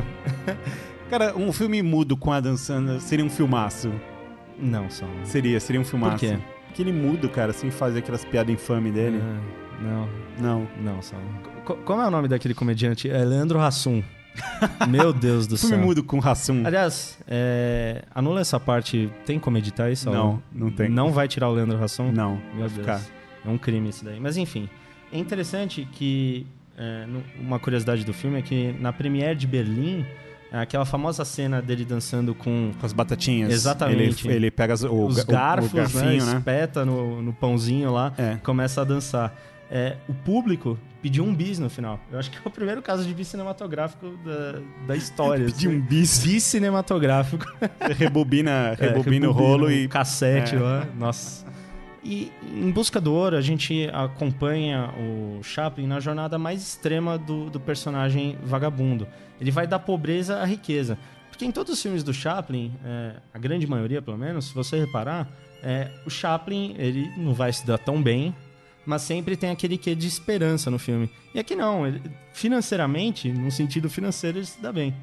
Cara, 1.08 1.34
um 1.36 1.52
filme 1.52 1.82
mudo 1.82 2.16
com 2.16 2.32
Adam 2.32 2.56
Sandler 2.56 3.00
seria 3.00 3.24
um 3.24 3.30
filmaço. 3.30 3.90
Não, 4.58 4.88
só. 4.90 5.06
Seria, 5.24 5.58
seria 5.58 5.80
um 5.80 5.84
filmaço. 5.84 6.18
Por 6.18 6.20
quê? 6.34 6.38
Porque 6.66 6.82
ele 6.82 6.92
mudo, 6.92 7.28
cara, 7.28 7.52
sem 7.52 7.70
fazer 7.70 8.00
aquelas 8.00 8.24
piadas 8.24 8.52
infames 8.54 8.92
dele. 8.92 9.18
Ah, 9.22 9.40
não, 9.82 10.08
Não. 10.38 10.68
não, 10.94 11.02
só. 11.02 11.16
Co- 11.64 11.76
como 11.76 12.02
é 12.02 12.06
o 12.06 12.10
nome 12.10 12.28
daquele 12.28 12.54
comediante? 12.54 13.08
É 13.10 13.24
Leandro 13.24 13.58
Hassum. 13.60 14.02
Meu 14.88 15.12
Deus 15.12 15.46
do 15.46 15.56
Filme 15.56 15.76
céu. 15.76 15.84
mudo 15.84 16.02
com 16.04 16.18
Rassum. 16.18 16.62
Aliás, 16.66 17.18
é, 17.26 18.02
anula 18.14 18.40
essa 18.40 18.58
parte. 18.60 19.10
Tem 19.24 19.38
como 19.38 19.56
editar 19.58 19.90
isso? 19.90 20.10
Não, 20.10 20.42
não 20.52 20.70
tem. 20.70 20.88
Não 20.88 21.10
vai 21.12 21.26
tirar 21.28 21.48
o 21.48 21.52
Leandro 21.52 21.82
Hassum? 21.82 22.10
Não. 22.12 22.36
Meu 22.54 22.68
Deus. 22.68 22.72
ficar. 22.74 23.00
É 23.44 23.48
um 23.48 23.56
crime 23.58 23.88
isso 23.88 24.04
daí. 24.04 24.20
Mas 24.20 24.36
enfim, 24.36 24.68
é 25.12 25.18
interessante 25.18 25.88
que 25.90 26.46
é, 26.76 27.06
uma 27.40 27.58
curiosidade 27.58 28.04
do 28.04 28.12
filme 28.12 28.38
é 28.38 28.42
que 28.42 28.74
na 28.80 28.92
premiere 28.92 29.34
de 29.34 29.46
Berlim, 29.46 30.04
aquela 30.52 30.84
famosa 30.84 31.24
cena 31.24 31.62
dele 31.62 31.84
dançando 31.84 32.34
com 32.34 32.72
Com 32.78 32.84
as 32.86 32.92
batatinhas. 32.92 33.50
Exatamente. 33.52 34.26
Ele, 34.26 34.36
ele 34.36 34.50
pega 34.50 34.74
as- 34.74 34.82
o, 34.82 35.06
os 35.06 35.16
ga- 35.16 35.22
o- 35.22 35.26
garfos, 35.26 35.72
o 35.72 35.76
garfinho, 35.76 36.24
né? 36.26 36.32
né? 36.32 36.38
Espeta 36.38 36.84
no, 36.84 37.22
no 37.22 37.32
pãozinho 37.32 37.92
lá, 37.92 38.12
É. 38.18 38.36
começa 38.42 38.80
a 38.80 38.84
dançar. 38.84 39.34
É, 39.70 39.96
o 40.08 40.14
público 40.14 40.76
pediu 41.00 41.24
um 41.24 41.32
bis 41.34 41.58
no 41.58 41.70
final. 41.70 42.00
Eu 42.10 42.18
acho 42.18 42.30
que 42.30 42.36
é 42.36 42.40
o 42.44 42.50
primeiro 42.50 42.82
caso 42.82 43.04
de 43.04 43.14
bis 43.14 43.28
cinematográfico 43.28 44.10
da, 44.24 44.60
da 44.88 44.96
história. 44.96 45.46
Pediu 45.46 45.70
assim. 45.70 45.78
um 45.78 45.82
bis. 45.82 46.18
bis 46.18 46.42
cinematográfico. 46.42 47.46
Rebobina, 47.96 48.76
É, 48.80 48.86
rebobina 48.86 49.28
o 49.28 49.32
rolo 49.32 49.70
e. 49.70 49.86
cassete 49.88 50.56
É. 50.56 50.58
lá. 50.58 50.86
Nossa. 50.98 51.46
E 52.02 52.32
em 52.54 52.70
Busca 52.70 53.00
do 53.00 53.12
Ouro, 53.12 53.36
a 53.36 53.40
gente 53.42 53.88
acompanha 53.92 54.90
o 54.98 55.42
Chaplin 55.42 55.86
na 55.86 56.00
jornada 56.00 56.38
mais 56.38 56.62
extrema 56.62 57.18
do, 57.18 57.50
do 57.50 57.60
personagem 57.60 58.38
vagabundo. 58.42 59.06
Ele 59.40 59.50
vai 59.50 59.66
da 59.66 59.78
pobreza 59.78 60.38
à 60.38 60.44
riqueza. 60.44 60.98
Porque 61.28 61.44
em 61.44 61.52
todos 61.52 61.72
os 61.74 61.80
filmes 61.80 62.02
do 62.02 62.12
Chaplin, 62.12 62.72
é, 62.84 63.12
a 63.32 63.38
grande 63.38 63.66
maioria 63.66 64.02
pelo 64.02 64.16
menos, 64.18 64.46
se 64.46 64.54
você 64.54 64.78
reparar, 64.80 65.28
é, 65.62 65.88
o 66.06 66.10
Chaplin 66.10 66.74
ele 66.78 67.10
não 67.16 67.34
vai 67.34 67.52
se 67.52 67.66
dar 67.66 67.78
tão 67.78 68.02
bem, 68.02 68.34
mas 68.86 69.02
sempre 69.02 69.36
tem 69.36 69.50
aquele 69.50 69.76
quê 69.78 69.94
de 69.94 70.06
esperança 70.06 70.70
no 70.70 70.78
filme. 70.78 71.10
E 71.34 71.38
aqui 71.38 71.54
não, 71.54 71.82
financeiramente, 72.32 73.30
no 73.32 73.50
sentido 73.50 73.88
financeiro, 73.90 74.38
ele 74.38 74.46
se 74.46 74.60
dá 74.60 74.72
bem. 74.72 74.94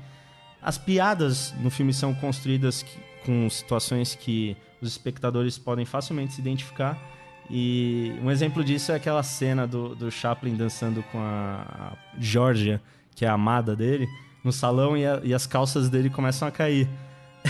As 0.61 0.78
piadas 0.78 1.53
no 1.61 1.69
filme 1.69 1.93
são 1.93 2.13
construídas 2.13 2.84
com 3.25 3.49
situações 3.49 4.15
que 4.15 4.57
os 4.82 4.89
espectadores 4.89 5.57
podem 5.57 5.86
facilmente 5.86 6.34
se 6.34 6.41
identificar. 6.41 6.97
E 7.49 8.11
um 8.21 8.30
exemplo 8.30 8.63
disso 8.63 8.91
é 8.91 8.95
aquela 8.95 9.23
cena 9.23 9.65
do, 9.65 9.95
do 9.95 10.11
Chaplin 10.11 10.55
dançando 10.55 11.01
com 11.11 11.19
a, 11.19 11.93
a 11.95 12.19
Georgia, 12.19 12.82
que 13.15 13.23
é 13.23 13.28
a 13.30 13.34
amada 13.34 13.75
dele, 13.75 14.07
no 14.43 14.51
salão 14.51 14.97
e, 14.97 15.05
a- 15.05 15.21
e 15.23 15.34
as 15.34 15.47
calças 15.47 15.89
dele 15.89 16.09
começam 16.09 16.47
a 16.47 16.51
cair. 16.51 16.89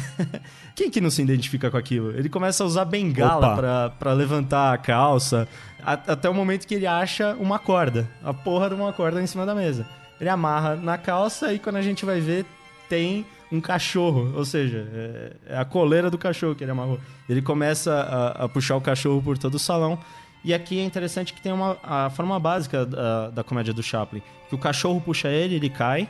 Quem 0.75 0.89
que 0.91 1.01
não 1.01 1.09
se 1.09 1.21
identifica 1.21 1.69
com 1.71 1.77
aquilo? 1.77 2.11
Ele 2.11 2.29
começa 2.29 2.63
a 2.63 2.67
usar 2.67 2.85
bengala 2.85 3.55
pra, 3.55 3.89
pra 3.91 4.13
levantar 4.13 4.73
a 4.73 4.77
calça, 4.77 5.47
a- 5.83 5.93
até 5.93 6.29
o 6.29 6.33
momento 6.33 6.67
que 6.67 6.75
ele 6.75 6.85
acha 6.87 7.35
uma 7.39 7.57
corda, 7.59 8.07
a 8.23 8.33
porra 8.33 8.69
de 8.69 8.75
uma 8.75 8.93
corda 8.93 9.21
em 9.21 9.27
cima 9.27 9.45
da 9.45 9.55
mesa. 9.55 9.87
Ele 10.19 10.29
amarra 10.29 10.75
na 10.75 10.97
calça 10.97 11.53
e 11.53 11.59
quando 11.59 11.75
a 11.77 11.81
gente 11.81 12.05
vai 12.05 12.19
ver, 12.19 12.45
tem 12.89 13.25
um 13.51 13.61
cachorro, 13.61 14.33
ou 14.35 14.43
seja, 14.43 14.87
é, 14.93 15.33
é 15.53 15.57
a 15.57 15.65
coleira 15.65 16.09
do 16.11 16.17
cachorro 16.17 16.53
que 16.55 16.63
ele 16.63 16.71
amarrou. 16.71 16.99
Ele 17.29 17.41
começa 17.41 17.93
a, 17.93 18.45
a 18.45 18.49
puxar 18.49 18.75
o 18.75 18.81
cachorro 18.81 19.21
por 19.21 19.37
todo 19.37 19.55
o 19.55 19.59
salão. 19.59 19.97
E 20.43 20.53
aqui 20.53 20.79
é 20.79 20.83
interessante 20.83 21.33
que 21.33 21.41
tem 21.41 21.51
uma, 21.51 21.77
a 21.83 22.09
forma 22.09 22.39
básica 22.39 22.85
da, 22.85 23.29
da 23.29 23.43
comédia 23.43 23.73
do 23.73 23.81
Chaplin. 23.83 24.21
Que 24.49 24.55
o 24.55 24.57
cachorro 24.57 25.01
puxa 25.01 25.29
ele, 25.29 25.55
ele 25.55 25.69
cai, 25.69 26.07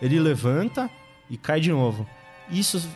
ele 0.00 0.18
levanta 0.20 0.88
e 1.28 1.36
cai 1.36 1.60
de 1.60 1.70
novo. 1.70 2.06
Isso, 2.50 2.88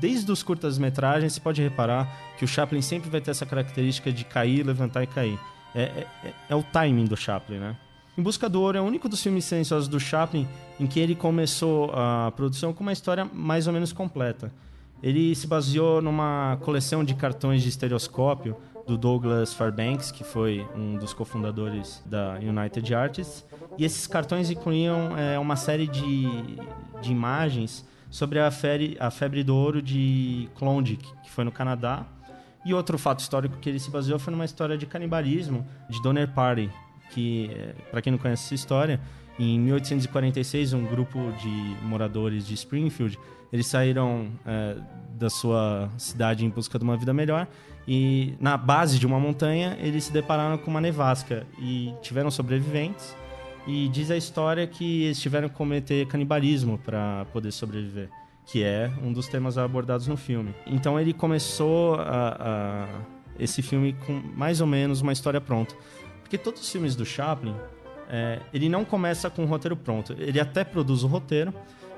desde 0.00 0.30
os 0.30 0.42
curtas-metragens, 0.42 1.32
você 1.32 1.40
pode 1.40 1.62
reparar 1.62 2.08
que 2.38 2.44
o 2.44 2.48
Chaplin 2.48 2.82
sempre 2.82 3.10
vai 3.10 3.20
ter 3.20 3.30
essa 3.30 3.46
característica 3.46 4.12
de 4.12 4.24
cair, 4.24 4.64
levantar 4.64 5.02
e 5.02 5.06
cair. 5.06 5.38
É, 5.74 5.82
é, 5.82 6.06
é- 6.24 6.34
é 6.50 6.54
o 6.54 6.62
timing 6.62 7.04
do 7.06 7.16
Chaplin, 7.16 7.58
né? 7.58 7.76
Em 8.16 8.22
Busca 8.22 8.48
do 8.48 8.60
Ouro 8.62 8.78
é 8.78 8.80
o 8.80 8.84
único 8.84 9.08
dos 9.08 9.20
filmes 9.20 9.44
silenciosos 9.44 9.88
do 9.88 9.98
Chaplin 9.98 10.46
em 10.78 10.86
que 10.86 11.00
ele 11.00 11.16
começou 11.16 11.90
a 11.92 12.32
produção 12.36 12.72
com 12.72 12.82
uma 12.84 12.92
história 12.92 13.28
mais 13.32 13.66
ou 13.66 13.72
menos 13.72 13.92
completa. 13.92 14.52
Ele 15.02 15.34
se 15.34 15.46
baseou 15.48 16.00
numa 16.00 16.56
coleção 16.62 17.02
de 17.04 17.14
cartões 17.14 17.60
de 17.62 17.68
estereoscópio 17.68 18.56
do 18.86 18.96
Douglas 18.96 19.52
Fairbanks, 19.52 20.12
que 20.12 20.22
foi 20.22 20.64
um 20.76 20.96
dos 20.96 21.12
cofundadores 21.12 22.02
da 22.06 22.34
United 22.40 22.94
Artists. 22.94 23.44
E 23.76 23.84
esses 23.84 24.06
cartões 24.06 24.48
incluíam 24.48 25.18
é, 25.18 25.36
uma 25.38 25.56
série 25.56 25.88
de, 25.88 26.24
de 27.02 27.10
imagens 27.10 27.84
sobre 28.14 28.38
a, 28.38 28.48
febre- 28.48 28.96
a 29.00 29.10
febre 29.10 29.42
do 29.42 29.56
ouro 29.56 29.82
de 29.82 30.48
Klondike, 30.54 31.12
que 31.24 31.30
foi 31.32 31.42
no 31.42 31.50
Canadá. 31.50 32.06
E 32.64 32.72
outro 32.72 32.96
fato 32.96 33.18
histórico 33.18 33.58
que 33.58 33.68
ele 33.68 33.80
se 33.80 33.90
baseou 33.90 34.20
foi 34.20 34.30
numa 34.30 34.44
história 34.44 34.78
de 34.78 34.86
canibalismo 34.86 35.66
de 35.90 36.00
Donner 36.00 36.28
Party, 36.32 36.70
que, 37.10 37.50
para 37.90 38.00
quem 38.00 38.12
não 38.12 38.18
conhece 38.20 38.44
essa 38.44 38.54
história, 38.54 39.00
em 39.36 39.58
1846 39.58 40.74
um 40.74 40.84
grupo 40.86 41.18
de 41.42 41.48
moradores 41.84 42.46
de 42.46 42.54
Springfield 42.54 43.18
eles 43.52 43.66
saíram 43.66 44.28
eh, 44.46 44.76
da 45.18 45.28
sua 45.28 45.90
cidade 45.98 46.46
em 46.46 46.48
busca 46.48 46.78
de 46.78 46.84
uma 46.84 46.96
vida 46.96 47.12
melhor 47.12 47.48
e 47.86 48.34
na 48.40 48.56
base 48.56 48.96
de 48.96 49.06
uma 49.08 49.18
montanha 49.18 49.76
eles 49.80 50.04
se 50.04 50.12
depararam 50.12 50.56
com 50.56 50.70
uma 50.70 50.80
nevasca 50.80 51.44
e 51.58 51.92
tiveram 52.00 52.30
sobreviventes 52.30 53.16
e 53.66 53.88
diz 53.88 54.10
a 54.10 54.16
história 54.16 54.66
que 54.66 55.04
eles 55.04 55.20
tiveram 55.20 55.48
que 55.48 55.54
cometer 55.54 56.06
canibalismo 56.06 56.78
para 56.78 57.24
poder 57.32 57.50
sobreviver, 57.52 58.10
que 58.46 58.62
é 58.62 58.90
um 59.02 59.12
dos 59.12 59.26
temas 59.28 59.56
abordados 59.56 60.06
no 60.06 60.16
filme. 60.16 60.54
Então 60.66 60.98
ele 61.00 61.12
começou 61.12 61.94
a- 61.96 62.36
a- 62.40 62.88
esse 63.38 63.62
filme 63.62 63.94
com 64.06 64.12
mais 64.36 64.60
ou 64.60 64.66
menos 64.66 65.00
uma 65.00 65.12
história 65.12 65.40
pronta. 65.40 65.74
Porque 66.22 66.36
todos 66.38 66.60
os 66.62 66.70
filmes 66.70 66.94
do 66.94 67.04
Chaplin, 67.06 67.54
é, 68.08 68.40
ele 68.52 68.68
não 68.68 68.84
começa 68.84 69.30
com 69.30 69.42
o 69.44 69.46
roteiro 69.46 69.76
pronto. 69.76 70.14
Ele 70.18 70.38
até 70.38 70.62
produz 70.62 71.02
o 71.02 71.06
roteiro, 71.06 71.52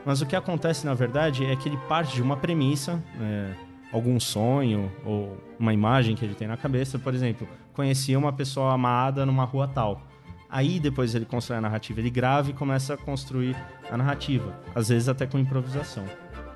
mas 0.05 0.21
o 0.23 0.27
que 0.27 0.37
acontece 0.37 0.87
na 0.87 0.95
verdade 0.95 1.45
é 1.45 1.55
que 1.57 1.69
ele 1.69 1.77
parte 1.89 2.15
de 2.15 2.23
uma 2.23 2.37
premissa, 2.37 3.03
é, 3.21 3.53
algum 3.93 4.19
sonho 4.21 4.91
ou 5.05 5.37
uma 5.59 5.73
imagem 5.75 6.15
que 6.15 6.25
ele 6.25 6.35
tem 6.35 6.47
na 6.47 6.57
cabeça. 6.57 6.99
Por 6.99 7.13
exemplo, 7.13 7.47
conhecia 7.73 8.19
uma 8.19 8.33
pessoa 8.33 8.73
amada 8.73 9.27
numa 9.27 9.45
rua 9.45 9.67
tal. 9.69 10.06
Aí 10.49 10.79
depois 10.79 11.15
ele 11.15 11.25
constrói 11.25 11.59
a 11.59 11.61
narrativa, 11.61 12.01
ele 12.01 12.11
grava 12.11 12.51
e 12.51 12.53
começa 12.53 12.95
a 12.95 12.97
construir 12.97 13.57
a 13.91 13.97
narrativa, 13.97 14.59
às 14.75 14.89
vezes 14.89 15.09
até 15.09 15.27
com 15.27 15.39
improvisação. 15.39 16.05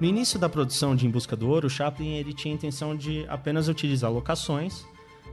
No 0.01 0.07
início 0.07 0.39
da 0.39 0.49
produção 0.49 0.97
de 0.97 1.07
Em 1.07 1.11
Busca 1.11 1.37
do 1.37 1.49
Ouro, 1.49 1.67
o 1.67 1.71
Chaplin 1.71 2.15
ele 2.15 2.33
tinha 2.33 2.55
a 2.55 2.57
intenção 2.57 2.97
de 2.97 3.27
apenas 3.29 3.69
utilizar 3.69 4.11
locações, 4.11 4.87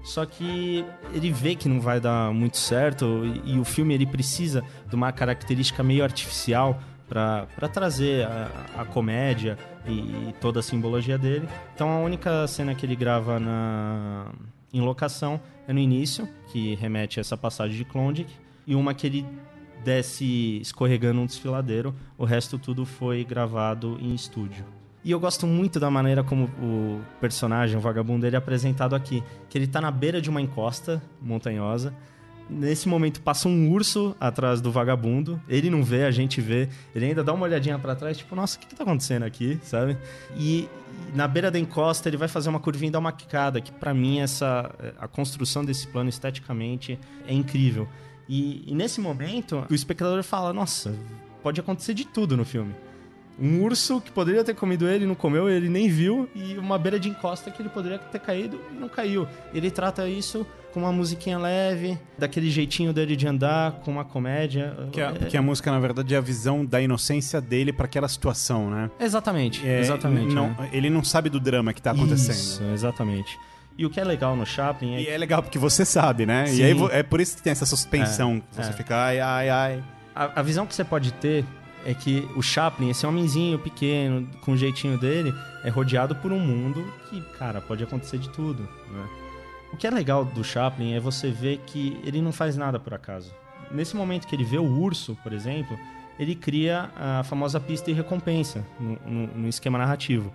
só 0.04 0.26
que 0.26 0.86
ele 1.14 1.32
vê 1.32 1.56
que 1.56 1.70
não 1.70 1.80
vai 1.80 2.00
dar 2.00 2.34
muito 2.34 2.58
certo 2.58 3.24
e, 3.46 3.54
e 3.54 3.60
o 3.60 3.64
filme 3.64 3.94
ele 3.94 4.06
precisa 4.06 4.64
de 4.88 4.96
uma 4.96 5.12
característica 5.12 5.84
meio 5.84 6.04
artificial 6.04 6.80
para 7.08 7.68
trazer 7.72 8.26
a, 8.26 8.52
a 8.80 8.86
comédia 8.86 9.58
e, 9.86 9.92
e 10.30 10.36
toda 10.42 10.60
a 10.60 10.64
simbologia 10.64 11.18
dele. 11.18 11.48
Então 11.74 11.90
a 11.90 12.00
única 12.00 12.46
cena 12.48 12.76
que 12.76 12.86
ele 12.86 12.96
grava 12.96 13.40
na, 13.40 14.32
em 14.74 14.82
locação 14.82 15.40
é 15.68 15.74
no 15.74 15.80
início, 15.80 16.28
que 16.52 16.76
remete 16.76 17.20
a 17.20 17.22
essa 17.22 17.38
passagem 17.38 17.78
de 17.78 17.86
Klondike, 17.86 18.34
e 18.68 18.76
uma 18.76 18.94
que 18.94 19.08
ele 19.08 19.26
desce 19.84 20.60
escorregando 20.62 21.22
um 21.22 21.26
desfiladeiro. 21.26 21.96
O 22.18 22.26
resto 22.26 22.60
tudo 22.60 22.86
foi 22.86 23.24
gravado 23.24 23.98
em 24.02 24.14
estúdio. 24.14 24.66
E 25.04 25.12
eu 25.12 25.20
gosto 25.20 25.48
muito 25.48 25.80
da 25.80 25.90
maneira 25.90 26.22
como 26.22 26.46
o 26.62 27.00
personagem, 27.22 27.78
o 27.78 27.80
vagabundo, 27.80 28.28
ele 28.28 28.36
é 28.36 28.40
apresentado 28.40 28.94
aqui. 28.94 29.24
Que 29.48 29.58
ele 29.58 29.66
tá 29.66 29.80
na 29.80 29.90
beira 29.90 30.20
de 30.20 30.30
uma 30.30 30.42
encosta 30.42 31.02
montanhosa. 31.22 31.94
Nesse 32.50 32.90
momento 32.90 33.22
passa 33.22 33.48
um 33.48 33.72
urso 33.72 34.14
atrás 34.20 34.60
do 34.60 34.70
vagabundo. 34.70 35.42
Ele 35.48 35.70
não 35.70 35.82
vê, 35.82 36.04
a 36.04 36.12
gente 36.12 36.42
vê. 36.42 36.68
Ele 36.94 37.06
ainda 37.06 37.24
dá 37.24 37.34
uma 37.34 37.46
olhadinha 37.46 37.80
pra 37.80 37.96
trás, 37.96 38.18
tipo, 38.18 38.36
nossa, 38.36 38.58
o 38.58 38.60
que, 38.60 38.68
que 38.68 38.76
tá 38.76 38.84
acontecendo 38.84 39.24
aqui, 39.24 39.58
sabe? 39.64 39.98
E 40.36 40.68
na 41.16 41.28
beira 41.28 41.50
da 41.50 41.60
encosta 41.60 42.10
ele 42.10 42.18
vai 42.18 42.28
fazer 42.28 42.50
uma 42.50 42.60
curvinha 42.60 42.90
e 42.90 42.92
dar 42.92 43.00
uma 43.00 43.12
quicada, 43.12 43.62
que 43.62 43.72
pra 43.72 43.94
mim 43.94 44.20
essa 44.20 44.70
a 45.00 45.08
construção 45.08 45.64
desse 45.64 45.88
plano 45.88 46.10
esteticamente 46.10 47.00
é 47.26 47.34
incrível. 47.34 47.88
E, 48.30 48.64
e 48.68 48.76
nesse 48.76 49.00
momento 49.00 49.66
o 49.70 49.74
espectador 49.74 50.22
fala, 50.24 50.52
nossa, 50.54 50.94
pode 51.42 51.60
acontecer 51.60 51.94
de 51.94 52.06
tudo 52.06 52.36
no 52.36 52.44
filme. 52.46 52.74
Um 53.40 53.62
urso 53.62 54.02
que 54.02 54.12
poderia 54.12 54.44
ter 54.44 54.56
comido 54.56 54.88
ele, 54.88 55.06
não 55.06 55.14
comeu, 55.14 55.48
ele 55.48 55.70
nem 55.70 55.88
viu, 55.88 56.28
e 56.34 56.58
uma 56.58 56.78
beira 56.80 57.00
de 57.00 57.08
encosta 57.08 57.52
que 57.52 57.62
ele 57.62 57.70
poderia 57.70 58.00
ter 58.00 58.20
caído 58.20 58.60
e 58.72 58.76
não 58.80 58.90
caiu. 58.90 59.28
Ele 59.54 59.70
trata 59.70 60.10
isso 60.10 60.46
com 60.74 60.80
uma 60.80 60.92
musiquinha 60.92 61.38
leve, 61.38 61.98
daquele 62.18 62.50
jeitinho 62.50 62.92
dele 62.92 63.16
de 63.16 63.28
andar, 63.28 63.74
com 63.82 63.92
uma 63.92 64.04
comédia. 64.04 64.76
Que 64.92 65.00
a, 65.02 65.10
É- 65.12 65.26
que 65.30 65.38
a 65.38 65.42
música, 65.42 65.72
na 65.72 65.80
verdade, 65.80 66.16
é 66.16 66.18
a 66.18 66.22
visão 66.22 66.66
da 66.66 66.82
inocência 66.82 67.40
dele 67.40 67.72
pra 67.72 67.86
aquela 67.86 68.08
situação, 68.08 68.72
né? 68.72 68.90
Exatamente, 69.00 69.66
É, 69.68 69.82
exatamente. 69.82 70.34
não- 70.34 70.50
né? 70.50 70.70
Ele 70.74 70.90
não 70.90 71.04
sabe 71.04 71.30
do 71.30 71.40
drama 71.40 71.74
que 71.74 71.82
tá 71.82 71.92
acontecendo. 71.92 72.34
Isso, 72.36 72.64
exatamente. 72.74 73.38
E 73.78 73.86
o 73.86 73.90
que 73.90 74.00
é 74.00 74.04
legal 74.04 74.36
no 74.36 74.46
Chaplin 74.46 74.96
é 74.96 75.02
E 75.02 75.08
é 75.08 75.18
legal 75.18 75.44
porque 75.44 75.60
você 75.60 75.86
sabe, 75.86 76.26
né? 76.26 76.48
Sim. 76.48 76.62
E 76.62 76.64
aí 76.64 76.76
é 76.92 77.04
por 77.04 77.22
isso 77.22 77.36
que 77.38 77.44
tem 77.44 77.52
essa 77.52 77.66
suspensão. 77.66 78.42
É, 78.58 78.62
você 78.64 78.70
é. 78.70 78.74
fica, 78.74 78.96
ai, 78.96 79.20
ai, 79.20 79.50
ai. 79.50 79.84
A, 80.16 80.40
a 80.40 80.44
visão 80.44 80.66
que 80.66 80.74
você 80.74 80.84
pode 80.84 81.14
ter 81.14 81.46
é 81.86 81.94
que 81.94 82.28
o 82.36 82.42
Chaplin, 82.42 82.90
esse 82.90 83.06
homenzinho 83.06 83.60
pequeno, 83.60 84.28
com 84.42 84.54
o 84.54 84.58
jeitinho 84.58 84.98
dele, 84.98 85.34
é 85.64 85.70
rodeado 85.70 86.16
por 86.16 86.32
um 86.32 86.40
mundo 86.40 86.84
que, 87.10 87.22
cara, 87.38 87.62
pode 87.62 87.84
acontecer 87.84 88.18
de 88.18 88.30
tudo, 88.30 88.64
né? 88.64 89.08
O 89.72 89.78
que 89.78 89.86
é 89.86 89.92
legal 89.92 90.26
do 90.26 90.44
Chaplin 90.44 90.94
é 90.96 91.00
você 91.00 91.30
ver 91.30 91.62
que 91.68 92.00
ele 92.04 92.22
não 92.22 92.32
faz 92.32 92.58
nada 92.58 92.80
por 92.80 92.94
acaso. 92.94 93.32
Nesse 93.72 93.96
momento 93.96 94.26
que 94.28 94.36
ele 94.36 94.44
vê 94.44 94.58
o 94.58 94.64
urso, 94.66 95.16
por 95.22 95.32
exemplo, 95.34 95.78
ele 96.20 96.34
cria 96.36 96.90
a 96.96 97.24
famosa 97.24 97.60
pista 97.60 97.92
e 97.92 97.94
recompensa 97.94 98.66
no, 98.80 98.98
no- 99.06 99.28
no 99.28 99.48
esquema 99.48 99.78
narrativo. 99.78 100.34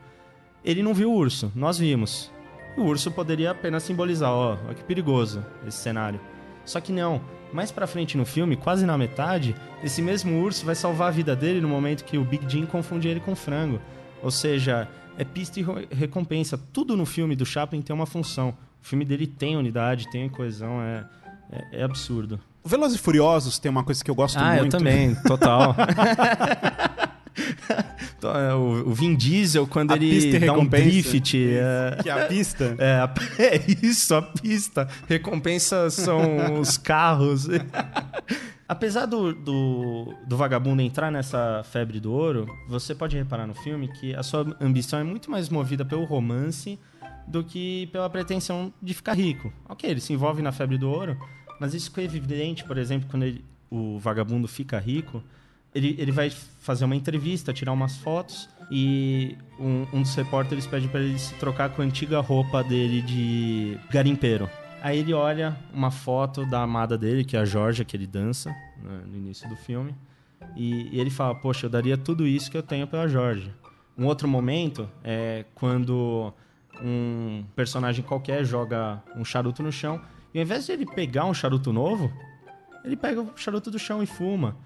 Ele 0.65 0.83
não 0.83 0.95
viu 0.95 1.11
o 1.11 1.17
urso, 1.17 1.51
nós 1.57 1.77
vimos. 1.79 2.32
O 2.77 2.83
urso 2.83 3.11
poderia 3.11 3.51
apenas 3.51 3.83
simbolizar, 3.83 4.31
ó, 4.31 4.57
ó 4.69 4.75
que 4.75 4.83
perigoso 4.83 5.45
esse 5.67 5.79
cenário. 5.79 6.21
Só 6.65 6.81
que 6.81 6.93
não. 6.93 7.21
Mais 7.53 7.71
pra 7.71 7.87
frente 7.87 8.17
no 8.17 8.25
filme, 8.25 8.57
quase 8.57 8.87
na 8.87 8.97
metade, 8.97 9.55
esse 9.85 10.01
mesmo 10.01 10.41
urso 10.43 10.65
vai 10.65 10.75
salvar 10.75 11.09
a 11.09 11.11
vida 11.11 11.37
dele 11.37 11.61
no 11.61 11.69
momento 11.69 12.05
que 12.05 12.17
o 12.17 12.25
Big 12.25 12.49
Jim 12.49 12.65
confunde 12.65 13.09
ele 13.09 13.21
com 13.21 13.37
frango. 13.37 13.79
Ou 14.23 14.31
seja, 14.31 14.89
é 15.19 15.25
pista 15.25 15.61
e 15.61 15.65
recompensa. 15.95 16.59
Tudo 16.73 16.97
no 16.97 17.05
filme 17.05 17.37
do 17.37 17.45
Chaplin 17.45 17.83
tem 17.83 17.95
uma 17.95 18.07
função. 18.07 18.55
O 18.83 18.87
filme 18.87 19.05
dele 19.05 19.27
tem 19.27 19.57
unidade, 19.57 20.11
tem 20.11 20.29
coesão, 20.29 20.81
é, 20.81 21.05
é, 21.51 21.81
é 21.81 21.83
absurdo. 21.83 22.41
O 22.65 22.69
Velozes 22.69 22.99
e 22.99 23.03
Furiosos 23.03 23.59
tem 23.59 23.71
uma 23.71 23.85
coisa 23.85 24.03
que 24.03 24.11
eu 24.11 24.15
gosto 24.15 24.39
ah, 24.39 24.55
muito. 24.55 24.65
eu 24.65 24.69
também, 24.69 25.15
total. 25.27 25.75
o, 28.57 28.91
o 28.91 28.95
Vin 28.95 29.15
Diesel, 29.15 29.67
quando 29.67 29.93
A 29.93 29.97
ele 29.97 30.39
dá 30.39 30.53
um 30.53 30.67
drift... 30.67 31.37
é- 31.37 31.99
Que 32.03 32.09
é 32.09 32.13
a 32.13 32.27
pista. 32.27 32.77
É, 32.79 33.09
é 33.57 33.65
isso, 33.83 34.15
a 34.15 34.23
pista. 34.23 34.89
Recompensa 35.09 35.91
são 35.91 36.61
os 36.61 36.77
carros. 36.77 37.49
Apesar 38.69 39.07
do, 39.07 39.33
do, 39.35 40.15
do 40.27 40.37
vagabundo 40.37 40.81
entrar 40.81 41.11
nessa 41.11 41.63
febre 41.65 42.01
do 42.01 42.13
ouro, 42.13 42.47
você 42.69 42.95
pode 42.95 43.17
reparar 43.17 43.47
no 43.47 43.55
filme 43.55 43.89
que 43.89 44.15
a 44.15 44.23
sua 44.23 44.57
ambição 44.61 44.99
é 44.99 45.05
muito 45.05 45.31
mais 45.31 45.49
movida 45.49 45.85
pelo 45.85 46.05
romance 46.05 46.79
do 47.27 47.45
que 47.45 47.89
pela 47.93 48.09
pretensão 48.09 48.73
de 48.81 48.95
ficar 48.95 49.13
rico. 49.15 49.53
Ok, 49.69 49.89
ele 49.89 50.01
se 50.01 50.13
envolve 50.13 50.41
na 50.43 50.53
febre 50.53 50.79
do 50.79 50.89
ouro, 50.91 51.17
mas 51.61 51.75
isso 51.75 51.93
é 51.99 52.03
evidente, 52.03 52.65
por 52.65 52.79
exemplo, 52.79 53.09
quando 53.11 53.25
ele- 53.25 53.45
o 53.71 53.99
vagabundo 53.99 54.47
fica 54.49 54.79
rico, 54.79 55.23
ele, 55.75 55.97
ele 55.99 56.13
vai 56.13 56.31
fazer 56.31 56.85
uma 56.85 56.97
entrevista, 56.97 57.53
tirar 57.53 57.73
umas 57.73 57.97
fotos 57.97 58.49
e 58.71 59.37
um, 59.59 59.87
um 59.93 60.03
dos 60.03 60.15
repórteres 60.15 60.67
pede 60.67 60.89
para 60.89 61.01
ele 61.01 61.19
se 61.19 61.35
trocar 61.35 61.71
com 61.71 61.83
a 61.83 61.85
antiga 61.85 62.21
roupa 62.21 62.63
dele 62.63 63.03
de 63.03 63.79
garimpeiro. 63.91 64.49
Aí 64.83 64.99
ele 64.99 65.15
olha 65.15 65.57
uma 65.73 65.91
foto 65.91 66.45
da 66.45 66.63
amada 66.63 66.99
dele, 66.99 67.25
que 67.25 67.37
é 67.37 67.41
a 67.41 67.45
Georgia, 67.45 67.85
que 67.85 67.97
ele 67.97 68.07
dança 68.07 68.51
né, 68.83 69.03
no 69.07 69.17
início 69.17 69.49
do 69.49 69.57
filme, 69.57 69.95
e, 70.57 70.89
e 70.97 71.01
ele 71.01 71.11
fala: 71.11 71.35
Poxa, 71.35 71.67
eu 71.67 71.71
daria 71.71 71.97
tudo 71.97 72.27
isso 72.27 72.51
que 72.51 72.57
eu 72.57 72.63
tenho 72.63 72.87
pela 72.87 73.07
Georgia. 73.07 73.55
Um 73.97 74.07
outro 74.07 74.27
momento 74.27 74.89
é 75.05 75.45
quando 75.55 76.33
um 76.83 77.45
personagem 77.55 78.05
qualquer 78.05 78.45
joga 78.45 79.03
um 79.15 79.25
charuto 79.25 79.63
no 79.63 79.71
chão 79.71 80.01
e 80.35 80.39
ao 80.39 80.43
invés 80.43 80.67
de 80.67 80.73
ele 80.73 80.87
pegar 80.87 81.27
um 81.27 81.35
charuto 81.35 81.73
novo, 81.73 82.11
ele 82.85 82.97
pega 82.97 83.21
o 83.21 83.37
charuto 83.37 83.71
do 83.71 83.79
chão 83.79 84.03
e 84.03 84.07
fuma. 84.07 84.57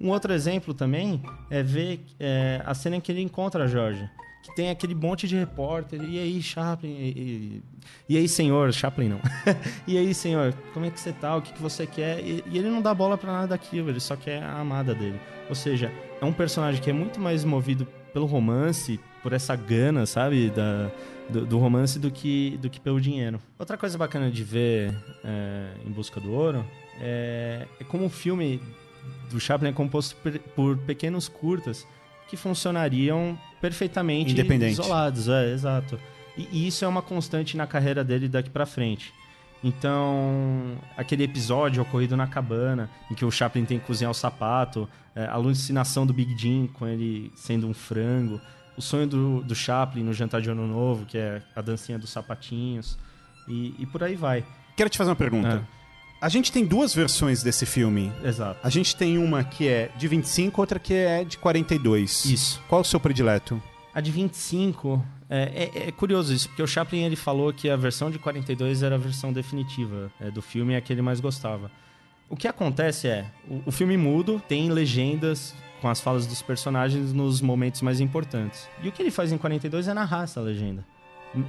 Um 0.00 0.10
outro 0.10 0.32
exemplo 0.32 0.74
também 0.74 1.22
é 1.50 1.62
ver 1.62 2.00
é, 2.20 2.62
a 2.64 2.74
cena 2.74 2.96
em 2.96 3.00
que 3.00 3.10
ele 3.10 3.20
encontra 3.22 3.64
a 3.64 3.66
Georgia. 3.66 4.10
Que 4.42 4.54
tem 4.54 4.70
aquele 4.70 4.94
monte 4.94 5.26
de 5.26 5.36
repórter. 5.36 6.00
E 6.02 6.18
aí, 6.18 6.40
Chaplin? 6.40 6.90
E, 6.90 7.08
e, 7.08 7.62
e 8.08 8.16
aí, 8.16 8.28
senhor? 8.28 8.72
Chaplin 8.72 9.08
não. 9.08 9.20
e 9.86 9.98
aí, 9.98 10.14
senhor? 10.14 10.54
Como 10.72 10.86
é 10.86 10.90
que 10.90 11.00
você 11.00 11.12
tá? 11.12 11.36
O 11.36 11.42
que, 11.42 11.52
que 11.52 11.60
você 11.60 11.86
quer? 11.86 12.20
E, 12.20 12.44
e 12.46 12.58
ele 12.58 12.68
não 12.68 12.80
dá 12.80 12.94
bola 12.94 13.18
para 13.18 13.32
nada 13.32 13.48
daquilo. 13.48 13.90
Ele 13.90 14.00
só 14.00 14.14
quer 14.14 14.42
a 14.42 14.58
amada 14.58 14.94
dele. 14.94 15.20
Ou 15.48 15.54
seja, 15.54 15.92
é 16.20 16.24
um 16.24 16.32
personagem 16.32 16.80
que 16.80 16.88
é 16.88 16.92
muito 16.92 17.20
mais 17.20 17.44
movido 17.44 17.86
pelo 18.12 18.26
romance, 18.26 19.00
por 19.22 19.32
essa 19.32 19.54
gana, 19.56 20.06
sabe? 20.06 20.50
Da, 20.50 20.90
do, 21.28 21.44
do, 21.44 21.58
romance 21.58 21.98
do 21.98 22.10
que, 22.10 22.56
do 22.62 22.70
que 22.70 22.80
pelo 22.80 23.00
dinheiro. 23.00 23.40
Outra 23.58 23.76
coisa 23.76 23.98
bacana 23.98 24.30
de 24.30 24.42
ver 24.42 24.94
é, 25.24 25.70
Em 25.84 25.90
Busca 25.90 26.20
do 26.20 26.32
Ouro 26.32 26.64
é, 27.00 27.66
é 27.80 27.84
como 27.84 28.06
o 28.06 28.08
filme 28.08 28.60
do 29.30 29.40
Chaplin 29.40 29.70
é 29.70 29.72
composto 29.72 30.16
por, 30.16 30.38
por 30.38 30.78
pequenos 30.78 31.28
curtas 31.28 31.86
que 32.28 32.36
funcionariam 32.36 33.38
perfeitamente 33.60 34.38
isolados. 34.70 35.28
É, 35.28 35.52
exato. 35.52 35.98
E, 36.36 36.48
e, 36.52 36.66
isso 36.66 36.84
é 36.84 36.88
uma 36.88 37.02
constante 37.02 37.56
na 37.56 37.66
carreira 37.66 38.04
dele 38.04 38.28
daqui 38.28 38.50
para 38.50 38.66
frente. 38.66 39.12
Então, 39.62 40.78
aquele 40.96 41.24
episódio 41.24 41.82
ocorrido 41.82 42.16
na 42.16 42.28
cabana, 42.28 42.88
em 43.10 43.14
que 43.14 43.24
o 43.24 43.30
Chaplin 43.30 43.64
tem 43.64 43.78
que 43.78 43.86
cozinhar 43.86 44.10
o 44.10 44.14
sapato, 44.14 44.88
é, 45.16 45.24
a 45.24 45.32
alucinação 45.32 46.06
do 46.06 46.12
Big 46.12 46.36
Jim 46.38 46.68
com 46.72 46.86
ele 46.86 47.32
sendo 47.34 47.66
um 47.66 47.74
frango, 47.74 48.40
o 48.76 48.82
sonho 48.82 49.08
do, 49.08 49.42
do 49.42 49.54
Chaplin 49.56 50.04
no 50.04 50.12
jantar 50.12 50.40
de 50.40 50.48
Ano 50.48 50.66
Novo, 50.66 51.04
que 51.06 51.18
é 51.18 51.42
a 51.56 51.60
dancinha 51.60 51.98
dos 51.98 52.10
sapatinhos, 52.10 52.96
e, 53.48 53.74
e 53.78 53.86
por 53.86 54.04
aí 54.04 54.14
vai. 54.14 54.44
Quero 54.76 54.88
te 54.88 54.96
fazer 54.96 55.10
uma 55.10 55.16
pergunta. 55.16 55.66
É. 55.74 55.77
A 56.20 56.28
gente 56.28 56.50
tem 56.50 56.64
duas 56.64 56.92
versões 56.92 57.44
desse 57.44 57.64
filme. 57.64 58.12
Exato. 58.24 58.58
A 58.64 58.68
gente 58.68 58.96
tem 58.96 59.18
uma 59.18 59.44
que 59.44 59.68
é 59.68 59.88
de 59.96 60.08
25, 60.08 60.60
outra 60.60 60.80
que 60.80 60.92
é 60.92 61.22
de 61.22 61.38
42. 61.38 62.24
Isso. 62.24 62.60
Qual 62.68 62.80
é 62.80 62.82
o 62.82 62.84
seu 62.84 62.98
predileto? 62.98 63.62
A 63.94 64.00
de 64.00 64.10
25 64.10 65.04
é, 65.30 65.70
é, 65.74 65.88
é, 65.88 65.92
curioso 65.92 66.34
isso, 66.34 66.48
porque 66.48 66.62
o 66.62 66.66
Chaplin 66.66 67.04
ele 67.04 67.14
falou 67.14 67.52
que 67.52 67.70
a 67.70 67.76
versão 67.76 68.10
de 68.10 68.18
42 68.18 68.82
era 68.82 68.96
a 68.96 68.98
versão 68.98 69.32
definitiva 69.32 70.10
é, 70.20 70.28
do 70.30 70.42
filme 70.42 70.72
e 70.72 70.76
a 70.76 70.80
que 70.80 70.92
ele 70.92 71.02
mais 71.02 71.20
gostava. 71.20 71.70
O 72.28 72.34
que 72.34 72.48
acontece 72.48 73.06
é, 73.06 73.26
o, 73.48 73.62
o, 73.66 73.70
filme 73.70 73.96
mudo 73.96 74.42
tem 74.48 74.70
legendas 74.70 75.54
com 75.80 75.88
as 75.88 76.00
falas 76.00 76.26
dos 76.26 76.42
personagens 76.42 77.12
nos 77.12 77.40
momentos 77.40 77.80
mais 77.80 78.00
importantes. 78.00 78.68
E 78.82 78.88
o 78.88 78.92
que 78.92 79.00
ele 79.00 79.12
faz 79.12 79.30
em 79.30 79.38
42 79.38 79.86
é 79.86 79.94
narrar 79.94 80.24
essa 80.24 80.40
legenda. 80.40 80.84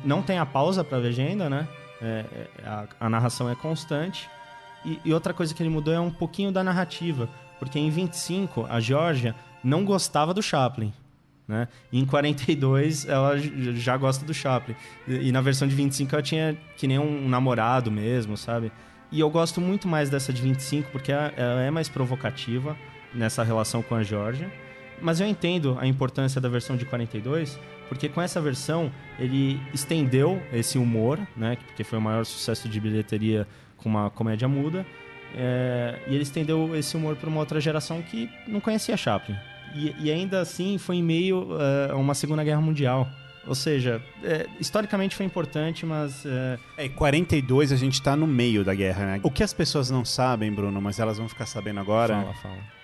Não 0.06 0.22
tem 0.22 0.38
a 0.38 0.46
pausa 0.46 0.84
para 0.84 0.98
a 0.98 1.02
legenda, 1.02 1.50
né? 1.50 1.68
É, 2.02 2.26
é, 2.32 2.66
a, 2.66 2.88
a 3.00 3.10
narração 3.10 3.50
é 3.50 3.56
constante 3.56 4.30
e, 4.86 5.00
e, 5.06 5.14
outra 5.14 5.34
coisa 5.34 5.54
que 5.54 5.62
ele 5.62 5.70
mudou 5.70 5.94
é 5.94 6.00
um 6.00 6.12
pouquinho 6.12 6.52
da 6.52 6.64
narrativa, 6.64 7.30
porque 7.60 7.78
em 7.78 7.90
25 7.90 8.66
a 8.70 8.80
Georgia 8.80 9.36
não 9.64 9.84
gostava 9.84 10.34
do 10.34 10.42
Chaplin. 10.42 10.94
Né? 11.48 11.68
E 11.92 12.00
em 12.00 12.06
42 12.06 13.08
ela 13.08 13.36
já 13.38 13.98
gosta 13.98 14.24
do 14.24 14.34
Chaplin. 14.34 14.76
E, 15.08 15.30
e 15.30 15.32
na 15.32 15.42
versão 15.42 15.68
de 15.68 15.76
25 15.76 16.14
ela 16.14 16.22
tinha 16.22 16.58
que 16.78 16.88
nem 16.88 17.00
um 17.00 17.28
namorado 17.28 17.92
mesmo, 17.92 18.38
sabe? 18.38 18.72
E 19.12 19.20
eu 19.20 19.30
gosto 19.30 19.60
muito 19.60 19.88
mais 19.88 20.10
dessa 20.10 20.32
de 20.32 20.42
25 20.42 20.92
porque 20.92 21.12
ela, 21.12 21.34
ela 21.36 21.62
é 21.62 21.72
mais 21.72 21.90
provocativa 21.90 22.78
nessa 23.14 23.44
relação 23.44 23.82
com 23.82 23.96
a 23.96 24.04
Georgia. 24.04 24.52
Mas 25.02 25.20
eu 25.20 25.28
entendo 25.28 25.78
a 25.80 25.88
importância 25.88 26.40
da 26.40 26.50
versão 26.50 26.76
de 26.76 26.86
42, 26.86 27.60
porque 27.88 28.10
com 28.10 28.22
essa 28.22 28.40
versão 28.40 28.92
ele 29.18 29.60
estendeu 29.74 30.42
esse 30.54 30.78
humor, 30.78 31.20
né? 31.36 31.58
Porque 31.66 31.84
foi 31.84 31.98
o 31.98 32.02
maior 32.02 32.26
sucesso 32.26 32.70
de 32.70 32.80
bilheteria 32.80 33.48
com 33.82 33.90
uma 33.90 34.10
comédia 34.10 34.48
muda. 34.48 34.86
É, 35.36 36.00
e 36.08 36.14
ele 36.14 36.24
estendeu 36.24 36.76
esse 36.76 36.98
humor 36.98 37.16
para 37.16 37.30
uma 37.30 37.40
outra 37.40 37.60
geração 37.60 38.02
que 38.02 38.30
não 38.48 38.60
conhecia 38.60 38.98
Chaplin. 38.98 39.36
E, 39.76 39.96
e 40.00 40.12
ainda 40.12 40.42
assim 40.42 40.78
foi 40.78 40.98
em 40.98 41.04
meio 41.04 41.44
uh, 41.44 41.92
a 41.92 41.96
uma 41.96 42.16
Segunda 42.16 42.44
Guerra 42.44 42.62
Mundial. 42.62 43.08
Ou 43.48 43.56
seja, 43.56 44.02
é, 44.24 44.48
historicamente 44.60 45.16
foi 45.16 45.26
importante, 45.26 45.86
mas. 45.86 46.26
É... 46.26 46.60
é, 46.78 46.90
42 46.90 47.72
a 47.72 47.76
gente 47.76 47.94
está 47.94 48.16
no 48.16 48.28
meio 48.28 48.64
da 48.64 48.76
guerra, 48.76 49.06
né? 49.06 49.20
O 49.24 49.32
que 49.32 49.44
as 49.44 49.54
pessoas 49.54 49.90
não 49.90 50.04
sabem, 50.04 50.52
Bruno, 50.52 50.80
mas 50.82 51.00
elas 51.00 51.18
vão 51.18 51.28
ficar 51.28 51.46
sabendo 51.46 51.80
agora. 51.80 52.16
Fala, 52.16 52.34
fala 52.36 52.79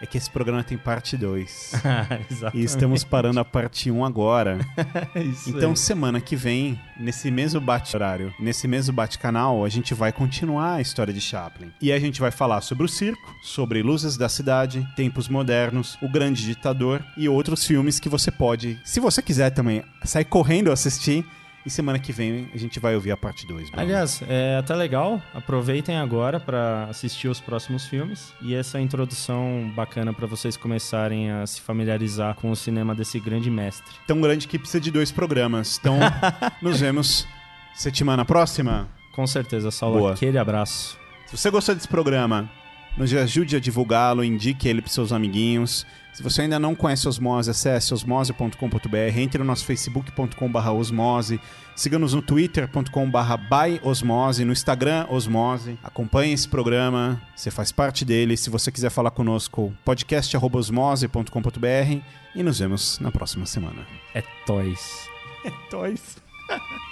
é 0.00 0.06
que 0.06 0.16
esse 0.16 0.30
programa 0.30 0.64
tem 0.64 0.78
parte 0.78 1.16
2. 1.16 1.72
e 2.54 2.62
estamos 2.62 3.04
parando 3.04 3.38
a 3.38 3.44
parte 3.44 3.90
1 3.90 3.96
um 3.96 4.04
agora. 4.04 4.58
então, 5.46 5.70
aí. 5.70 5.76
semana 5.76 6.20
que 6.20 6.34
vem, 6.34 6.80
nesse 6.98 7.30
mesmo 7.30 7.60
bate-horário, 7.60 8.32
nesse 8.40 8.66
mesmo 8.66 8.94
bate-canal, 8.94 9.64
a 9.64 9.68
gente 9.68 9.92
vai 9.92 10.10
continuar 10.10 10.74
a 10.74 10.80
história 10.80 11.12
de 11.12 11.20
Chaplin. 11.20 11.70
E 11.80 11.92
a 11.92 11.98
gente 11.98 12.20
vai 12.20 12.30
falar 12.30 12.60
sobre 12.62 12.84
o 12.84 12.88
circo, 12.88 13.34
sobre 13.42 13.82
Luzes 13.82 14.16
da 14.16 14.28
Cidade, 14.28 14.86
Tempos 14.96 15.28
Modernos, 15.28 15.98
O 16.00 16.08
Grande 16.08 16.44
Ditador 16.44 17.04
e 17.16 17.28
outros 17.28 17.66
filmes 17.66 18.00
que 18.00 18.08
você 18.08 18.30
pode, 18.30 18.80
se 18.84 19.00
você 19.00 19.20
quiser 19.20 19.50
também, 19.50 19.82
sair 20.04 20.24
correndo 20.24 20.72
assistir 20.72 21.24
e 21.64 21.70
semana 21.70 21.98
que 21.98 22.12
vem 22.12 22.48
a 22.54 22.58
gente 22.58 22.80
vai 22.80 22.94
ouvir 22.94 23.10
a 23.10 23.16
parte 23.16 23.46
2. 23.46 23.70
Aliás, 23.72 24.22
é 24.28 24.56
até 24.56 24.74
legal. 24.74 25.22
Aproveitem 25.34 25.96
agora 25.96 26.40
para 26.40 26.84
assistir 26.84 27.28
os 27.28 27.40
próximos 27.40 27.86
filmes. 27.86 28.32
E 28.40 28.54
essa 28.54 28.80
introdução 28.80 29.70
bacana 29.74 30.12
para 30.12 30.26
vocês 30.26 30.56
começarem 30.56 31.30
a 31.30 31.46
se 31.46 31.60
familiarizar 31.60 32.34
com 32.34 32.50
o 32.50 32.56
cinema 32.56 32.94
desse 32.94 33.20
grande 33.20 33.50
mestre. 33.50 33.94
Tão 34.06 34.20
grande 34.20 34.48
que 34.48 34.58
precisa 34.58 34.80
de 34.80 34.90
dois 34.90 35.12
programas. 35.12 35.78
Então, 35.78 35.98
nos 36.62 36.80
vemos 36.80 37.26
semana 37.74 38.24
próxima. 38.24 38.88
Com 39.12 39.26
certeza, 39.26 39.70
Saulo. 39.70 39.98
Boa. 39.98 40.12
Aquele 40.12 40.38
abraço. 40.38 40.98
Se 41.26 41.36
você 41.36 41.50
gostou 41.50 41.74
desse 41.74 41.88
programa, 41.88 42.50
nos 42.96 43.12
ajude 43.14 43.56
a 43.56 43.60
divulgá-lo, 43.60 44.24
indique 44.24 44.68
ele 44.68 44.82
para 44.82 44.90
seus 44.90 45.12
amiguinhos. 45.12 45.86
Se 46.12 46.22
você 46.22 46.42
ainda 46.42 46.58
não 46.58 46.74
conhece 46.74 47.08
Osmose, 47.08 47.50
acesse 47.50 47.94
osmose.com.br, 47.94 49.16
entre 49.16 49.38
no 49.38 49.44
nosso 49.44 49.64
facebook.com.br 49.64 50.68
osmose, 50.70 51.40
siga-nos 51.76 52.14
no 52.14 52.20
twitter.com.br 52.20 53.36
byosmose, 53.48 54.44
no 54.44 54.50
Instagram 54.52 55.06
osmose, 55.08 55.78
acompanhe 55.82 56.34
esse 56.34 56.48
programa, 56.48 57.22
você 57.34 57.50
faz 57.50 57.72
parte 57.72 58.04
dele. 58.04 58.36
Se 58.36 58.50
você 58.50 58.70
quiser 58.72 58.90
falar 58.90 59.12
conosco, 59.12 59.72
podcast.osmose.com.br 59.84 62.00
e 62.34 62.42
nos 62.42 62.58
vemos 62.58 62.98
na 62.98 63.12
próxima 63.12 63.46
semana. 63.46 63.86
É 64.12 64.22
toys. 64.44 65.08
É 65.44 65.50
toys. 65.70 66.16